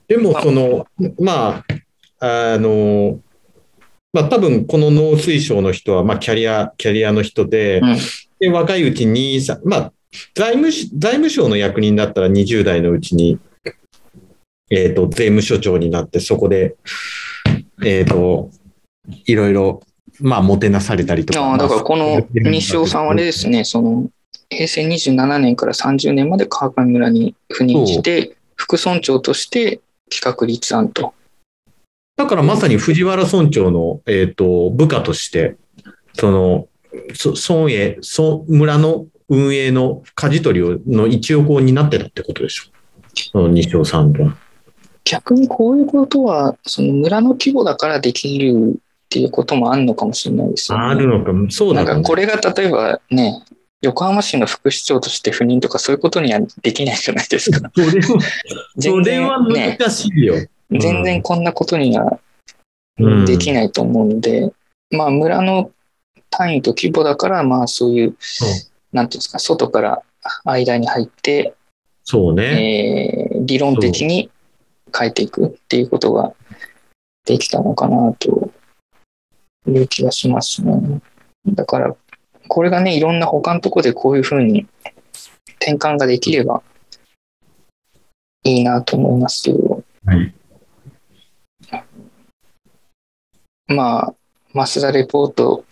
[0.07, 0.87] でも、その、
[1.19, 1.63] ま
[2.19, 3.19] あ、あの、
[4.11, 7.97] まあ、多分この農水省の人は、まあ、キャリア、キャリアの人で、うん
[8.39, 9.93] で若いうちに、さまあ、
[10.33, 13.37] 財務し、財務省の役人だったら20代のうちに、
[14.71, 16.75] えっ、と、税務署長になって、そこで、
[17.83, 18.49] えっ、と、
[19.25, 19.81] いろいろ、
[20.21, 21.57] まあ、もてなされたりとか。
[21.57, 24.09] だからこまあの西尾さんはあれですね、その
[24.49, 31.13] 平成27年から30年まで川上村に赴任して、副村長として企画立案と。
[32.17, 35.55] だからまさに藤原村長の、えっ、と、部下として、
[36.13, 36.67] その、
[37.13, 42.63] そ村営、村、村の運営の舵取りを、の一翼を担ってたってことでしょ。
[43.31, 44.35] その西尾さんは。
[45.05, 50.85] 逆にこういうことは、その村の規模だからできるっていうこともあるのかもしれないですよね。
[50.85, 51.87] あるのか、そうだね。
[51.87, 53.43] なんかこれが例えばね、
[53.81, 57.71] 横浜市の副市長として赴任とかそういうことにはできないじゃないですか。
[57.75, 58.17] それは、そ
[58.77, 60.35] 全然ね、難しいよ。
[60.35, 60.37] う
[60.75, 62.19] ん全然こんなことには
[62.99, 64.51] うんできないと思うので、
[64.91, 65.71] まあ村の
[66.29, 68.17] 単位と規模だから、まあそういう、
[68.91, 70.03] なんていうんですか、外から
[70.43, 71.55] 間に入って、
[72.03, 73.33] そうね。
[73.33, 74.29] えー理論的に
[74.95, 76.33] 変えていくっていうことが
[77.25, 78.51] できたのかなと
[79.67, 81.01] いう気がしますね。
[81.47, 81.95] だから、
[82.49, 84.67] これがね、いろんな他のとこでこういうふうに
[85.61, 86.63] 転換ができれば
[88.43, 90.33] いいなと思いますけど、はい。
[93.67, 94.13] まあ、
[94.51, 95.63] マスダレポート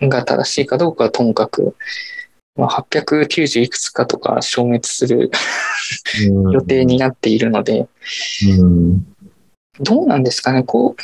[0.00, 1.76] が正しいかどうかはともかく、
[2.56, 5.30] まあ、890いくつかとか消滅する
[6.52, 7.88] 予定になっているので、
[8.58, 9.06] うん。
[9.78, 11.02] どうなんですかね、こう、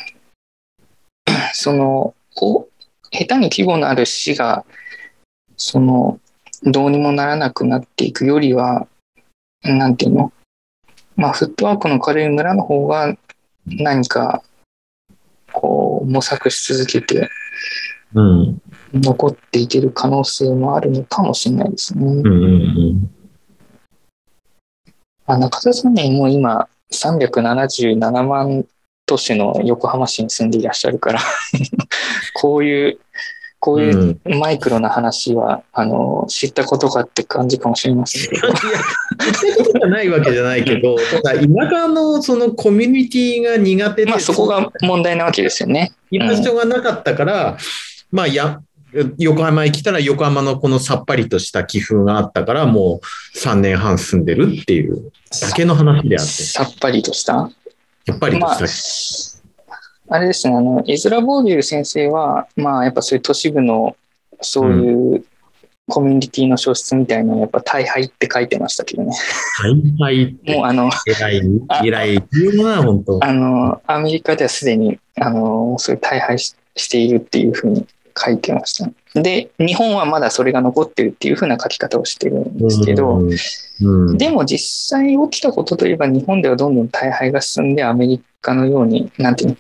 [1.54, 2.67] その、こう、
[3.10, 4.64] 下手に規模のある市が、
[5.56, 6.20] その、
[6.64, 8.86] どうにもならなくなっていくよりは、
[9.62, 10.32] なんていうの？
[11.16, 13.16] まあ、フットワークの軽い村の方が、
[13.66, 14.42] 何か、
[15.52, 17.28] こう、模索し続けて、
[18.14, 18.62] うん。
[18.94, 22.04] 残っていける可能性もあるのかもしれないですね。
[22.04, 22.26] うん。
[22.26, 23.10] うん。
[25.26, 28.64] あ中田さんね、もう今、377万
[29.08, 31.20] 都市の横浜市に住んでいらっしゃるから、
[32.34, 32.98] こういう、
[33.58, 38.54] こういううんマイクロな話は、あの、知ったことかって感じかもしれませんけど、 いや、
[39.42, 41.40] 言ったことがないわけじゃないけど、ただ、田
[41.70, 45.92] 舎のそのコミュニティが苦手で、まあそこが問題なわけですよね。
[46.10, 47.56] 居場所がなかったから、
[48.12, 48.60] まあ、や、
[49.18, 55.12] 横浜に来たら横浜のこのさっぱりとした気風があったから、もう3年半住んでるっていう
[55.42, 57.50] だけの話であって、さっぱりとした？
[58.08, 58.58] やっぱりとまあ
[60.10, 63.94] あれですね、あの、エズラ・ボーデュール先生は、まあ、やっぱそういう都市部の、
[64.40, 65.24] そういう
[65.86, 69.12] コミュニティの書室みたいなのやっぱ大敗って書いてましたけどね。
[69.62, 73.22] 大敗ってもうあの、偉いあ、偉いっていうのは本当。
[73.22, 77.86] あの、アメリカではすでに、あの、そういう大敗ししているっていうふうに
[78.18, 79.20] 書いてました。
[79.20, 83.20] で、日本はまだそれが残ってるっていうふうな書き方をしてるんですけど、
[83.80, 89.56] うん、でも実際起きたことといえば日本ではどんどん大敗が進んでアメリカのように、なんていうの、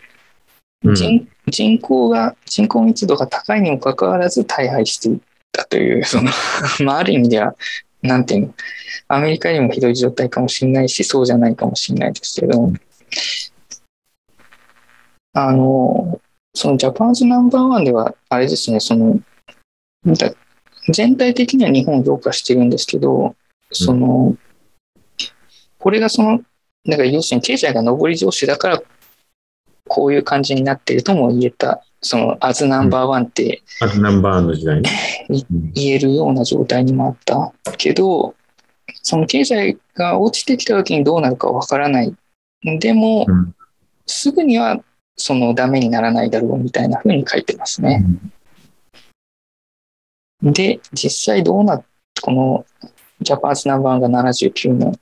[0.84, 0.94] うん。
[0.94, 5.18] 人人口が、人口密度が高いにもかかわらず大敗していっ
[5.52, 6.30] たという、その、
[6.84, 7.54] まあある意味では、
[8.02, 8.54] なんていうの、
[9.08, 12.72] アメリカよりもひどい状態かもしれないし、そうじゃないかもしれないですけど、
[15.32, 16.20] あの、
[16.54, 19.20] そのジャパンズナンバーワンでは、あれですね、その、
[20.06, 20.32] だ
[20.90, 23.36] 全体的には日本を評価してるんですけど、
[23.72, 24.36] その、
[25.78, 26.40] これがその、
[26.84, 28.82] なんか要するに経済が上り調子だから、
[29.86, 34.90] こういう感じになっているとも言えた、その、アズナンバーワンってあとナンバーワンの時代ね。
[35.28, 38.34] うん言えるような状態にもあったけど、
[39.02, 42.14] その経済が落ちてきた時にどうなるかわからない。
[42.80, 43.54] でも、うん
[44.08, 44.82] すぐには
[45.18, 48.02] そのダメにならないだろうみたいな風に書いてますね。
[50.42, 51.84] で、実際どうなっ
[52.20, 52.66] この
[53.20, 54.98] ジャパンズナンバーが79年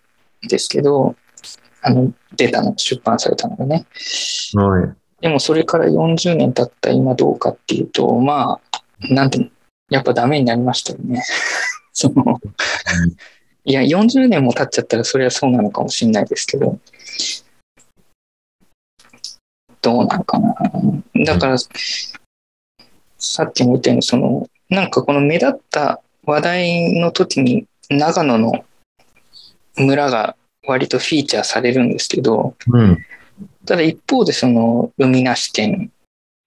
[0.48, 1.16] ですけど、
[1.82, 3.86] あの、出たの、出版されたのがね。
[4.54, 4.94] はい。
[5.20, 9.50] でもそれから40年経った今どうかっていうと、まあ、なんて
[9.90, 11.22] やっぱダメになりましたよね。
[11.92, 12.40] その、
[13.64, 16.78] いや、40年も経っちゃったらそれはそうなのかもしれないですけど、
[19.86, 20.54] どうなのかな。
[21.24, 21.56] だから、
[23.18, 28.64] さっきも言ったように、その、なんかこの目立った話題の時に長野の
[29.76, 30.34] 村が
[30.66, 32.98] 割とフィーチャーされるんですけど、うん。
[33.64, 35.92] ただ一方でその海なし県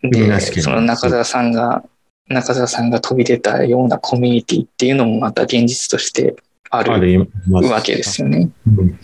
[0.01, 1.83] でその中澤さんが
[2.27, 6.35] 中澤さんが飛び出たようなコミュニティっていうのもまた現実として
[6.71, 7.29] あある
[7.69, 8.49] わけですよね。
[8.67, 8.99] うん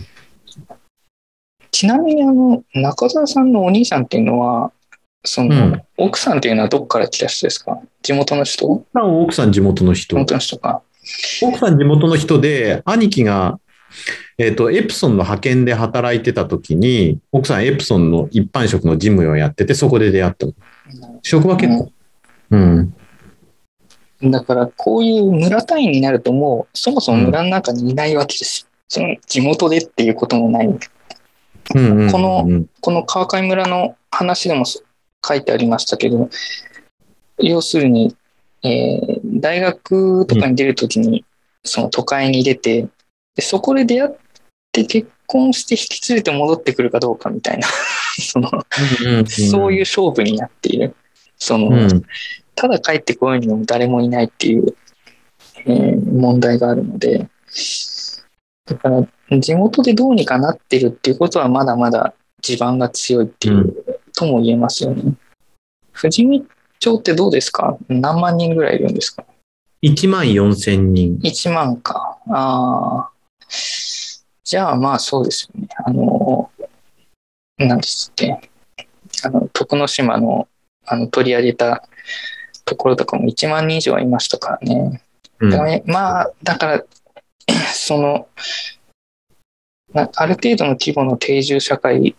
[1.75, 4.71] ちなみにあの中澤さんのお兄さんっていうのは
[5.25, 7.79] その、うん奥さんっていうのはどこから来た人ですか？
[8.01, 8.67] 地元の人？
[8.67, 10.17] 奥さん、奥さん地元の地人。
[10.17, 10.81] 元の人か。
[11.41, 13.61] 奥さん地元の人で、兄貴が、
[14.37, 20.53] えっ、と、エプソンの派遣で働いてた時に、奥さんエプソンの一般職の事務をやってて、そこで出会ったの。
[21.23, 21.91] 職場結婚。
[22.51, 24.31] うん。
[24.31, 28.67] だからこういう村単位になるともうそもそも村の中にいないわけです。
[28.89, 30.79] その地元でっていうこともない。
[31.73, 36.29] うんうんうんこのこの川上村の話でも書いてありましたけど、
[37.39, 38.15] 要するに、
[38.63, 41.25] えー大学とかに出るときに、
[41.63, 42.87] その都会に出て
[43.35, 44.11] で、そこで出会っ
[44.71, 47.67] て結婚して引き連れて戻ってくるかどうかみたいな、
[48.19, 50.95] そのうんうんそういう勝負になっている。
[51.37, 52.03] その、うん。
[52.55, 54.75] ただ帰ってこようにも誰もいないっていう、
[55.65, 57.27] えー問題があるので、
[58.65, 63.73] だから地元でどうにかなってるっていうことはまだまだ地盤が強いっていう、
[64.15, 65.13] とも言えますよね。
[65.99, 66.45] 富士見
[66.79, 67.77] 町ってどうですか？
[67.87, 69.23] 何万人ぐらいいるんですか
[69.83, 71.17] ？1万4千人。
[71.23, 72.17] 1万か。
[72.29, 73.09] ああ。
[74.43, 75.67] じゃあまあそうですよね。
[75.85, 76.51] あの、
[77.57, 78.39] 何ですっけ。
[79.23, 80.47] あの、徳之島の、
[80.85, 81.87] あの、取り上げた
[82.65, 85.01] ところとかも1万人以上はいましたからね。
[85.39, 86.83] うんまあ、だから、
[87.73, 88.27] その、
[89.95, 92.15] なある程度の規模の定住社会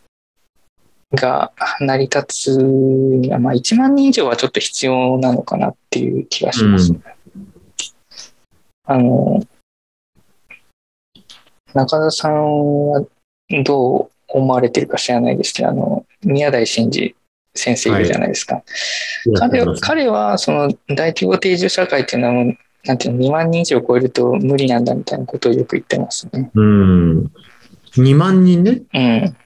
[1.13, 6.93] が成り立つには、まあ、1万人以上はちょっと必要なのかなっていう気がします。
[6.93, 7.03] うん
[8.89, 9.43] あの、
[11.75, 13.05] 中田さんは
[13.65, 17.15] どう思われてるか知らないですけど、あの、宮台真司
[17.55, 18.63] 先生いるじゃないですか。
[19.39, 26.51] 彼は彼はその大規模定住社会っていうのはもう、なんていうの、2万人以上超えると無理なんだみたいなことをよく言ってますね。
[26.55, 27.33] うん。
[27.97, 28.83] 2万人ね。
[28.93, 29.01] うん。
[29.01, 29.37] え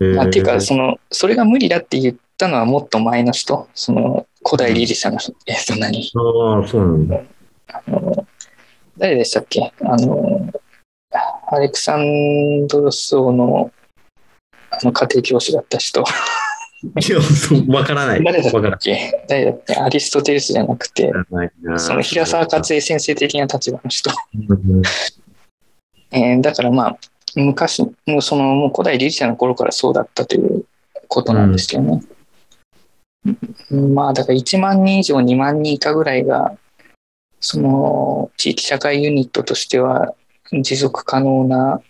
[0.00, 6.10] ーまあ、っていうか、その、それが無理だって言ったのはもっと前の人、その、古代リリシャの人、えっと何？
[6.14, 7.20] ああ、そうなんだ。
[7.68, 8.26] あの、
[8.98, 9.72] 誰でしたっけ？
[9.82, 10.52] あの、
[11.48, 13.72] アレクサンドロス王の、
[14.70, 16.04] あの、家庭教師だった人。
[16.82, 17.18] いや、
[17.74, 18.22] わからない。
[18.22, 19.24] 誰だっけ？
[19.28, 19.74] 誰だっけ？
[19.74, 21.10] アリストテレスじゃなくて。
[21.78, 24.10] その平沢勝恵先生的な立場の人。
[24.48, 24.82] うん
[26.12, 26.98] えーだからまあ、
[27.34, 30.64] 昔、もうその、もう古代リリシャの頃からそうだったという
[31.08, 32.02] ことなんですけどね。
[33.70, 36.56] まあ、だから1万人以上2万人以下ぐらいが、
[37.40, 40.14] その、地域社会ユニットとしては
[40.52, 41.80] 持続可能な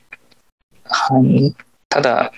[0.84, 1.54] 範囲。
[1.88, 2.32] ただ、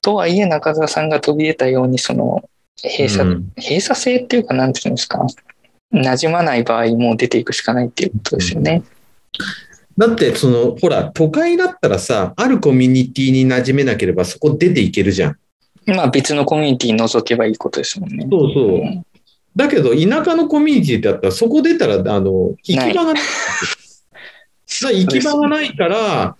[0.00, 2.48] とはいえ中澤さんが飛び出たように、その、
[2.82, 5.26] 閉鎖、うん閉鎖性っていうか、なんていうんですか、
[5.92, 8.82] 馴染まない場合もう出ていくしかないっていうことですよね。
[9.96, 15.36] だって、その、ほら、都会だったらさ、あるコミュニティに馴染めなければそこ出ていけるじゃん。
[15.86, 18.26] まあ別のコミュニティ覗けばいいことですもんね。
[18.30, 18.84] そうそうう。
[18.84, 19.04] ん
[19.56, 23.22] だけど、田舎のコミュニティだったら、そこ出たら、あの、行き場がない。
[24.66, 26.36] 行き場がないから、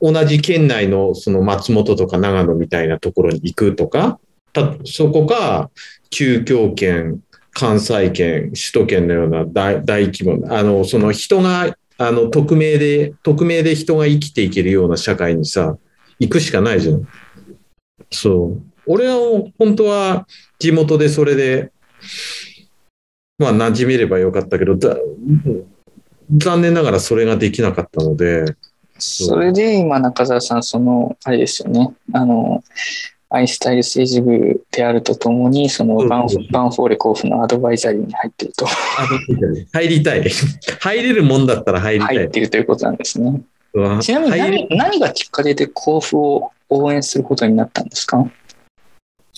[0.00, 4.18] 同じ県内のその松本とか長野みたいなところに行くとか、
[4.52, 5.70] たそこが
[6.10, 7.20] 中京圏、
[7.52, 15.76] 関西圏、首都圏のような大大規模な、あの、その人が、あの、匿名で、匿名で人が生きていけるような社会にさ、
[16.20, 17.06] 行くしかないじゃん。
[18.10, 18.62] そう。
[18.86, 19.16] 俺は
[19.58, 20.26] 本当は
[20.58, 21.72] 地元でそれで、
[23.36, 24.76] まあ馴染めればよかったけど、
[26.30, 28.56] 残念ながらそれができなかったので、
[28.98, 31.94] それで今中澤さん、その、あれですよね。
[32.12, 32.62] あの、
[33.30, 38.70] アイスタイル政治部であるとともに、そのバンバンフォーレ甲府のアドバイザリーに入ってると、あ
[39.74, 40.30] 入りたい。
[40.80, 42.16] 入れるもんだったら入りたい。
[42.16, 43.42] 入ってるということなんですね。
[43.74, 48.24] うんちなみに何何がきっかけで甲府を応援することになったんですか？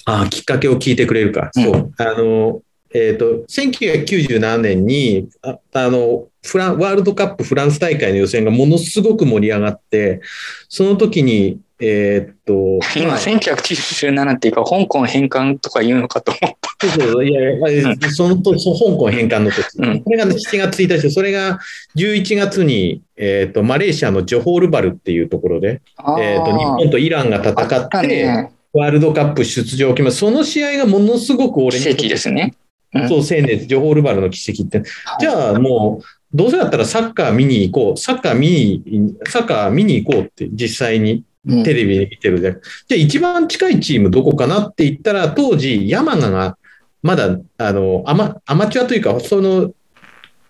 [0.07, 1.51] あきっかけを聞いてくれるか。
[1.57, 1.93] うんそう。
[1.99, 2.63] あの、
[2.95, 10.21] えっ、と、1997年に、ああの、フラン、ワールドカップフランス大会の予選がものすごく盛り上がって、
[10.69, 16.71] その時に、えっ、と、今、まあ1997っていうか、香港返還とか言うのかと思った。
[16.89, 21.59] そうそういやいや、そのと、そ香港返還の時、うんこれが7月1日、それが
[21.97, 28.51] 11月に、えっ、と、マレーシアのジョホールバルっていうところで、あーえっ、と、日本とイランが戦あって、ね。
[28.73, 32.55] ワールドカップ出場を決め、その試合がものすごく俺に奇跡ですね。
[32.95, 34.83] うんそう、青年、ジョホールバルの奇跡って。
[35.21, 42.53] じゃあもう、どうせだったらサッカー見に行こう、サッカー見に、サッカー見に行こうって実際にうんテレビで見てるで。
[42.53, 42.61] じゃ
[42.93, 46.57] あ一番近いチームどこかなって言ったら、当時山賀が
[47.03, 49.73] まだ、あの、アマアマチュアというか、その、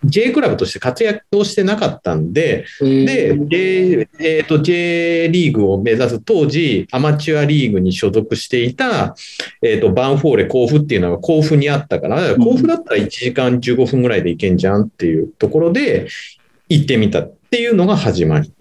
[0.04, 9.14] J クラブとして活躍をしてなかったんで、で、J, えーと J リーグを目指す当時、アマチュアリーグに所属していた、
[9.62, 16.08] えーとバンフォーレ甲府っていうのが甲府にあったから、甲府だったら1時間15分ぐらいで行けんじゃんっていうところで
[16.68, 18.52] 行ってみたっていうのが始まり。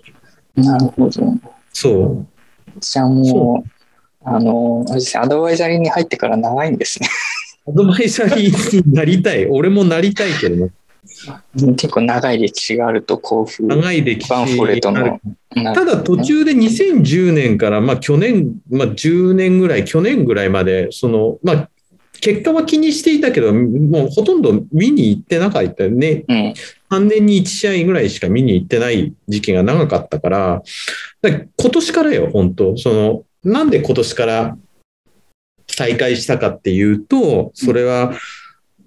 [0.56, 1.22] なるほど。
[1.72, 2.28] そう。
[2.80, 3.70] じゃあもう、
[4.26, 7.08] あの、あれですねアドバイザリーに入ってから長いんですね。
[7.68, 9.46] アドバイザリーになりたい。
[9.46, 10.72] 俺もなりたいけどね。
[11.56, 15.20] 結構長い歴史があると甲府、長い歴史バンフォーレとの。
[15.56, 21.70] なただ途中で2010年から、まあ去年、まあ10年ぐらい、去年ぐらいまで、その、まあ
[22.22, 26.26] 結果は気にしていたけど、もうほとんど見に行ってなかったよね。
[26.28, 26.54] うん。
[26.92, 30.64] 3年に1試合ぐらいしか見に行ってない時期が長かったから、
[31.22, 34.58] だから今年からよ、本当その、なんで今年から
[35.68, 38.14] 再開したかっていうと、それは、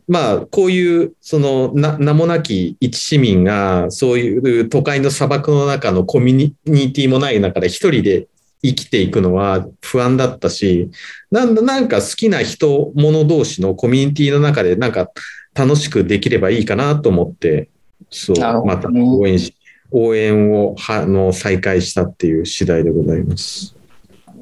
[0.09, 8.27] まあ、こういう、その、な名もなき一市民が、そういう都会の砂漠の中のコミュニティもない中で一人で
[8.62, 10.91] 生きていくのは不安だったし、
[11.31, 15.11] なんだ、なんか好きな人、物同士のコミュニティの中で、なんか
[15.55, 17.69] 楽しくできればいいかなと思って、
[18.11, 19.55] そう、また応援し、
[19.91, 23.77] 応援をはあの再開したっていう次第でございます。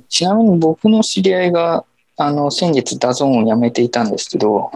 [0.09, 1.85] ちなみに僕の知り合いが、
[2.23, 4.71] あの、先月 DAZNをやめていたんですけど、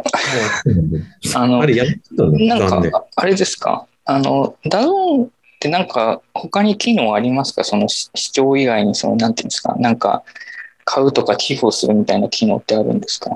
[1.35, 1.85] あのあ、れや
[2.17, 2.91] なん。
[2.91, 3.87] か、あれですか？
[4.07, 5.29] あの、 DAZN っ
[5.61, 7.63] てなんか、他に機能ありますか？
[7.63, 9.75] その視視聴以外に、その、なんていうんですか？
[9.77, 10.23] なんか、
[10.87, 13.31] 買うとか寄付をするみたいな機能ってあるんですか？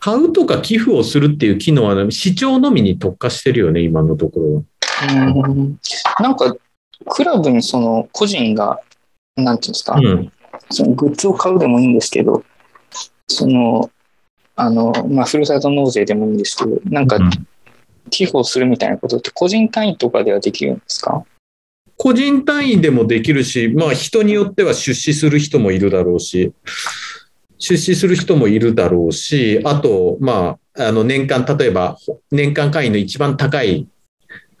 [0.00, 4.62] 買うとか寄付をするっていう機能は、視聴のみに特化してるよね、今のところは。
[5.46, 5.78] うん。
[6.20, 6.54] なんか、
[7.08, 8.80] クラブにその、個人が、
[9.34, 10.30] なんていうんですか、うん。
[10.70, 12.44] そのグッズを買うでもいいんですけど、
[13.28, 13.90] その、
[14.54, 17.30] あの、まあ、ふるさと納税でもいいんですけど、なんかうん。
[18.08, 21.24] 寄付をするみたいなことって個人単位とかではできるんですか？
[21.96, 26.52] 個人単位でもできるし、まあ人によっては出資する人もいるだろうし、
[27.58, 31.98] 出資する人もいるだろうし、あと、まあ、あの年間、例えば
[32.30, 33.88] 年間会員の一番高い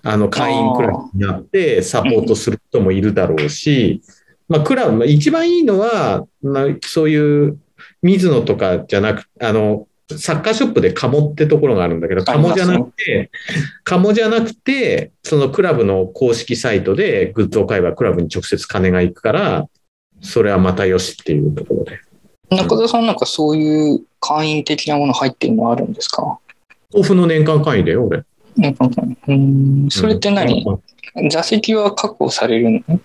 [0.02, 4.02] あの会員クラブになってサポートする人もいるだろうし、
[4.48, 7.60] まあクラブ、まあ一番いいのは、まあ、そういう
[8.06, 13.30] 水野とかじゃなく、あの、サッカーショップでカモってところがあるんだけど、カモじゃなくて、
[13.82, 19.68] カモじゃなくて、そのクラブの公式サイトでグッズを買えばクラブに直接金が行くから、
[20.20, 21.98] それはまたよしっていうところで。
[22.50, 26.38] 中田さんなんかそういう会員的なもの入ってるのはあるんですか？
[26.94, 28.22] オフの年間会員だよ、俺。
[28.56, 28.88] なんか
[29.26, 29.88] うん。
[29.90, 30.64] それって何、
[31.16, 31.28] うん。
[31.28, 33.00] 座席は確保されるの？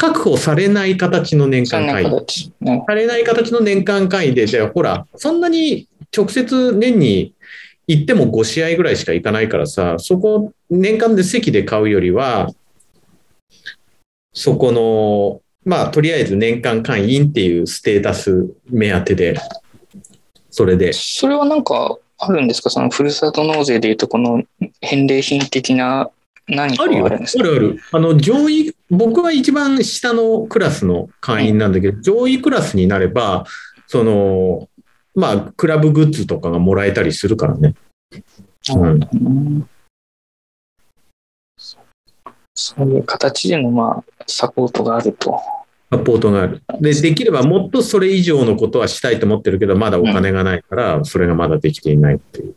[0.00, 2.10] 確保されない形の年間会員。
[2.10, 2.50] 形。
[2.62, 7.34] ねされない形の年間会員で、じゃあほら、そんなに直接年に
[7.86, 12.48] 行っても5試合ぐらいしか行かないからさ、そこ年間で席で買うよりは、
[14.32, 19.36] そこの、まあとりあえず年間会員っていうステータス目当てで、
[20.48, 20.94] それで。
[20.94, 22.70] それはなんかあるんですか？
[22.70, 24.42] そのふるさと納税でいうとこの
[24.80, 26.10] 返礼品的な
[26.50, 27.06] 何かあるよ。
[27.06, 27.80] あはあるある。
[27.92, 33.46] あの、上位、僕は一番下のクラスの会員なんだけど、上位クラスになれば、
[33.86, 34.68] その、
[35.14, 37.74] まあ、クラブグッズとかがもらえたりするからね。
[38.74, 39.68] うんうん
[42.54, 45.40] そういう形での、まあ、サポートがあると。
[45.90, 46.62] サポートがある。
[46.80, 52.54] で、できればもっとそれ以上のことはしたいと思ってるけど、まだお金がないから、それがまだできていないっていう。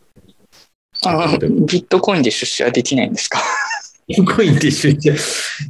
[1.05, 3.39] あのビットコインで出資はできないんですか？
[4.35, 5.11] コインで出資、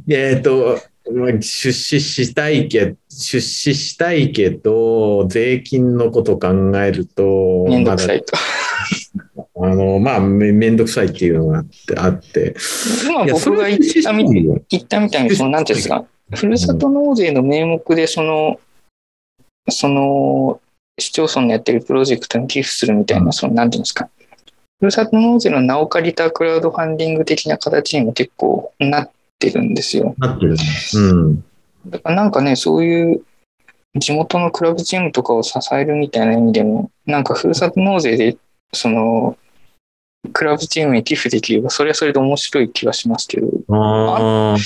[0.08, 0.78] えっと、
[1.12, 6.48] まあ出資したいけ出資したいけど、税金のこと考
[6.78, 8.36] えると、めんどくさいと。
[9.56, 12.56] あの、まあ、めめんどくさいっていうのがあって、あって。
[13.04, 14.24] 今僕が言ったみ
[14.68, 18.58] 言ったみたいに、その、なんていうんですか、ふるさと納税の名目で、その、
[19.68, 20.60] その、
[20.98, 24.08] 市町村のやってるプロジェクトに寄付するみたいな、その、なんていうんですか、
[24.84, 30.14] ふるさと納税の名を借りたクラウドファンディング的な形にも結構なってるんですよ。
[30.18, 30.62] なってるね。
[30.94, 31.44] うん。
[31.86, 33.22] だからなんかね、そういう
[33.96, 38.36] 地元のクラブチームとかを支えるみたいな意味でも、なんかふるさと納税で、
[38.74, 39.38] その、
[40.34, 44.56] クラブチームに寄付できれば、それはそれで面白い気はしますけど、ああ。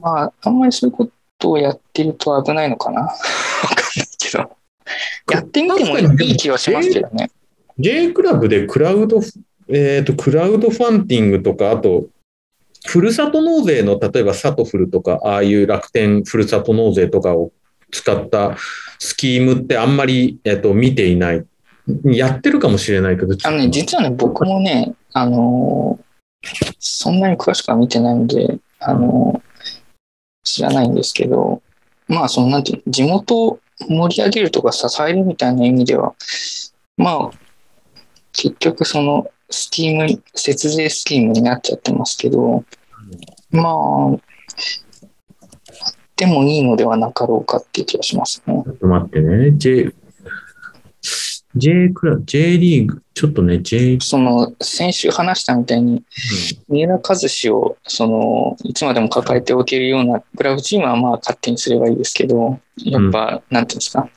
[0.00, 3.16] まあ、あんまりそういうことをやってると危ないのかなわかん
[3.98, 4.56] ないけど。
[5.30, 7.30] やってみてもいい気はしますけどね。
[7.78, 9.20] J クラブでクラウド、
[9.68, 12.06] えっ、と、クラウドファンディングとか、あと、
[12.86, 17.52] ふるさと納税の、例えばサトフルとか、ああいう楽天ふるさと納税とかを
[17.90, 18.56] 使った
[18.98, 21.44] スキームってあんまり、えっ、と、見ていない。
[22.04, 26.04] やってるかもしれないけど、あのね、実はね、僕もね、あのー
[26.78, 29.54] そんなに詳しくは見てないんで、あのー
[30.44, 31.62] 知らないんですけど、
[32.06, 36.14] まあ、その、なんていうの地元を盛り上げるとか支えるみたいな意味では、
[36.98, 37.43] まあ、
[38.44, 42.62] 結局その、スキーム、節税スキームになっちゃってますけど、
[43.50, 44.18] まあ、
[46.16, 48.62] でもいいのではなかろうかっていう気がしますね。
[48.66, 49.52] ちょっと待ってね。
[49.56, 49.94] J、
[51.56, 56.04] J クラブ、J リーグ、ちょっとね、J、その、先週話したみたいに、
[56.68, 64.10] 三浦和志を、その、いつまでも抱えておけるようなクラブチームはまあ勝手にすればいいですけど、やっぱ、なんていうんですか、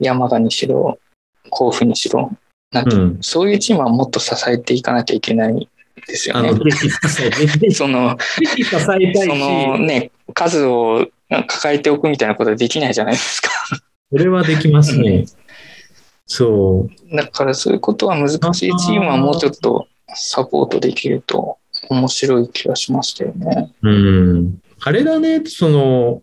[0.00, 0.98] 山賀にしろ、
[1.50, 2.30] 甲府にしろ、
[2.74, 3.18] なんうん。
[3.20, 5.68] そういうチームはもっと支えていかなきゃいけない
[6.06, 6.50] ですよね
[7.70, 8.18] その、
[8.56, 11.06] ひ支えたいし、そのね、数を
[11.46, 13.50] 抱えておくみたいなことはできないじゃないですか。
[14.10, 15.24] それはできますね。
[16.26, 17.16] そう。
[17.16, 23.72] だからそういうことは難しいチームはもうちょっとサポートできると面白い気がしましたよね。
[23.82, 24.58] うん。
[24.80, 26.22] あれだね、その、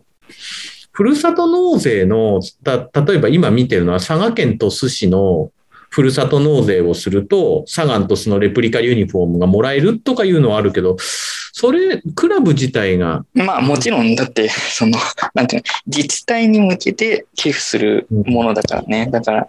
[0.92, 5.50] ふるさと納税の、た例えば今見てるのは佐賀県鳥栖市の
[5.92, 14.98] ふるさと納税をすると、サガン鳥栖のレプリカユニフォームがもらえるとかいうのはあるけど、それ、クラブ自体が、まあもちろんだって、 その、
[15.34, 19.10] なんていうの、自治体に向けて寄付するものだからね。
[19.12, 19.48] だから、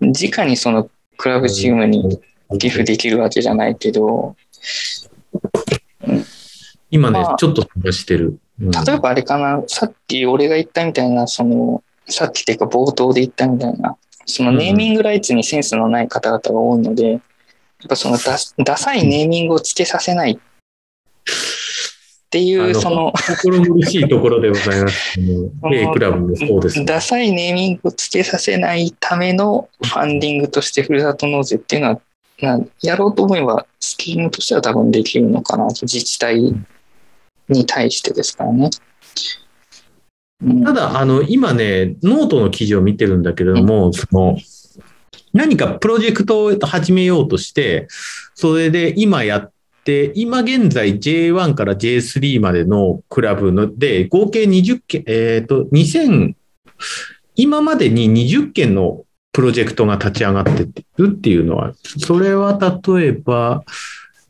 [0.00, 0.88] 直にその
[1.18, 2.18] クラブチームに
[2.58, 4.34] 寄付できるわけじゃないけど、
[6.90, 8.38] 今ねまあ、ちょっと探してる。
[8.62, 17.20] うん例えばあれかな、さっき俺が言ったみたいな、その、さっきっていうか冒頭で言ったみたいな、そのネーミングライツにセンスのない方々が多いので、やっ
[17.88, 20.38] ぱそのダダサいネーミングをつけさせないっ
[22.28, 25.18] ていう、その、心苦しいところでございます。
[25.72, 26.84] A クラブもそうです、ね。
[26.84, 32.00] ダサいネーミングをつけさせないためのファンディングとしてふるさと納税っていうのは、
[32.42, 36.52] なやろうと思えばスキームとしては多分できるのかな、自治体
[37.48, 38.70] に対してですからね。
[40.42, 40.64] うん。
[40.64, 44.36] ただ、あの、今ね、ノートの記事を見てるんだけれども、その、
[45.32, 47.88] 何かプロジェクトを始めようとして、
[48.34, 49.52] それで今やっ
[49.84, 56.34] て、今現在 J1 から J3 までのクラブので、合計20件、えっ、と、2000、
[57.34, 63.62] 今までに20件のプロジェクトが立ち上がってるっていうのは、それは例えば、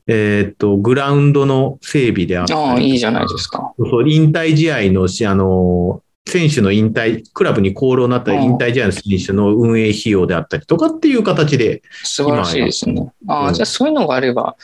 [0.09, 3.75] えっ、と、グラウンドの整備であったああ、いいじゃないですか。
[3.79, 13.13] そう引退試合のし、あの、選手の引退、クラブに功労になった引退試合の選手の運営費用であったりとかっていう形で、素晴らしいですね。
[13.27, 14.57] ああ、うんじゃあそういうのがあれば、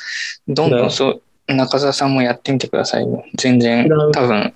[0.46, 3.24] どんどんそう、中澤さんもやってみてくださいよ。
[3.36, 4.54] 全然、多分、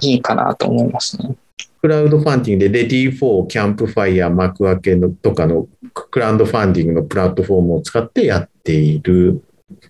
[0.00, 1.36] いいかなと思いますね。
[1.80, 9.42] クラウドファンディングで READYFOR、CAMPFIRE、Makuake のとかのクラウドファンディングのプラットフォームを使ってやっている。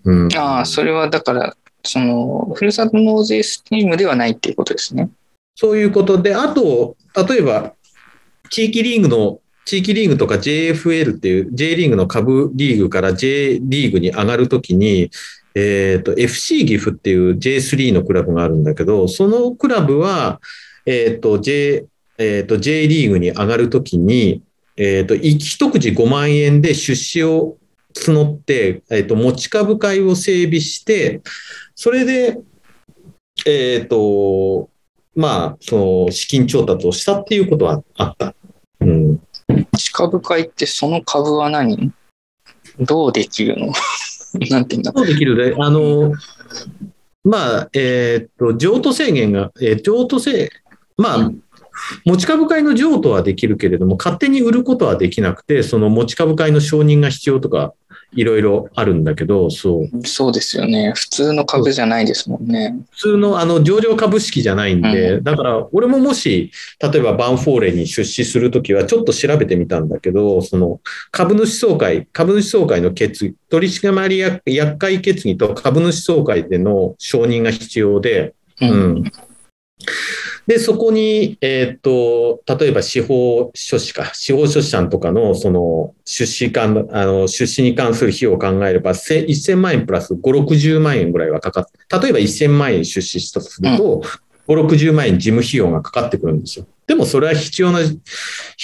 [0.04, 5.10] うん、ああ、それはだから、その、ふるさと納税スキームではないっていうことですね。
[5.56, 6.96] そういうことで、あと、
[7.28, 7.74] 例えば、
[8.50, 15.10] 地域リーグの、地域リーグとか JFL っていう J リーグの下部リーグから J リーグに上がるときに、
[15.54, 20.40] えっ、と、FC 岐阜っていう J3 のクラブがあるんだけど、そのクラブは、
[20.86, 21.84] えっ、と、J、
[22.16, 24.42] えっ、と、J リーグに上がるときに、
[24.76, 27.58] えっ、と、一口5万円で出資を
[27.94, 31.22] 募って、えっ、と、持ち株会を整備して、
[31.74, 32.38] それで、
[33.46, 34.68] えっ、と、
[35.14, 38.34] まあ、その資金調達をしたっていうことはあった。
[38.80, 39.20] うん。
[39.76, 41.92] 地株会ってその株は何？
[42.78, 43.72] どうできるの？
[44.50, 44.92] なんて言うんだ？
[44.94, 45.34] そうできる？
[45.36, 46.12] で、あの、
[47.24, 50.50] まあ、えーっと、譲渡制限が、えー譲渡制、
[50.96, 51.32] まあ、
[52.04, 57.74] 持ち株会の譲渡はできるけれども、勝手に売ることはできなくて、その持ち株会の承認が必要とか、
[58.12, 60.06] いろいろあるんだけど、そう。
[60.06, 60.92] そうですよね。
[60.96, 62.74] 普通の株じゃないですもんね。
[62.90, 66.50] 普通のあの上場株式じゃないんで、うだから俺ももし、
[66.80, 70.80] 例えばバンフォーレに出資するときはちょっと調べてみたんだけど、その
[71.10, 78.66] 株主総会、株主総会の決議、取締役厄介決議と株主総会での承認が必要で、う。
[78.66, 79.12] うんん。
[80.48, 94.02] で、そこに、えーっと、例えば司法書士か、司法書士さんとかの、その、出資関、あの、出資に関する費用を考えれば、せ1000万円プラス5、60万円ぐらいはかかって、例えば1000万円出資したとすると、
[94.48, 96.66] 5、60万円事務費用がかかってくるんですよ。
[96.86, 97.98] でもそれは必要な費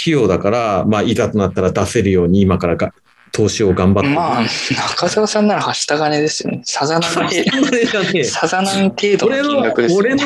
[0.06, 2.94] 用だから、まあ、いざとなったら出せるように今からが
[3.34, 4.08] 投資を頑張って。
[4.10, 6.62] まあ、中澤さんならはした金ですよね。
[6.64, 7.44] さざ波ね
[8.14, 10.22] えさざ波程度の俺の金額ですよ俺の、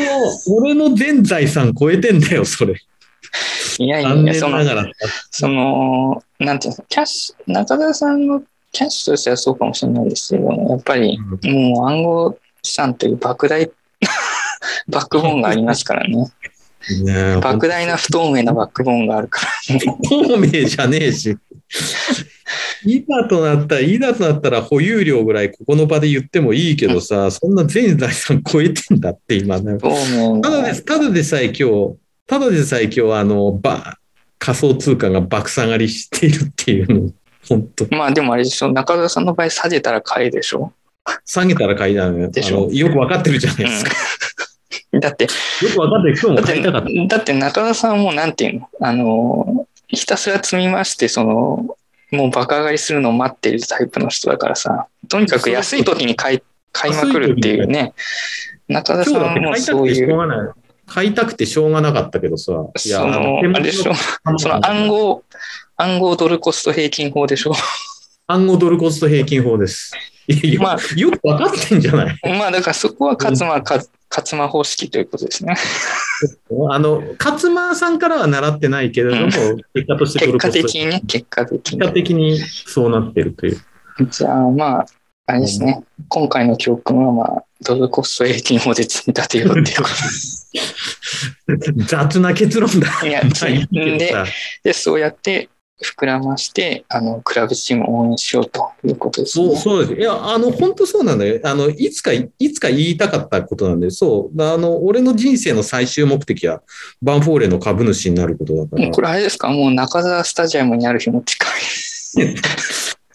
[0.48, 2.74] 俺の全財産超えてんだよ、それ。
[3.78, 4.93] いやいや残いや、その、念ながら。
[5.30, 13.70] その、なんていうんですか、キャッシュ、中澤さんのキャッシュとしてはそうかもしれないですけど、やっぱり、もう暗号資産という莫大、
[14.89, 16.14] バックボーンがありますからね。
[16.14, 16.26] ね
[17.09, 19.78] え莫大な不透明なバックボーンがあるから。
[20.09, 21.36] 透明じゃねえし。
[22.84, 29.78] いざとなったら、いざとなったら保有量ぐらいここの場で言ってもいいけどさ、そんな全財産超えてんだって今ね。
[30.42, 31.96] ただで、ただでさえ今日、
[32.26, 33.98] ただでさえ今日あの、ば、
[34.38, 37.12] 仮想通貨が爆下がりしているっていうの、
[37.48, 40.72] 本当まあでもあれでしょ、中澤さんの場合下げたら買えでしょ。
[41.24, 42.28] 下げたら買いだね。
[42.28, 43.92] でしょよくわかってるじゃないですか。
[44.92, 45.28] うん、 だって、よ
[45.74, 46.18] くわかってる。
[46.18, 47.16] 今日もだって買いたかった。
[47.16, 48.68] だって中田さんもなんていうの？
[48.80, 51.77] あの、ひたすら積みまして、その、
[52.10, 56.43] もう爆上がりするのを待ってるタイプの人だからさ、とにかく安い時に買い、
[56.73, 57.94] 買いまくるっていうね。
[58.69, 60.52] 中田さんもそういう、くてしょうがない。
[60.86, 62.52] 買いたくてしょうがなかったけどさ。
[62.52, 63.93] いやその、あれでしょ、
[64.39, 65.24] その暗号、
[65.77, 67.55] 暗号ドルコスト平均法でしょ。
[68.27, 69.93] 暗号ドルコスト平均法です。
[70.59, 75.55] まあよくわかってんじゃないまあだからそこは勝間、勝勝間方式ということですね。
[76.70, 79.26] あの、勝間さんからは習ってないけれども、
[79.74, 83.60] 結果としてド結果的にね、結果的結果的にそうなってるという。
[84.01, 84.09] に。
[84.10, 84.86] じゃあまあ、
[85.26, 85.82] あれですね。
[86.09, 89.89] 今回の教訓はまあ、ドルコスト平均法で積み立てようっていうこ
[91.76, 93.06] と 雑な結論だ。
[93.06, 94.26] いや まあいいけどさ
[94.62, 95.51] で、そうやって、
[95.82, 99.46] 膨らまして、あの、クラブチームを応援しようということですね。
[99.46, 100.00] そう、そうです。
[100.00, 101.40] いや、あの、本当そうなんだよ。
[101.44, 104.42] あの、いつか、いつか言いたかったことなんで、そう。
[104.42, 106.62] あの、俺の人生の最終目的は、
[107.00, 108.90] バンフォーレの株主になることだから。
[108.90, 109.48] これあれですか？
[109.50, 111.50] もう中澤スタジアムになる日も近い。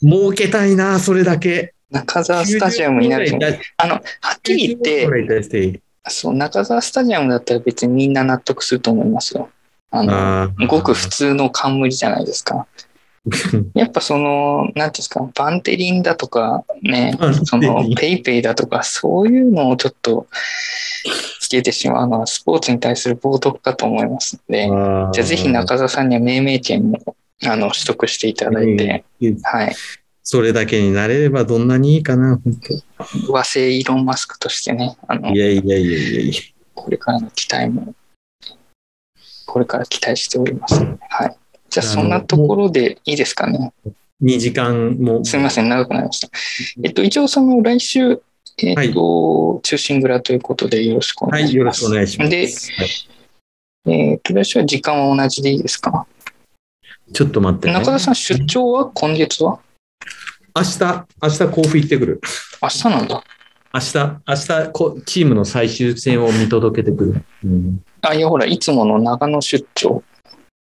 [0.02, 1.73] 儲けたいな、それだけ。
[1.91, 3.40] 中澤スタジアムになる日も。
[3.77, 4.02] あの、は
[4.38, 9.49] っきり言って、90ぐらいに対してそう、中澤スタジアムだったら別にみんな納得すると思いますよ。
[9.94, 12.65] あの、あーごく普通の冠じゃないですか。
[13.74, 20.28] やっぱその、なんていうんですか、バンテリンだとか、ね、その、ペイペイだとか、そういうのをちょっと
[21.40, 24.65] つけてしまうのは、スポーツに対する冒涜かと思いますので、
[25.14, 27.15] じゃあぜひ中澤さんには命名権も、
[27.45, 29.76] あの、取得していただいて、うんはい。
[30.24, 32.41] それだけになれればどんなにいいかな、
[32.98, 35.36] 本和製イーロン・マスクとしてね、あの当。
[35.36, 36.34] い、やいやいやいやいや。
[36.74, 37.94] これからの期待も、
[39.53, 41.38] これから期待しておりますはい。
[41.69, 43.71] じゃあ、そんなところでいいですかね。
[44.23, 45.23] 2時間も。
[45.23, 46.30] すみません、長くなりました。
[46.84, 48.19] えっと、一応、その来週、
[48.57, 51.84] えっと、中心蔵ということでよろしくおはい、願いします。
[51.84, 52.31] よろしくお願いします。
[52.31, 52.38] で
[52.77, 52.89] はい
[53.85, 56.07] えっと、来週は時間は同じでいいですか？
[57.13, 57.73] ちょっと待って、ね。
[57.75, 59.59] 中田さん、出張は今月は？
[60.55, 62.21] 明日、明日甲府行ってくる。
[62.59, 63.23] 明日なんだ。
[63.76, 67.26] 明日、明日こ、チームの最終戦を見届けてくる。
[67.44, 70.04] うん、あ、いや、ほら、いつもの長野出張。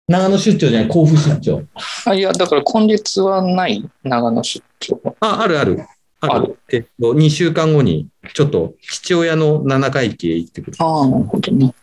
[0.08, 1.62] 長野出張じゃない、甲府出張。
[2.06, 5.00] あ、いや、だから今月はない長野出張。
[5.20, 5.80] あ、あるある。
[6.20, 6.32] ある。
[6.32, 10.76] あるえっと、2週間後に、ちょっと父親の七回忌へ行ってくる。
[10.80, 11.66] ああ、なるほどね。
[11.66, 11.74] うん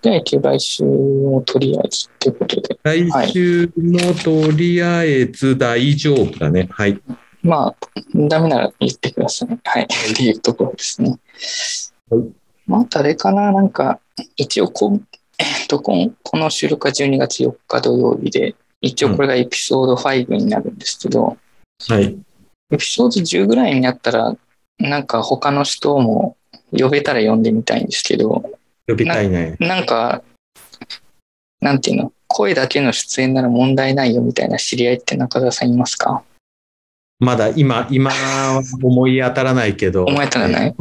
[0.00, 2.78] では、一応来週もとりあえずということで。
[2.84, 6.68] 来週もとりあえず大丈夫だね。
[6.70, 6.98] はい。
[7.42, 7.76] まあ、
[8.14, 9.58] ダメなら言ってください。
[9.64, 9.82] はい。
[9.82, 11.18] っていうところですね。
[12.10, 12.22] はい
[12.66, 14.00] まあ、誰かななんか、
[14.36, 15.02] 一応こう、
[15.38, 21.36] えっと、こんこの収録は12月4日土曜日で、一応これがエピソード5になるんですけど、
[21.88, 22.16] はい。
[22.70, 24.36] エピソード10ぐらいになったら、
[24.78, 26.36] なんか他の人も
[26.70, 28.50] 呼べたら呼んでみたいんですけど、
[28.86, 29.56] 呼びたいね。
[29.58, 30.22] なんか、
[31.60, 36.22] なんていうの、声だけの出演なら問題ないよみたいな知り合いって中田さんいますか？
[37.22, 40.04] まだ今、今は思い当たらないけど。
[40.04, 40.70] 思い当たらない？
[40.70, 40.74] い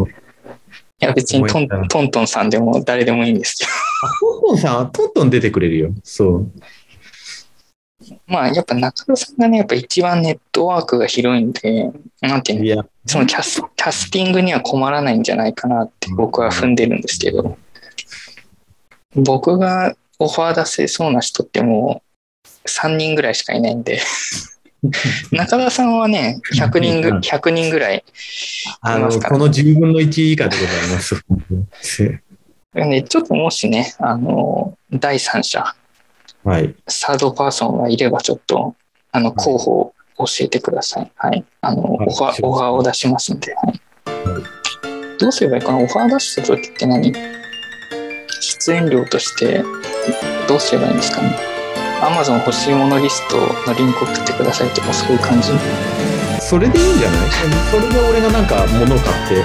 [1.00, 3.66] や、別にトントントンさんでも誰でもいいんですけ
[4.42, 5.94] トントンさんはトントン出てくれるよ。
[6.04, 6.52] そう。
[8.10, 8.18] ど。
[8.26, 11.92] まあ、やっぱ中田さんがね、やっぱ一番ネットワークが広いんで、
[12.22, 12.86] なんていうの？
[13.06, 17.58] そのキャスキャスティングには困らないんじゃないかなって僕は踏んでるんですけど、
[19.16, 22.02] 僕がオファー出せそうな人っても
[22.46, 24.00] う3人ぐらいしかいないんで、
[25.32, 28.04] 中田さんはね、100人ぐうん100人ぐらい
[28.82, 31.24] あの、いますからこの10分の1以下でございます。
[32.74, 35.76] ね、ちょっともしね、あの、第三者、
[36.44, 36.74] はい。
[36.88, 38.76] サードパーソンがいればちょっと、
[39.12, 41.12] あの、候補を教えてください。
[41.16, 41.44] はい。
[41.62, 43.80] あの、はいオファー、オファーを出しますんで、はい。
[45.20, 45.78] どうすればいいかな？
[45.78, 47.14] オファー出した時って何？
[48.40, 49.64] 出演料として、
[50.48, 51.61] どうすればいいんですかね？
[52.02, 53.38] ?Amazon 欲しいものリスト
[53.68, 55.50] のリンク送ってくださいとか、そういう感じ。
[56.40, 57.30] それでいいんじゃない？
[57.72, 59.44] それで俺がなんか物を買って、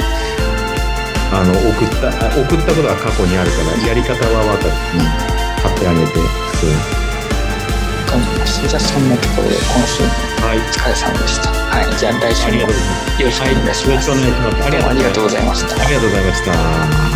[1.32, 4.72] あの、送った、あ送ったことは過去にあるから、やり方は分かる。
[4.98, 6.12] うん買ってあげて。
[6.14, 6.26] そうわ
[8.06, 8.68] かりました。
[8.68, 10.08] じゃあ、そんなところで今週も
[10.46, 10.58] はい。
[10.58, 11.50] お疲れ様でした。
[11.50, 11.98] はい。
[11.98, 12.60] じゃあ、来週も。
[12.60, 13.90] よろしくお願いします。
[13.90, 14.84] よろしくお願い。
[14.84, 15.24] ありがとう。
[15.24, 15.82] ございました。
[15.82, 16.44] ありがとうございまし
[17.10, 17.15] た。